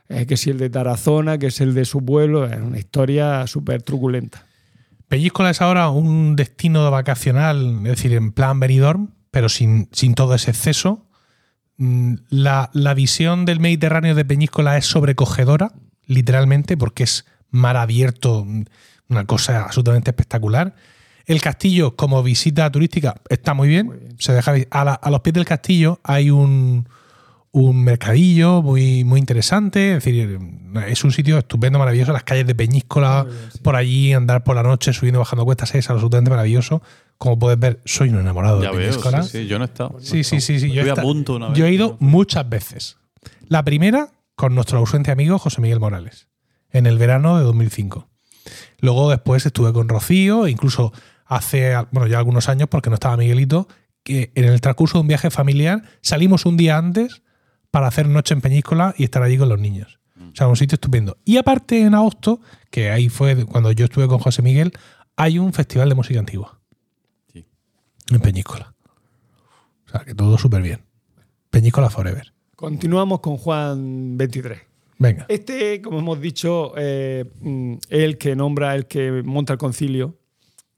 [0.07, 3.45] eh, que si el de Tarazona, que es el de su pueblo, es una historia
[3.45, 4.45] súper truculenta.
[5.09, 10.33] Pellíscola es ahora un destino vacacional, es decir, en plan Benidorm, pero sin, sin todo
[10.33, 11.06] ese exceso.
[11.77, 15.71] Mm, La, la visión del Mediterráneo de Peñíscola es sobrecogedora,
[16.05, 18.63] literalmente, porque es mar abierto, mm,
[19.09, 20.75] una cosa absolutamente espectacular.
[21.25, 23.87] El castillo, como visita turística, está muy bien.
[23.87, 24.15] Muy bien.
[24.19, 26.87] Se deja, a, la- a los pies del castillo hay un,
[27.51, 29.97] un mercadillo muy, muy interesante.
[29.97, 30.39] Es decir,
[30.87, 32.11] es un sitio estupendo, maravilloso.
[32.13, 33.59] Las calles de Peñíscola, Muy bien, sí.
[33.59, 36.81] por allí, andar por la noche, subiendo y bajando cuestas, es absolutamente maravilloso.
[37.17, 39.23] Como puedes ver, soy un enamorado Ya de veo, Peñíscola.
[39.23, 39.95] sí, sí, yo no he estado.
[39.99, 40.71] Sí, sí, sí, sí.
[40.71, 41.57] Yo, he punto una vez.
[41.57, 42.97] yo he ido muchas veces.
[43.47, 46.27] La primera con nuestro ausente amigo José Miguel Morales,
[46.69, 48.07] en el verano de 2005.
[48.79, 50.93] Luego después estuve con Rocío, e incluso
[51.25, 53.67] hace, bueno, ya algunos años, porque no estaba Miguelito,
[54.03, 57.23] que en el transcurso de un viaje familiar salimos un día antes
[57.71, 59.99] para hacer noche en Peñíscola y estar allí con los niños.
[60.19, 61.17] O sea, un sitio estupendo.
[61.25, 64.71] Y aparte en agosto, que ahí fue cuando yo estuve con José Miguel,
[65.15, 66.56] hay un festival de música antigua.
[68.11, 68.73] En Peñíscola.
[69.85, 70.81] O sea, que todo súper bien.
[71.49, 72.33] Peñíscola Forever.
[72.55, 74.59] Continuamos con Juan 23.
[74.99, 75.25] Venga.
[75.29, 80.15] Este, como hemos dicho, eh, mm, el que nombra, el que monta el concilio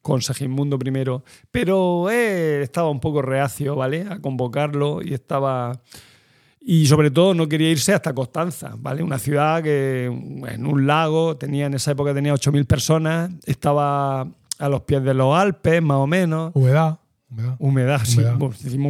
[0.01, 4.07] con Segismundo I, pero él estaba un poco reacio, ¿vale?
[4.09, 5.81] A convocarlo y estaba.
[6.61, 9.01] Y sobre todo no quería irse hasta Constanza, ¿vale?
[9.01, 14.69] Una ciudad que en un lago tenía, en esa época tenía 8.000 personas, estaba a
[14.69, 16.51] los pies de los Alpes, más o menos.
[16.53, 16.98] Humedad.
[17.29, 17.55] Humedad.
[17.59, 18.19] Humedad, sí.
[18.19, 18.37] Humedad.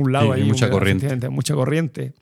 [0.02, 0.46] Un lago Sí, ahí.
[0.46, 1.30] y mucha humedad, corriente.
[1.30, 2.14] Mucha corriente.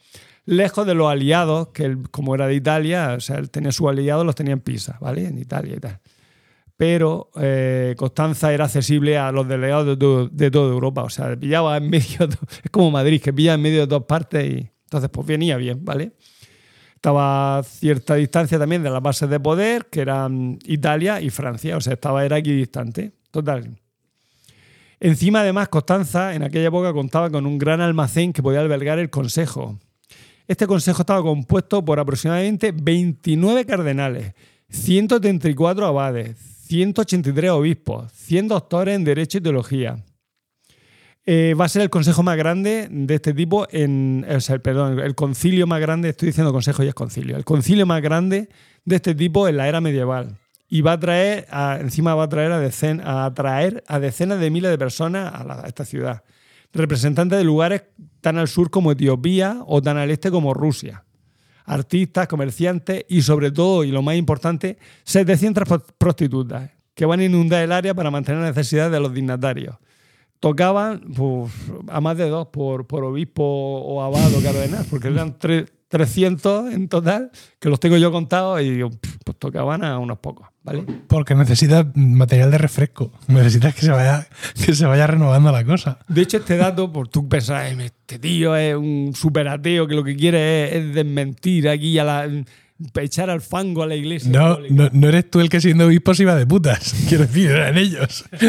[0.45, 3.89] Lejos de los aliados, que él, como era de Italia, o sea, él tenía sus
[3.89, 5.26] aliados, los tenía en Pisa, ¿vale?
[5.27, 5.99] En Italia y tal.
[6.77, 11.03] Pero eh, Constanza era accesible a los delegados de, todo- de toda Europa.
[11.03, 14.03] O sea, pillaba en medio, de- es como Madrid, que pilla en medio de dos
[14.06, 16.14] partes y entonces pues venía bien, ¿vale?
[16.95, 21.77] Estaba a cierta distancia también de las bases de poder, que eran Italia y Francia.
[21.77, 23.11] O sea, estaba era equidistante.
[23.31, 23.77] Total.
[24.99, 29.09] Encima, además, Constanza en aquella época contaba con un gran almacén que podía albergar el
[29.09, 29.79] consejo.
[30.47, 34.33] Este consejo estaba compuesto por aproximadamente 29 cardenales,
[34.69, 36.37] 134 abades,
[36.67, 40.03] 183 obispos, 100 doctores en Derecho y Teología.
[41.29, 44.25] Eh, va a ser el consejo más grande de este tipo en.
[44.63, 47.35] Perdón, el concilio más grande, estoy diciendo consejo y es concilio.
[47.35, 48.47] El concilio más grande
[48.85, 50.37] de este tipo en la era medieval.
[50.69, 53.26] Y va a traer, a- encima va a traer a, decen- a
[53.88, 56.23] a decenas de miles de personas a, la- esta ciudad.
[56.73, 57.84] Representantes de lugares
[58.22, 61.06] tan al sur como Etiopía o tan al este como Rusia.
[61.65, 67.26] Artistas, comerciantes y sobre todo, y lo más importante, 700 pro- prostitutas que van a
[67.26, 69.76] inundar el área para mantener las necesidades de los dignatarios
[70.39, 71.52] tocaban pues,
[71.88, 76.73] a más de dos por, por obispo o abad o cardenal, porque eran tre- 300
[76.73, 78.81] en total, que los tengo yo contados y
[79.23, 80.84] pues tocaban a unos pocos, ¿vale?
[81.07, 83.11] Porque necesitas material de refresco.
[83.27, 84.27] Necesitas que se vaya,
[84.65, 85.99] que se vaya renovando la cosa.
[86.07, 89.95] De hecho, este dato, por tú pensar, "Eh, este tío es un super ateo que
[89.95, 92.30] lo que quiere es, es desmentir aquí a la.
[93.01, 94.31] Echar al fango a la iglesia.
[94.31, 94.73] No, católica".
[94.75, 96.93] no, no eres tú el que siendo obispo se iba de putas.
[97.09, 98.25] Quiero decir, eran ellos.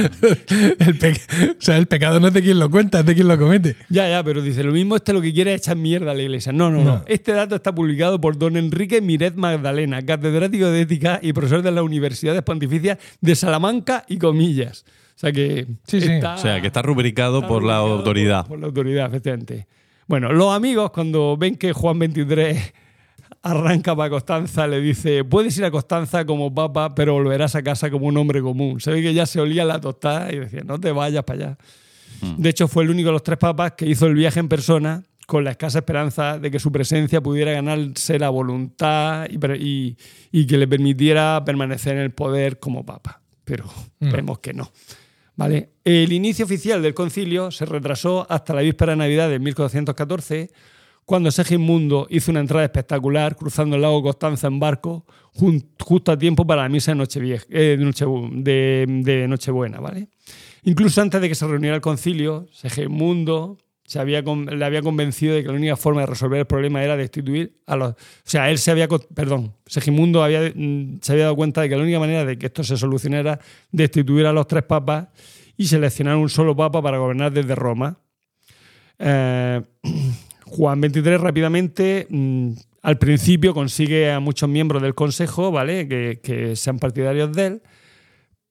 [0.79, 3.29] El pe- o sea, el pecado no es de quien lo cuenta, es de quien
[3.29, 3.77] lo comete.
[3.89, 6.23] Ya, ya, pero dice, lo mismo este lo que quiere es echar mierda a la
[6.23, 6.53] iglesia.
[6.53, 6.85] No, no, no.
[6.85, 7.05] No.
[7.07, 11.71] Este dato está publicado por don Enrique Miret Magdalena, catedrático de ética y profesor de
[11.71, 14.85] las Universidades Pontificias de Salamanca y Comillas.
[15.17, 16.09] O sea que Sí, sí.
[16.13, 18.43] está- O sea, que está rubricado por la autoridad.
[18.43, 19.67] Por, por la autoridad, efectivamente.
[20.07, 22.73] Bueno, los amigos cuando ven que Juan 23
[23.43, 27.91] arranca para Constanza, le dice, puedes ir a Constanza como papa, pero volverás a casa
[27.91, 28.81] como un hombre común.
[28.81, 31.59] Se ve que ya se olía la tostada y decía, no te vayas para allá.
[32.37, 35.05] De hecho, fue el único de los tres papas que hizo el viaje en persona
[35.27, 39.97] con la escasa esperanza de que su presencia pudiera ganarse la voluntad y, per- y-
[40.33, 43.21] y que le permitiera permanecer en el poder como papa.
[43.45, 43.65] Pero
[44.01, 44.11] No.
[44.11, 44.73] vemos que no.
[45.37, 45.69] ¿Vale?
[45.85, 50.51] El inicio oficial del concilio se retrasó hasta la víspera de Navidad de 1414,
[51.09, 56.47] cuando Segismundo hizo una entrada espectacular cruzando el lago Constanza en barco, justo a tiempo
[56.47, 59.81] para la misa de, eh, de, de- Nochebuena.
[59.81, 60.09] ¿vale?
[60.65, 63.57] Incluso antes de que se reuniera el concilio, Segismundo
[63.87, 66.95] se había le había convencido de que la única forma de resolver el problema era
[66.95, 67.93] destituir a los...
[67.93, 68.87] O sea, él se había...
[69.15, 72.45] Perdón, Segismundo había, mm, se había dado cuenta de que la única manera de que
[72.45, 73.41] esto se solucionara era
[73.73, 75.09] destituir a los tres papas
[75.57, 77.99] y seleccionar un solo papa para gobernar desde Roma.
[78.99, 79.63] Eh,
[80.49, 82.53] Juan XXIII rápidamente, mm,
[82.83, 85.89] al principio consigue a muchos miembros del consejo, ¿vale?
[85.89, 87.63] Que, sean partidarios de él,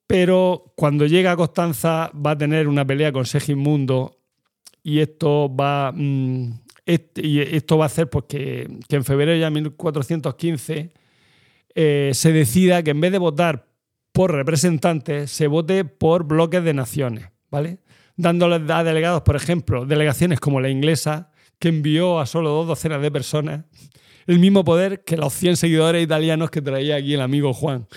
[0.07, 4.19] Pero cuando llega a Constanza va a tener una pelea con Segismundo
[4.81, 6.61] y esto va, mm,
[7.15, 10.93] y esto va a hacer pues, que, en febrero de 1415
[11.75, 13.67] eh, se decida que en vez de votar
[14.13, 17.79] por representantes, se vote por bloques de naciones, ¿vale?
[18.15, 23.01] Dándoles a delegados, por ejemplo, delegaciones como la inglesa, que envió a solo dos docenas
[23.01, 23.65] de personas
[24.27, 27.87] el mismo poder que los 100 seguidores italianos que traía aquí el amigo Juan.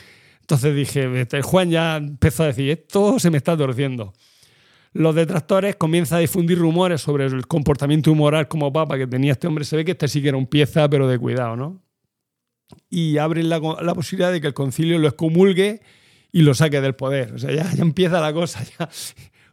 [0.41, 4.13] Entonces dije, este, Juan ya empezó a decir, esto se me está torciendo.
[4.93, 9.47] Los detractores comienzan a difundir rumores sobre el comportamiento moral como papa que tenía este
[9.47, 9.65] hombre.
[9.65, 11.83] Se ve que este sí que era un pieza, pero de cuidado, ¿no?
[12.89, 15.81] Y abren la, la posibilidad de que el concilio lo excomulgue
[16.33, 17.35] y lo saque del poder.
[17.35, 18.65] O sea, ya, ya empieza la cosa.
[18.79, 18.89] Ya.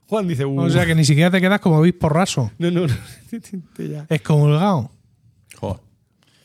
[0.07, 2.51] Juan dice, "Uh, O sea que ni siquiera te quedas como obispo raso.
[2.57, 2.93] no, no, no.
[4.09, 4.91] Excomulgado.
[5.59, 5.77] Joder,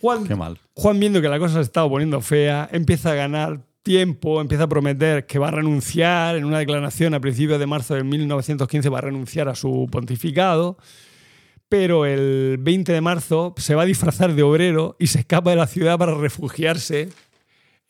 [0.00, 0.58] Juan, qué mal.
[0.74, 4.68] Juan, viendo que la cosa se estaba poniendo fea, empieza a ganar tiempo, empieza a
[4.68, 8.98] prometer que va a renunciar en una declaración a principios de marzo de 1915, va
[8.98, 10.76] a renunciar a su pontificado,
[11.68, 15.56] pero el 20 de marzo se va a disfrazar de obrero y se escapa de
[15.56, 17.08] la ciudad para refugiarse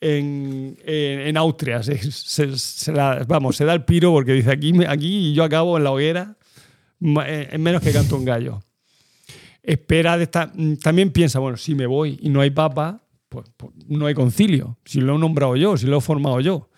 [0.03, 1.83] en, en- en Austria.
[1.83, 5.77] Se, se- se la- vamos, se da el piro porque dice aquí, aquí yo acabo
[5.79, 6.37] en la hoguera
[7.27, 8.61] eh, en menos que canto un gallo
[9.63, 10.51] espera de esta.
[10.55, 14.15] mm, También piensa, bueno, si me voy y no hay papa, pues, pues no hay
[14.15, 14.77] concilio.
[14.85, 16.69] Si lo he nombrado yo, si lo he formado yo.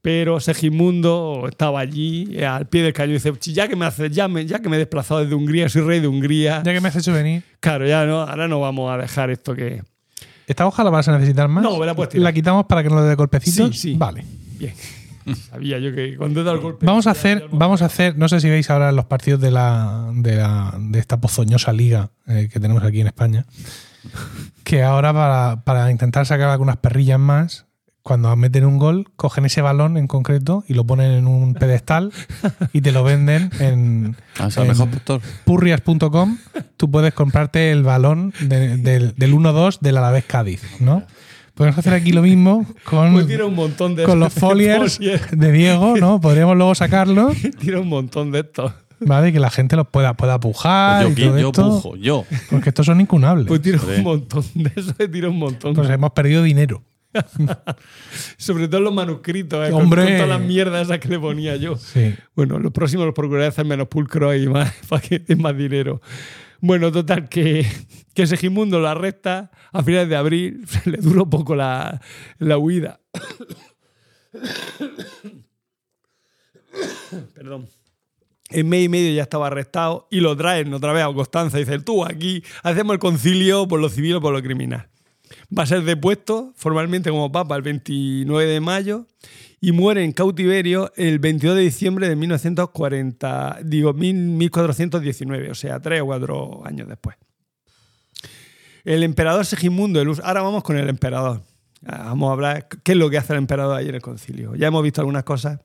[0.00, 3.84] Pero Segismundo estaba allí, eh, al pie del cañón, y dice: "Si ya que me
[3.84, 6.60] hace, ya, me, ya que me he desplazado desde Hungría, soy rey de Hungría.
[6.64, 7.44] Ya que me has hecho venir.
[7.60, 9.82] Claro, ya no, ahora no vamos a dejar esto que.
[10.46, 11.62] ¿Esta hoja la vas a necesitar más?
[11.64, 12.24] No, me la puedes tirar.
[12.24, 13.70] ¿La quitamos para que no le dé golpecitos?
[13.76, 13.94] Sí, sí.
[13.96, 14.24] Vale.
[14.58, 14.74] Bien.
[15.50, 16.84] Sabía yo que cuando he dado el golpe.
[16.84, 20.10] Vamos a hacer, vamos a hacer, no sé si veis ahora los partidos de la,
[20.14, 23.46] de, la- de esta pozoñosa liga eh, que tenemos aquí en España,
[24.64, 27.66] que ahora para, para intentar sacar algunas perrillas más,
[28.02, 32.10] cuando meten un gol, cogen ese balón en concreto y lo ponen en un pedestal
[32.72, 34.74] y te lo venden en, Ah, en
[35.44, 36.38] purrias.com.
[36.76, 41.04] Tú puedes comprarte el balón de- del, del 1-2 del Alavés Cádiz, ¿no?
[41.54, 45.52] Podemos hacer aquí lo mismo con, Pues tira un montón de con los foliers de
[45.52, 46.20] Diego, ¿no?
[46.20, 48.72] Podríamos luego sacarlos, Tira un montón de estos.
[49.00, 49.28] ¿vale?
[49.28, 52.24] Y que la gente los pueda, pueda pujar yo, y todo yo esto, pujo, yo.
[52.50, 53.46] Porque estos son incunables.
[53.48, 55.74] Pues tira un montón de eso, tira un montón.
[55.74, 56.82] Pues hemos perdido dinero.
[58.36, 59.72] Sobre todo los manuscritos, ¿eh?
[59.72, 60.02] Hombre.
[60.02, 61.76] Con, con todas las mierdas esas que le ponía yo.
[61.76, 62.14] Sí.
[62.34, 66.00] Bueno, los próximos los procuraré hacer menos pulcros y más, para que den más dinero.
[66.60, 67.66] Bueno, total, que,
[68.14, 70.64] que Segismundo lo arresta a finales de abril.
[70.84, 72.00] Le duró poco la,
[72.38, 73.00] la huida.
[77.34, 77.68] Perdón.
[78.48, 81.58] En mes y medio ya estaba arrestado y lo traen otra vez a Constanza.
[81.58, 84.91] Y dice, tú aquí hacemos el concilio por lo civil o por lo criminal.
[85.56, 89.06] Va a ser depuesto formalmente como papa el 29 de mayo
[89.60, 95.78] y muere en cautiverio el 22 de diciembre de 1940, digo, mil- 1419, o sea,
[95.80, 97.16] tres o cuatro años después.
[98.84, 101.42] El emperador Segismundo el Us- Ahora vamos con el emperador.
[101.86, 104.54] Ah, Vamos a hablar qué es lo que hace el emperador ahí en el concilio.
[104.56, 105.60] Ya hemos visto algunas cosas.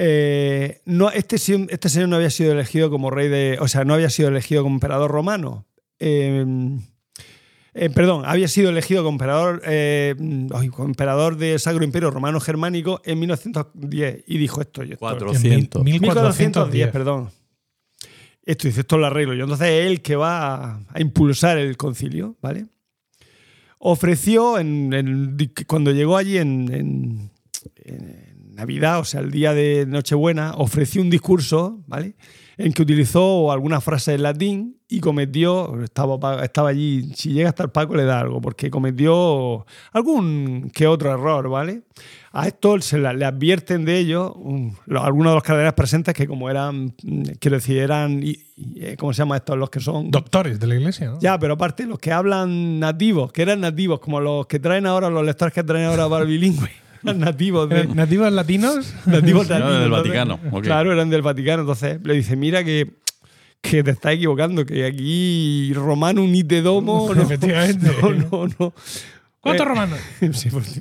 [0.00, 0.80] Eh,
[1.14, 3.58] este, este señor no había sido elegido como rey de.
[3.60, 5.66] O sea, no había sido elegido como emperador romano.
[5.98, 6.46] Eh,
[7.78, 10.14] eh, perdón, había sido elegido como emperador, eh,
[10.54, 14.82] ay, como emperador del Sacro Imperio Romano Germánico en 1910 y dijo esto.
[14.84, 15.32] y esto- Cuatro.
[15.34, 15.84] En mil- 400.
[16.70, 17.30] 1410, perdón.
[18.44, 19.44] Esto dice, esto lo arreglo yo.
[19.44, 22.66] Entonces es él que va a, a impulsar el concilio, ¿vale?
[23.78, 25.36] Ofreció, en, en-
[25.66, 27.30] cuando llegó allí en, en-
[27.84, 32.14] en Navidad, o sea, el día de Nochebuena, ofreció un discurso, ¿vale?
[32.58, 37.62] En que utilizó alguna frase en latín y cometió, estaba, estaba allí, si llega hasta
[37.62, 41.82] el Paco le da algo, porque cometió algún que otro error, ¿vale?
[42.32, 46.14] A esto se la- le advierten de ello um, los- algunos de los cardenales presentes
[46.14, 46.94] que como eran,
[47.38, 49.56] quiero decir, eran, y- y, eh, ¿cómo se llama estos?
[49.56, 50.10] Los que son...
[50.10, 51.20] Doctores de la iglesia, ¿no?
[51.20, 55.10] Ya, pero aparte los que hablan nativos, que eran nativos, como los que traen ahora,
[55.10, 56.70] los lectores que traen ahora para bilingüe,
[57.16, 58.94] nativos de, Eh, ¿Nativos latinos?
[59.06, 60.60] nativos No, latinos, del entonces- Vaticano.
[60.62, 61.62] Claro, eran del Vaticano.
[61.62, 62.94] Entonces le dice, mira que,
[63.60, 67.12] que te estás equivocando, que aquí romano ni te domo.
[67.14, 67.90] No, Efectivamente.
[68.02, 68.74] No, no, no.
[69.40, 69.98] ¿Cuántos Eh, romanos?
[70.32, 70.80] Sí, pues,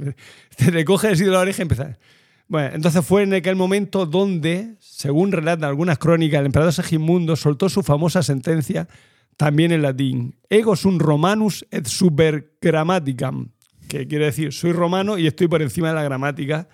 [0.55, 1.97] te recoge así de la oreja y empieza.
[2.49, 7.67] Bueno, entonces fue en aquel momento donde, según relatan algunas crónicas, el emperador Segismundo soltó
[7.69, 8.87] su famosa sentencia,
[9.35, 13.49] también en latín, Ego sum romanus et super grammaticam,
[13.87, 16.67] que quiere decir, soy romano y estoy por encima de la gramática.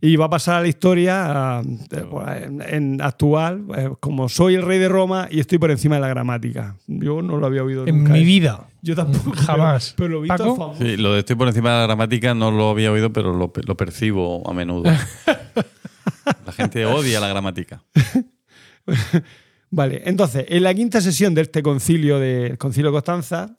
[0.00, 4.62] Y va a pasar a la historia eh, en, en actual, eh, como soy el
[4.62, 6.76] rey de Roma y estoy por encima de la gramática.
[6.86, 8.12] Yo no lo había oído En nunca.
[8.12, 8.26] mi eso.
[8.26, 8.68] vida.
[8.80, 9.32] Yo tampoco.
[9.36, 9.94] Jamás.
[9.96, 10.56] Pero, pero lo he visto ¿Paco?
[10.56, 10.84] famoso.
[10.84, 13.52] Sí, lo de estoy por encima de la gramática no lo había oído, pero lo,
[13.66, 14.84] lo percibo a menudo.
[16.46, 17.82] La gente odia la gramática.
[19.70, 23.56] Vale, entonces, en la quinta sesión de este concilio de Concilio de Constanza,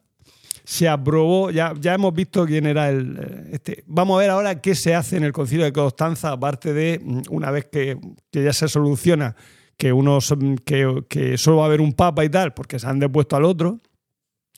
[0.72, 3.18] se aprobó, ya, ya hemos visto quién era el.
[3.20, 3.84] eh, Este.
[3.88, 7.22] Vamos a ver ahora qué se hace en el Concilio de Constanza, aparte de mm,
[7.32, 7.98] una vez que,
[8.30, 9.36] que ya se soluciona
[9.78, 12.86] que, uno, son- que, que solo va a haber un papa y tal, porque se
[12.86, 13.80] han depuesto al otro.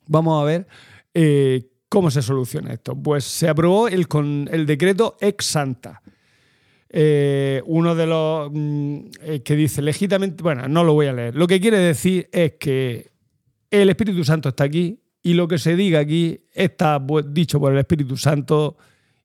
[0.06, 0.66] Vamos a ver
[1.14, 2.94] eh, cómo se soluciona esto.
[2.94, 6.02] Pues se aprobó el, con, el decreto ex santa.
[6.90, 9.00] Eh, uno de los mm,
[9.42, 11.34] que dice legítimamente, bueno, no lo voy a leer.
[11.36, 13.12] Lo que quiere decir es que
[13.70, 17.78] el Espíritu Santo está aquí y lo que se diga aquí está dicho por el
[17.78, 18.76] Espíritu Santo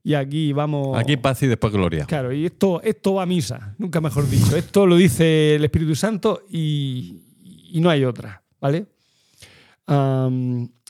[0.04, 0.98] y aquí vamos.
[0.98, 2.06] Aquí paz y después gloria.
[2.06, 4.56] Claro, y esto, esto va a misa, nunca mejor dicho.
[4.56, 7.24] Esto lo dice el Espíritu Santo y,
[7.72, 8.86] y no hay otra, ¿vale?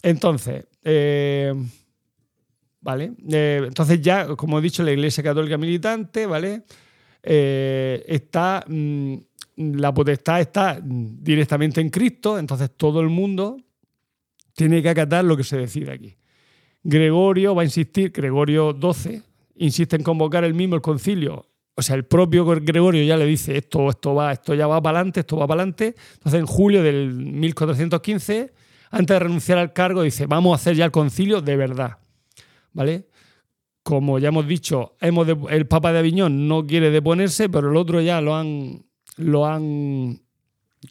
[0.04, 1.54] Entonces, eh,
[2.82, 3.14] ¿vale?
[3.30, 6.64] Eh, entonces ya, como he dicho, la Iglesia Católica militante, ¿vale?
[7.22, 9.16] Eh, está, mm,
[9.56, 13.58] la potestad está directamente en Cristo, entonces todo el mundo
[14.58, 16.16] tiene que acatar lo que se decide aquí.
[16.82, 19.22] Gregorio va a insistir, Gregorio XII,
[19.58, 21.46] insiste en convocar el mismo el concilio.
[21.76, 24.98] O sea, el propio Gregorio ya le dice esto, esto va, esto ya va para
[24.98, 25.94] adelante, esto va para adelante.
[26.16, 28.52] Entonces, en julio del 1415,
[28.90, 31.98] antes de renunciar al cargo, dice, vamos a hacer ya el concilio de verdad.
[32.74, 33.06] ¿Vale?
[33.84, 37.78] Como ya hemos dicho, hemos de- el Papa de Aviñón no quiere deponerse, pero el
[37.78, 38.84] otro ya lo han,
[39.18, 40.20] lo han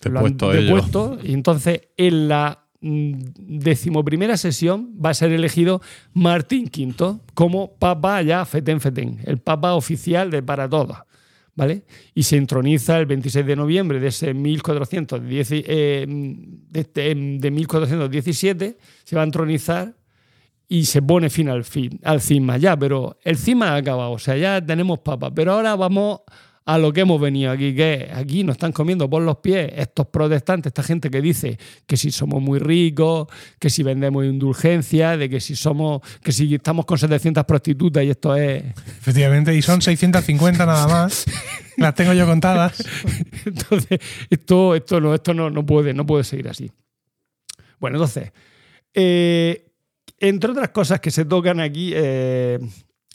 [0.05, 0.25] lo han
[0.67, 5.81] Depuesto y entonces en la decimoprimera sesión va a ser elegido
[6.13, 10.99] Martín V como papa ya fetén fetén, el papa oficial de para todos.
[11.55, 11.85] ¿Vale?
[12.15, 16.07] Y se entroniza el 26 de noviembre de ese 1410, eh,
[16.75, 19.95] este, 1417, se va a entronizar
[20.69, 22.59] y se pone fin al, fin, al cisma.
[22.59, 25.33] Ya, pero el cisma ha acabado, o sea, ya tenemos papa.
[25.33, 26.21] Pero ahora vamos
[26.67, 30.09] a lo que hemos venido aquí, que aquí nos están comiendo por los pies estos
[30.09, 33.29] protestantes, esta gente que dice que si somos muy ricos,
[33.61, 38.11] que si vendemos indulgencias, de que si somos, que si estamos con 700 prostitutas y
[38.11, 38.65] esto es...
[38.65, 41.25] Efectivamente, y son 650 nada más.
[41.77, 42.83] Las tengo yo contadas.
[43.45, 46.73] Entonces, esto, esto, no, esto no, no, puede, no puede seguir así.
[47.79, 48.33] Bueno, entonces,
[48.95, 49.71] eh,
[50.19, 52.59] entre otras cosas que se tocan aquí, eh,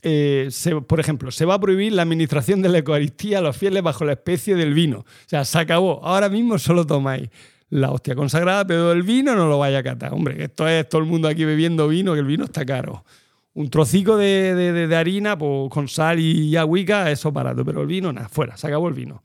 [0.03, 3.55] eh, se- por ejemplo, se va a prohibir la administración de la Eucaristía a los
[3.57, 4.99] fieles bajo la especie del vino.
[4.99, 6.03] O sea, se acabó.
[6.03, 7.29] Ahora mismo solo tomáis
[7.69, 10.13] la hostia consagrada, pero el vino no lo vaya a catar.
[10.13, 13.05] Hombre, esto es todo el mundo aquí bebiendo vino, que el vino está caro.
[13.53, 14.55] Un trocico de-
[14.87, 18.67] de harina pues, con sal y agüica, eso barato, pero el vino, nada, fuera, se
[18.67, 19.21] acabó el vino.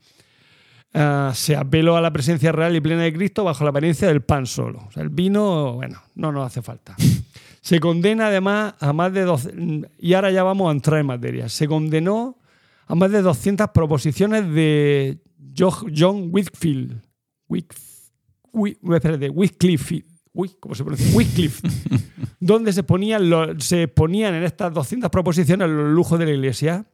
[0.93, 4.21] Ah, se apeló a la presencia real y plena de Cristo bajo la apariencia del
[4.21, 4.79] pan solo.
[4.87, 6.95] O sea, el vino, bueno, no nos hace falta.
[7.67, 9.53] Se condena además a más de 12,
[9.99, 11.49] y ahora ya vamos a entrar en materia.
[11.49, 12.37] Se condenó
[12.85, 15.17] a más de 200 proposiciones de
[15.57, 17.01] Jo- John Whitfield.
[20.33, 21.15] Uy, ¿cómo se pronuncia?
[21.17, 21.67] Wycliffe.
[22.39, 26.85] donde se ponían, lo- se ponían en estas 200 proposiciones los lujos de la iglesia.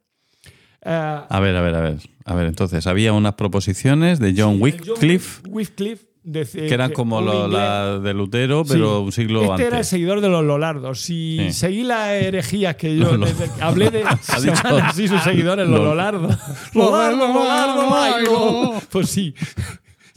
[0.84, 1.98] Ah, A ver, a ver, a ver.
[2.26, 7.48] A ver, entonces, había unas proposiciones de John Wycliffe, Wycliffe de- que eran como lo-
[7.48, 9.04] la de Lutero, pero Sí.
[9.06, 9.68] un siglo este antes.
[9.68, 11.02] era el seguidor de los Lolardos.
[11.02, 11.52] Si Sí.
[11.54, 13.18] seguí las herejías que yo
[13.62, 16.38] hablé de Ha dicho- así sus seguidores, los Lo- Lolardos.
[16.74, 18.82] Lolardo, Lolardo.
[18.90, 19.34] Pues sí.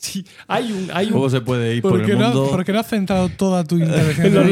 [0.06, 2.50] Sí, hay un, hay un ¿Cómo se puede ir por, ¿Por qué, el no, mundo?
[2.50, 4.50] por qué no has centrado toda tu intervención en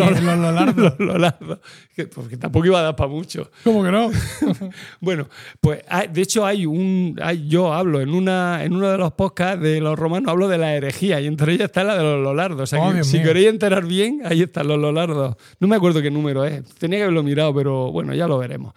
[0.82, 1.59] los Lolardos.
[1.94, 3.51] Que- Porque tampoco iba a dar para mucho.
[3.62, 4.10] ¿Cómo que no?
[5.01, 5.28] Bueno,
[5.60, 7.16] pues hay- de hecho hay un.
[7.22, 10.59] hay- yo hablo en una en uno de los podcasts de los romanos, hablo de
[10.59, 12.62] la herejía y entre ellas está la de los Lolardos.
[12.62, 13.26] O sea, Oh, que si mío.
[13.26, 15.36] queréis enterar bien, ahí están los Lolardos.
[15.60, 16.64] No me acuerdo qué número es.
[16.74, 18.72] Tenía que haberlo mirado, pero bueno, ya lo veremos.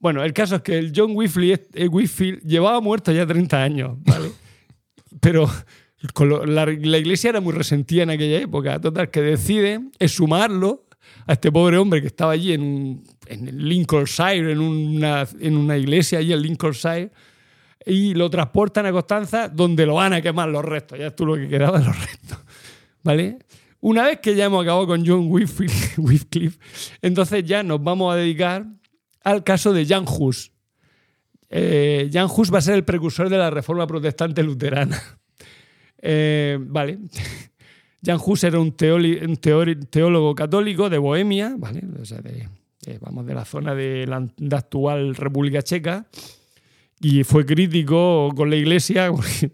[0.00, 3.96] Bueno, el caso es que el John Whitfield, eh, Whitfield llevaba muerto ya 30 años,
[4.06, 4.30] ¿vale?
[5.20, 5.50] Pero lo-
[6.46, 8.80] la, la iglesia era muy resentida en aquella época.
[8.80, 10.86] Total, que decide sumarlo
[11.26, 15.76] a este pobre hombre que estaba allí en, un, en Lincolnshire, en una, en una
[15.76, 17.10] iglesia allí en Lincolnshire,
[17.84, 20.98] y lo transportan a Constanza, donde lo van a quemar los restos.
[20.98, 22.38] Ya tú lo que quedaba los restos.
[23.02, 23.38] ¿Vale?
[23.80, 26.58] Una vez que ya hemos acabado con John Wycliffe,
[27.02, 28.66] entonces ya nos vamos a dedicar
[29.22, 30.52] al caso de Jan Hus.
[31.50, 35.00] Eh, Jan Hus va a ser el precursor de la reforma protestante luterana.
[36.00, 36.98] Eh, vale.
[38.04, 41.82] Jan Hus era un, teoli- un teori- teólogo católico de Bohemia, ¿vale?
[42.00, 42.48] O sea, de-
[42.84, 46.06] de- vamos de la zona de la de actual República Checa,
[47.00, 49.50] y fue crítico con la iglesia, porque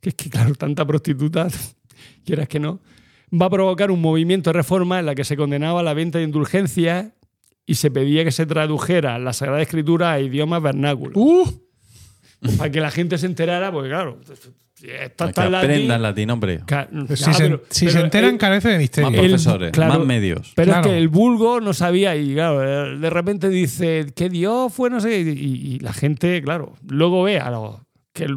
[0.00, 1.48] que es que, claro, tanta prostituta,
[2.24, 2.80] quieras que no,
[3.30, 6.24] va a provocar un movimiento de reforma en la que se condenaba la venta de
[6.24, 7.12] indulgencias
[7.66, 11.14] y se pedía que se tradujera la Sagrada Escritura a idiomas vernáculos.
[11.16, 11.62] ¡Uh!
[12.56, 14.20] para que la gente se enterara, porque claro,
[14.82, 16.60] esto Que está aprendan latín, hombre.
[16.66, 19.10] Ca- Pues ya, si se, pero- si pero se enteran, el- carece de misterio.
[19.10, 20.52] Más el- profesores, claro, más medios.
[20.54, 20.86] Pero Claro.
[20.88, 25.00] es que el vulgo no sabía y claro, de repente dice que Dios fue no
[25.00, 27.76] sé qué, y, y la gente, claro, luego ve a los
[28.12, 28.36] que el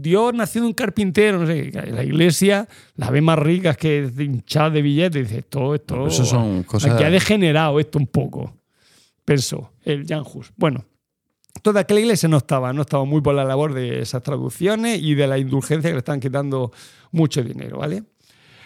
[0.00, 4.08] Dios nació de un carpintero, no sé, qué, la iglesia la ve más rica que
[4.18, 8.06] hinchada de billetes, y dice, esto, esto, eso son cosas- aquí ha degenerado esto un
[8.06, 8.56] poco,
[9.24, 10.52] pensó el Jan Hus.
[10.56, 10.84] Bueno,
[11.62, 15.00] toda que la iglesia no estaba, no estaba muy por la labor de esas traducciones
[15.02, 16.72] y de la indulgencia que le están quitando
[17.12, 18.02] mucho dinero, ¿vale?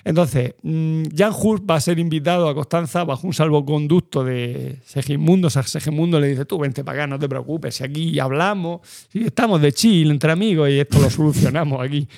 [0.04, 5.48] Entonces, mm, Jan Hus va a ser invitado a Constanza bajo un salvoconducto de Segismundo.
[5.48, 8.80] O sea, le dice, tú vente para acá, no te preocupes, si aquí hablamos,
[9.10, 12.08] si estamos de chill entre amigos y esto lo solucionamos aquí.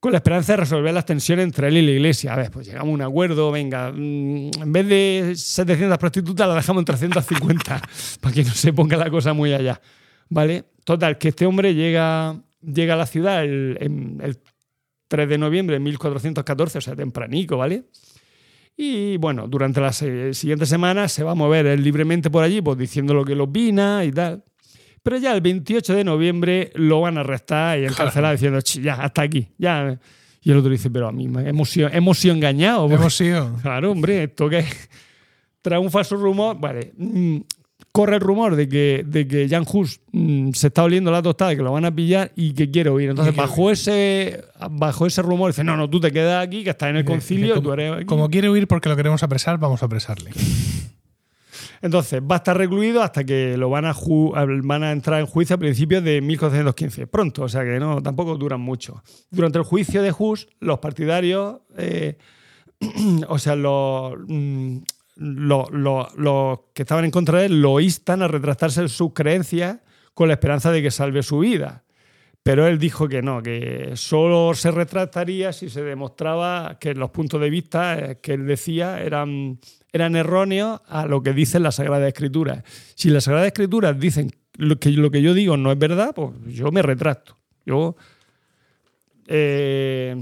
[0.00, 2.34] Con la esperanza de resolver las tensiones entre él y la iglesia.
[2.34, 6.54] A ver, pues llegamos a un acuerdo, venga, mm, en vez de 700 prostitutas la
[6.54, 7.82] dejamos en 350,
[8.20, 9.80] para que no se ponga la cosa muy allá.
[10.28, 10.64] ¿Vale?
[10.84, 13.78] Total, que este hombre llega, llega a la ciudad el,
[14.20, 14.38] el
[15.08, 17.84] 3 de noviembre de 1414, o sea, tempranico, ¿vale?
[18.76, 22.60] Y bueno, durante las eh, siguientes semanas se va a mover él libremente por allí,
[22.60, 24.42] pues diciendo lo que lo opina y tal.
[25.02, 28.94] Pero ya el 28 de noviembre lo van a arrestar y encarcelar diciendo, "Ch, ya,
[28.94, 29.98] hasta aquí, ya.
[30.42, 32.90] Y el otro dice, pero a mí hemos sido, hemos sido engañados.
[32.90, 33.54] Hemos sido.
[33.62, 34.64] Claro, hombre, esto que
[35.62, 36.58] trae un falso rumor.
[36.58, 37.36] Vale, mm,
[37.94, 41.54] corre el rumor de que, de que Jan Hus mm, se está oliendo la tostada,
[41.54, 43.10] que lo van a pillar y que quiere huir.
[43.10, 46.90] Entonces, bajo ese, bajo ese rumor, dice: No, no, tú te quedas aquí, que estás
[46.90, 48.04] en el concilio, como, tú eres aquí".
[48.04, 50.32] como quiere huir porque lo queremos apresar, vamos a apresarle.
[51.82, 54.32] Entonces, va a estar recluido hasta que lo van a, ju-
[54.64, 57.06] van a entrar en juicio a principios de 1415.
[57.06, 59.04] Pronto, o sea que no, tampoco duran mucho.
[59.30, 62.16] Durante el juicio de Hus, los partidarios, eh,
[63.28, 64.14] o sea, los,
[65.16, 68.88] mm, lo- lo- los que estaban en contra de él, lo instan a retractarse en
[68.88, 69.78] sus creencias
[70.14, 71.82] con la esperanza de que salve su vida.
[72.42, 77.40] Pero él dijo que no, que solo se retractaría si se demostraba que los puntos
[77.40, 79.58] de vista eh, que él decía eran,
[79.92, 82.62] eran erróneos a lo que dicen las Sagradas Escrituras.
[82.94, 86.32] Si las Sagradas Escrituras dicen lo que, lo que yo digo no es verdad, pues
[86.48, 87.38] yo me retracto.
[87.64, 87.96] Yo.
[89.26, 90.16] eh,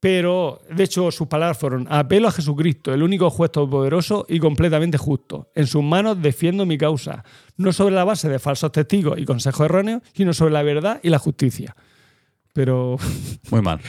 [0.00, 4.98] pero, de hecho, sus palabras fueron: apelo a Jesucristo, el único juez todopoderoso y completamente
[4.98, 5.50] justo.
[5.54, 7.24] En sus manos defiendo mi causa,
[7.56, 11.08] no sobre la base de falsos testigos y consejos erróneos, sino sobre la verdad y
[11.10, 11.74] la justicia.
[12.52, 12.96] Pero
[13.50, 13.80] Muy mal.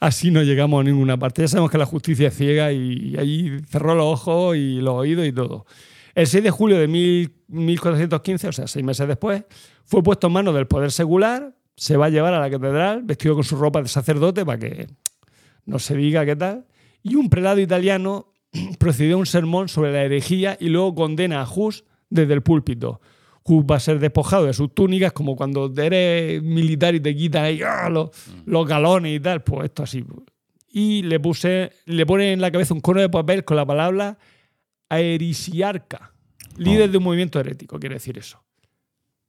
[0.00, 1.42] así no llegamos a ninguna parte.
[1.42, 5.26] Ya sabemos que la justicia es ciega y ahí cerró los ojos y los oídos
[5.26, 5.64] y todo.
[6.14, 9.44] El 6 de julio de mil- 1415, o sea, seis meses después,
[9.84, 13.34] fue puesto en manos del poder secular, se va a llevar a la catedral vestido
[13.34, 14.86] con su ropa de sacerdote para que
[15.64, 16.66] no se diga qué tal,
[17.02, 18.32] y un prelado italiano
[18.78, 23.00] procedió a un sermón sobre la herejía y luego condena a Hus desde el púlpito.
[23.44, 27.44] Hus va a ser despojado de sus túnicas, como cuando eres militar y te quitan
[27.44, 27.88] ahí, ¡ah!
[27.88, 28.10] los,
[28.44, 30.04] los galones y tal, pues esto así.
[30.68, 34.18] Y le puse, le pone en la cabeza un cono de papel con la palabra
[34.88, 36.12] aerisiarca,
[36.58, 38.42] líder de un movimiento herético, quiere decir eso.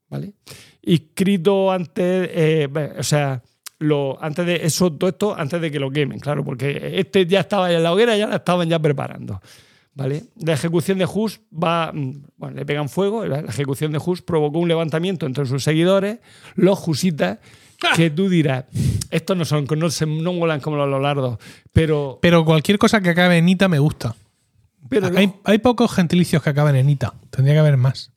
[0.09, 0.33] ¿Vale?
[0.81, 2.67] Inscrito antes, eh,
[2.97, 3.41] o sea,
[3.81, 7.41] lo, antes de eso, todo esto, antes de que lo quemen, claro, porque este ya
[7.41, 9.41] estaba en la hoguera, ya la estaban ya preparando.
[9.93, 10.23] ¿Vale?
[10.37, 14.59] La ejecución de Hus va, mm, bueno, le pegan fuego, la, ejecución de Hus provocó
[14.59, 16.19] un levantamiento entre sus seguidores,
[16.55, 17.39] los husitas,
[17.95, 18.65] que tú dirás,
[19.09, 21.39] estos no son, no, se, no molan como los lolardos,
[21.73, 24.15] pero, Pero cualquier cosa que acabe en ita me gusta.
[24.87, 27.13] pero hay, hay pocos gentilicios que acaben en ita.
[27.31, 28.11] Tendría que haber más.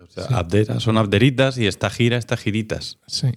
[0.00, 2.98] O sea, abdera- son abderitas y esta gira, estas giritas.
[3.06, 3.28] Sí.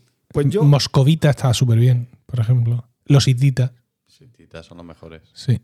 [0.44, 2.88] Pues yo, Moscovita estaba súper bien, por ejemplo.
[3.06, 3.72] Los hititas.
[4.06, 5.22] Sí, titas son los mejores.
[5.34, 5.60] Sí.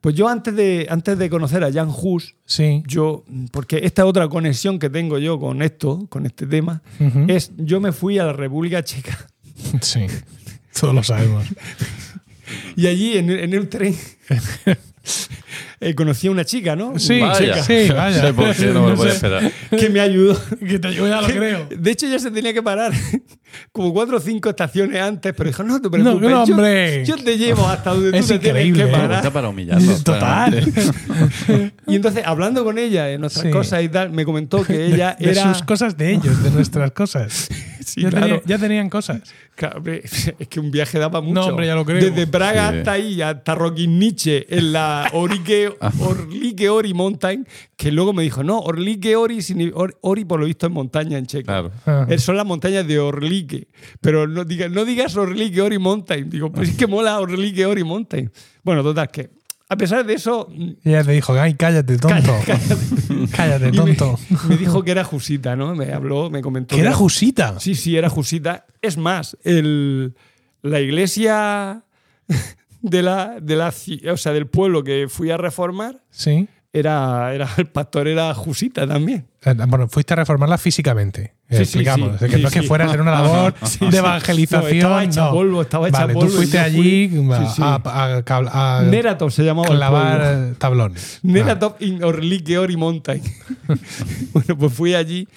[0.00, 2.82] pues yo antes de, antes de conocer a Jan Hus, Sí.
[2.86, 7.24] yo, porque esta otra conexión que tengo yo con esto, con este tema, Ujú.
[7.28, 9.16] es yo me fui a la República Checa
[9.80, 10.06] Sí.
[10.78, 11.46] Todos lo sabemos.
[12.76, 13.94] y allí en, en el tren
[15.80, 16.98] eh, conocí a una chica, ¿no?
[16.98, 17.62] Sí, Vaya.
[17.62, 18.22] sí, vaya.
[18.22, 19.16] No sé por qué, no me puedo sé.
[19.16, 19.52] esperar.
[19.70, 20.40] Que me ayudó.
[20.66, 21.68] Que te yo ya lo creo.
[21.76, 22.92] De hecho, ya se tenía que parar
[23.72, 27.04] como cuatro o cinco estaciones antes, pero dijo, no te No, preocupes, no, yo- hombre.
[27.04, 29.08] Yo, te llevo hasta donde tú Es te tienes increíble, que ¿eh?
[29.08, 29.32] Parar.
[29.32, 30.04] para humillarnos.
[30.04, 30.72] Total.
[31.86, 33.50] Y entonces, hablando con ella de nuestras Sí.
[33.50, 35.52] cosas y tal, me comentó que ella de era...
[35.52, 37.48] sus cosas de ellos, de nuestras cosas.
[37.84, 38.26] Sí, ya, claro.
[38.26, 39.22] tenía- ya tenían cosas.
[40.38, 41.34] Es que un viaje daba mucho.
[41.34, 42.00] No, hombre, ya lo creo.
[42.00, 42.76] Desde Praga Sí.
[42.78, 43.54] hasta ahí, hasta
[43.98, 45.70] Nietzsche en la Orike,
[46.00, 47.46] Orlike Ori Mountain,
[47.76, 49.38] que luego me dijo, no, Orlike Ori,
[50.00, 51.46] Ori por lo visto es montaña en checo.
[51.46, 51.70] Claro.
[51.86, 52.06] Ajá.
[52.08, 53.68] Eh, Son las montañas de Orlique.
[54.00, 56.30] Pero no digas, no digas Orlique Ori Mountain.
[56.30, 58.32] Digo, pues es que mola Orlique Ori Mountain.
[58.62, 59.30] Bueno, total, que
[59.74, 62.34] a pesar de eso, Y ella te dijo, ay, cállate, tonto.
[63.36, 64.18] cállate, tonto.
[64.48, 65.74] Me, dijo que era Jusita, ¿no?
[65.74, 66.74] Me habló, me comentó.
[66.74, 67.58] Que era Jusita.
[67.60, 68.66] Sí, sí, era Jusita.
[68.80, 70.14] Es más, el,
[70.62, 71.84] la iglesia
[72.82, 73.74] de la, de la,
[74.12, 76.48] o sea, del pueblo que fui a reformar, Sí.
[76.74, 79.26] Era, era el pastor era Jusita también.
[79.44, 81.34] Eh, Bueno, fuiste a reformarla físicamente.
[81.48, 82.18] Sí, sí, explicamos.
[82.18, 82.24] sí.
[82.24, 82.66] Es que Sí, no es que sí.
[82.66, 83.78] fuera a hacer una labor de sí.
[83.96, 84.70] evangelización.
[84.70, 85.30] No, estaba hecha no.
[85.32, 87.62] polvo, estaba hecha vale, polvo Tú y fuiste allí fui- a, Sí, sí.
[87.64, 88.22] a-
[88.52, 91.20] a a Neratov se llamaba clavar tablones.
[91.22, 93.22] Neratov in Orlikeori Mountain.
[94.32, 95.28] bueno, pues fui allí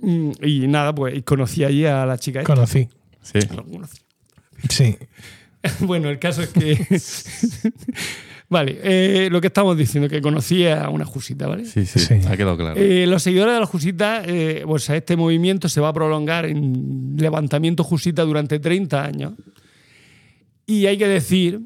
[0.00, 2.40] mm, y nada, pues y conocí allí a la chica.
[2.40, 2.54] esta.
[2.54, 2.88] Conocí.
[3.22, 3.38] Sí.
[3.54, 3.98] Lo conocí.
[4.70, 4.96] Sí.
[5.80, 6.78] Bueno, el caso es que.
[8.48, 11.64] vale, eh, lo que estamos diciendo, que conocí a una Jusita, ¿vale?
[11.64, 12.14] Sí, sí, Sí.
[12.26, 12.74] ha quedado claro.
[12.80, 17.14] Eh, los seguidores de la Jusita, eh, pues este movimiento se va a prolongar en
[17.16, 19.32] levantamiento Jusita durante 30 años.
[20.66, 21.60] Y hay que decir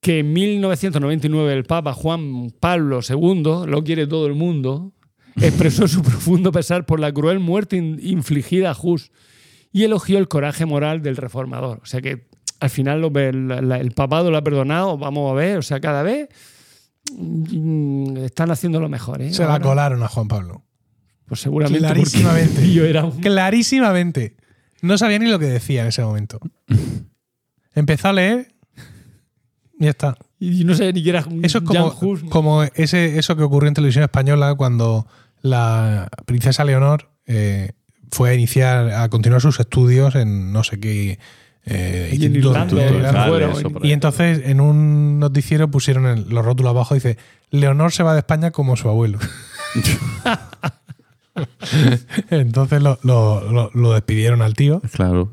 [0.00, 4.92] que en 1999 el Papa Juan Pablo II, lo quiere todo el mundo,
[5.36, 9.10] expresó su profundo pesar por la cruel muerte in- infligida a Hus
[9.72, 11.80] y elogió el coraje moral del reformador.
[11.82, 12.26] O sea que
[12.60, 16.28] al final el, papado lo ha perdonado, vamos a ver, o sea, cada vez
[17.12, 19.22] mm, están haciendo lo mejor.
[19.22, 19.32] ¿eh?
[19.32, 20.62] Se la colaron a Juan Pablo.
[21.26, 22.72] Pues seguramente Clarísimamente.
[22.72, 23.20] yo era un...
[23.20, 24.36] Clarísimamente.
[24.82, 26.38] No sabía ni lo que decía en ese momento.
[27.74, 28.56] Empezó a leer
[29.78, 30.16] y ya está.
[30.38, 32.22] Y no sé ni que era Eso es como, Hus.
[32.24, 35.06] como ese, eso que ocurrió en televisión española cuando
[35.42, 37.72] la princesa Leonor eh,
[38.10, 41.18] fue a iniciar, a continuar sus estudios en no sé qué.
[41.66, 43.26] Eh, Y en Irlanda, Irlanda.
[43.26, 43.70] fuera, eso.
[43.82, 47.18] Y entonces en un noticiero pusieron el- los rótulos abajo, dice,
[47.50, 49.18] Leonor se va de España como su abuelo.
[52.30, 55.32] entonces lo, lo- lo- lo despidieron al tío Claro,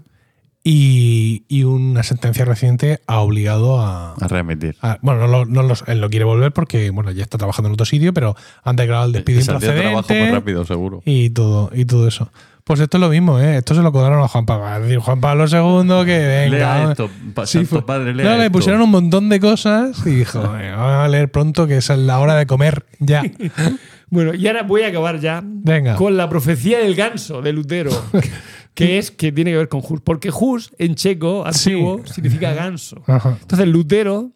[0.65, 4.13] y, y una sentencia reciente ha obligado a...
[4.13, 4.75] a remitir.
[4.81, 7.69] a- bueno, no, lo- no los- él lo quiere volver porque bueno, ya está trabajando
[7.69, 11.01] en otro sitio, pero han declarado el despido Que saldría de trabajo muy rápido, seguro.
[11.05, 12.29] y todo, y todo eso.
[12.65, 13.57] Pues esto es lo mismo, ¿eh?
[13.57, 14.73] Esto se lo cobraron a Juan Pablo.
[14.75, 16.47] Es decir, Juan Pablo II, que venga.
[16.49, 18.51] Lea esto, pa- Sí, santo padre, lea No, le esto.
[18.53, 22.19] pusieron un montón de cosas y dijo, "Venga, vamos a leer pronto que es la
[22.19, 23.21] hora de comer ya.
[24.09, 25.95] Bueno, y ahora voy a acabar ya Venga.
[25.95, 27.89] con la profecía del ganso de Lutero,
[28.75, 30.01] que es que tiene que ver con Hus.
[30.03, 32.13] Porque Hus en checo antiguo Sí.
[32.13, 33.01] significa ganso.
[33.07, 33.37] Ajá.
[33.41, 34.29] Entonces Lutero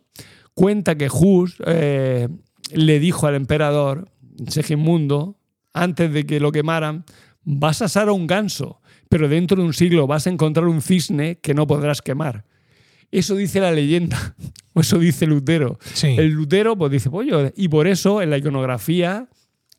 [0.56, 2.28] cuenta que Hus eh,
[2.74, 4.10] le dijo al emperador
[4.48, 5.38] Segismundo,
[5.74, 7.06] antes de que lo quemaran,
[7.50, 10.82] vas a asar a un ganso, pero dentro de un siglo vas a encontrar un
[10.82, 12.44] cisne que no podrás quemar.
[13.10, 14.36] Eso dice la leyenda,
[14.74, 15.80] o eso dice Lutero.
[15.94, 16.16] Sí.
[16.18, 19.30] El Lutero pues dice, pollo, y por eso en la iconografía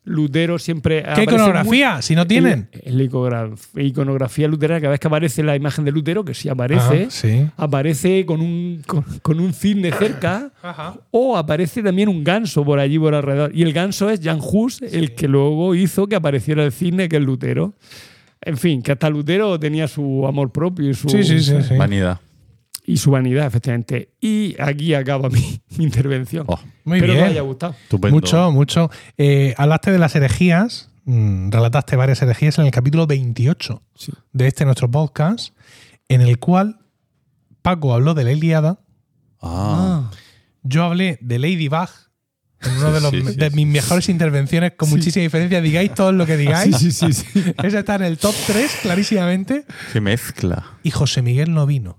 [0.09, 1.03] Lutero siempre...
[1.15, 2.01] ¿Qué iconografía?
[2.01, 2.67] Si no tienen.
[2.71, 6.49] En, en la iconografía, luterana, cada vez que aparece la imagen de Lutero, que sí
[6.49, 7.45] aparece, sí.
[7.57, 10.95] aparece con un, con, con un cisne cerca Ajá.
[11.11, 13.51] o aparece también un ganso por allí por alrededor.
[13.53, 17.17] Y el ganso es Jan Hus, el que luego hizo que apareciera el cisne, que
[17.17, 17.73] es Lutero.
[18.41, 21.55] En fin, que hasta Lutero tenía su amor propio y su, Sí, sí, sí.
[21.61, 21.75] sí.
[21.77, 22.19] Vanidad.
[22.91, 24.13] Y su vanidad, efectivamente.
[24.19, 26.45] Y aquí acaba mi, mi intervención.
[26.47, 27.25] Oh, Muy Espero que bien.
[27.25, 27.75] os haya gustado.
[27.83, 28.15] estupendo.
[28.15, 28.89] Mucho, mucho.
[29.17, 34.11] Eh, hablaste de las herejías, mm, relataste varias herejías en el capítulo 28 Sí.
[34.33, 35.53] de este nuestro podcast,
[36.07, 36.79] en el cual
[37.61, 38.79] Paco habló de la Iliada,
[39.41, 40.11] Ah,
[40.63, 41.89] yo hablé de Ladybug,
[42.61, 44.95] en una de, los- Sí, sí, de mis mejores intervenciones, con Sí.
[44.95, 45.61] muchísima diferencia.
[45.61, 46.75] Digáis todo lo que digáis.
[46.75, 47.23] Sí, sí, sí.
[47.33, 47.53] sí.
[47.63, 49.63] Ese está en el top 3, clarísimamente.
[49.93, 50.65] qué mezcla.
[50.83, 51.97] Y José Miguel no vino.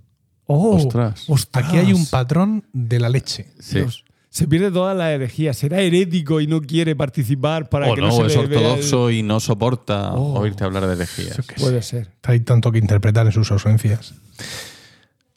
[0.52, 1.26] Oh, Ostras.
[1.52, 3.46] Aquí hay un patrón de la leche.
[3.60, 3.76] Sí.
[3.78, 4.04] Dios.
[4.30, 5.52] Se pierde toda la herejía.
[5.54, 8.52] Será herético y no quiere participar para O que no, no, se es le el-
[8.56, 10.38] ortodoxo y no soporta Oh.
[10.40, 11.36] oírte hablar de herejías.
[11.36, 11.42] Sé.
[11.58, 12.10] Puede ser.
[12.24, 14.14] Hay tanto que interpretar en sus ausencias.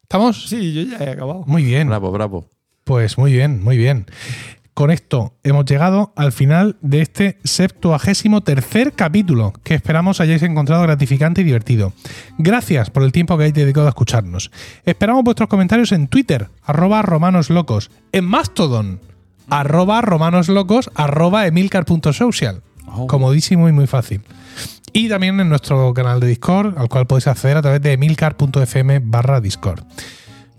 [0.04, 0.48] ¿Estamos?
[0.48, 1.44] Sí, yo ya he acabado.
[1.48, 1.88] Muy bien.
[1.90, 2.50] Bravo, bravo.
[2.84, 4.06] Pues muy bien, muy bien.
[4.74, 10.82] Con esto hemos llegado al final de este septuagésimo tercer capítulo, que esperamos hayáis encontrado
[10.82, 11.94] gratificante y divertido.
[12.40, 14.50] Gracias por el tiempo que hayáis dedicado a escucharnos.
[14.84, 19.00] Esperamos vuestros comentarios en Twitter, arroba romanoslocos, en Mastodon,
[19.48, 22.64] arroba romanoslocos, arroba emilcar.social.
[22.88, 23.06] Oh.
[23.06, 24.22] Comodísimo y muy fácil.
[24.92, 29.00] Y también en nuestro canal de Discord, al cual podéis acceder a través de emilcar.fm
[29.04, 29.84] barra Discord.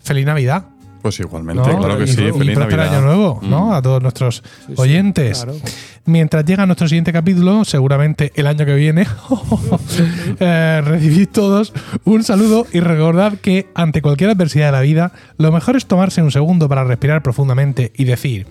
[0.01, 0.67] Feliz Navidad.
[1.05, 1.79] Pues igualmente, ¿no?
[1.81, 2.23] claro que y, sí.
[2.23, 2.95] y Feliz próspero Navidad.
[2.95, 3.67] año nuevo, ¿no?
[3.67, 3.73] Mm.
[3.75, 5.45] A todos nuestros Sí, sí, oyentes.
[5.45, 5.59] claro.
[6.07, 9.07] Mientras llega nuestro siguiente capítulo, seguramente el año que viene,
[10.41, 11.75] eh, recibid todos
[12.05, 16.23] un saludo y recordad que ante cualquier adversidad de la vida, lo mejor es tomarse
[16.23, 18.47] un segundo para respirar profundamente y decir: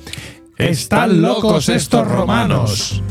[0.57, 3.01] ¡Están locos estos romanos!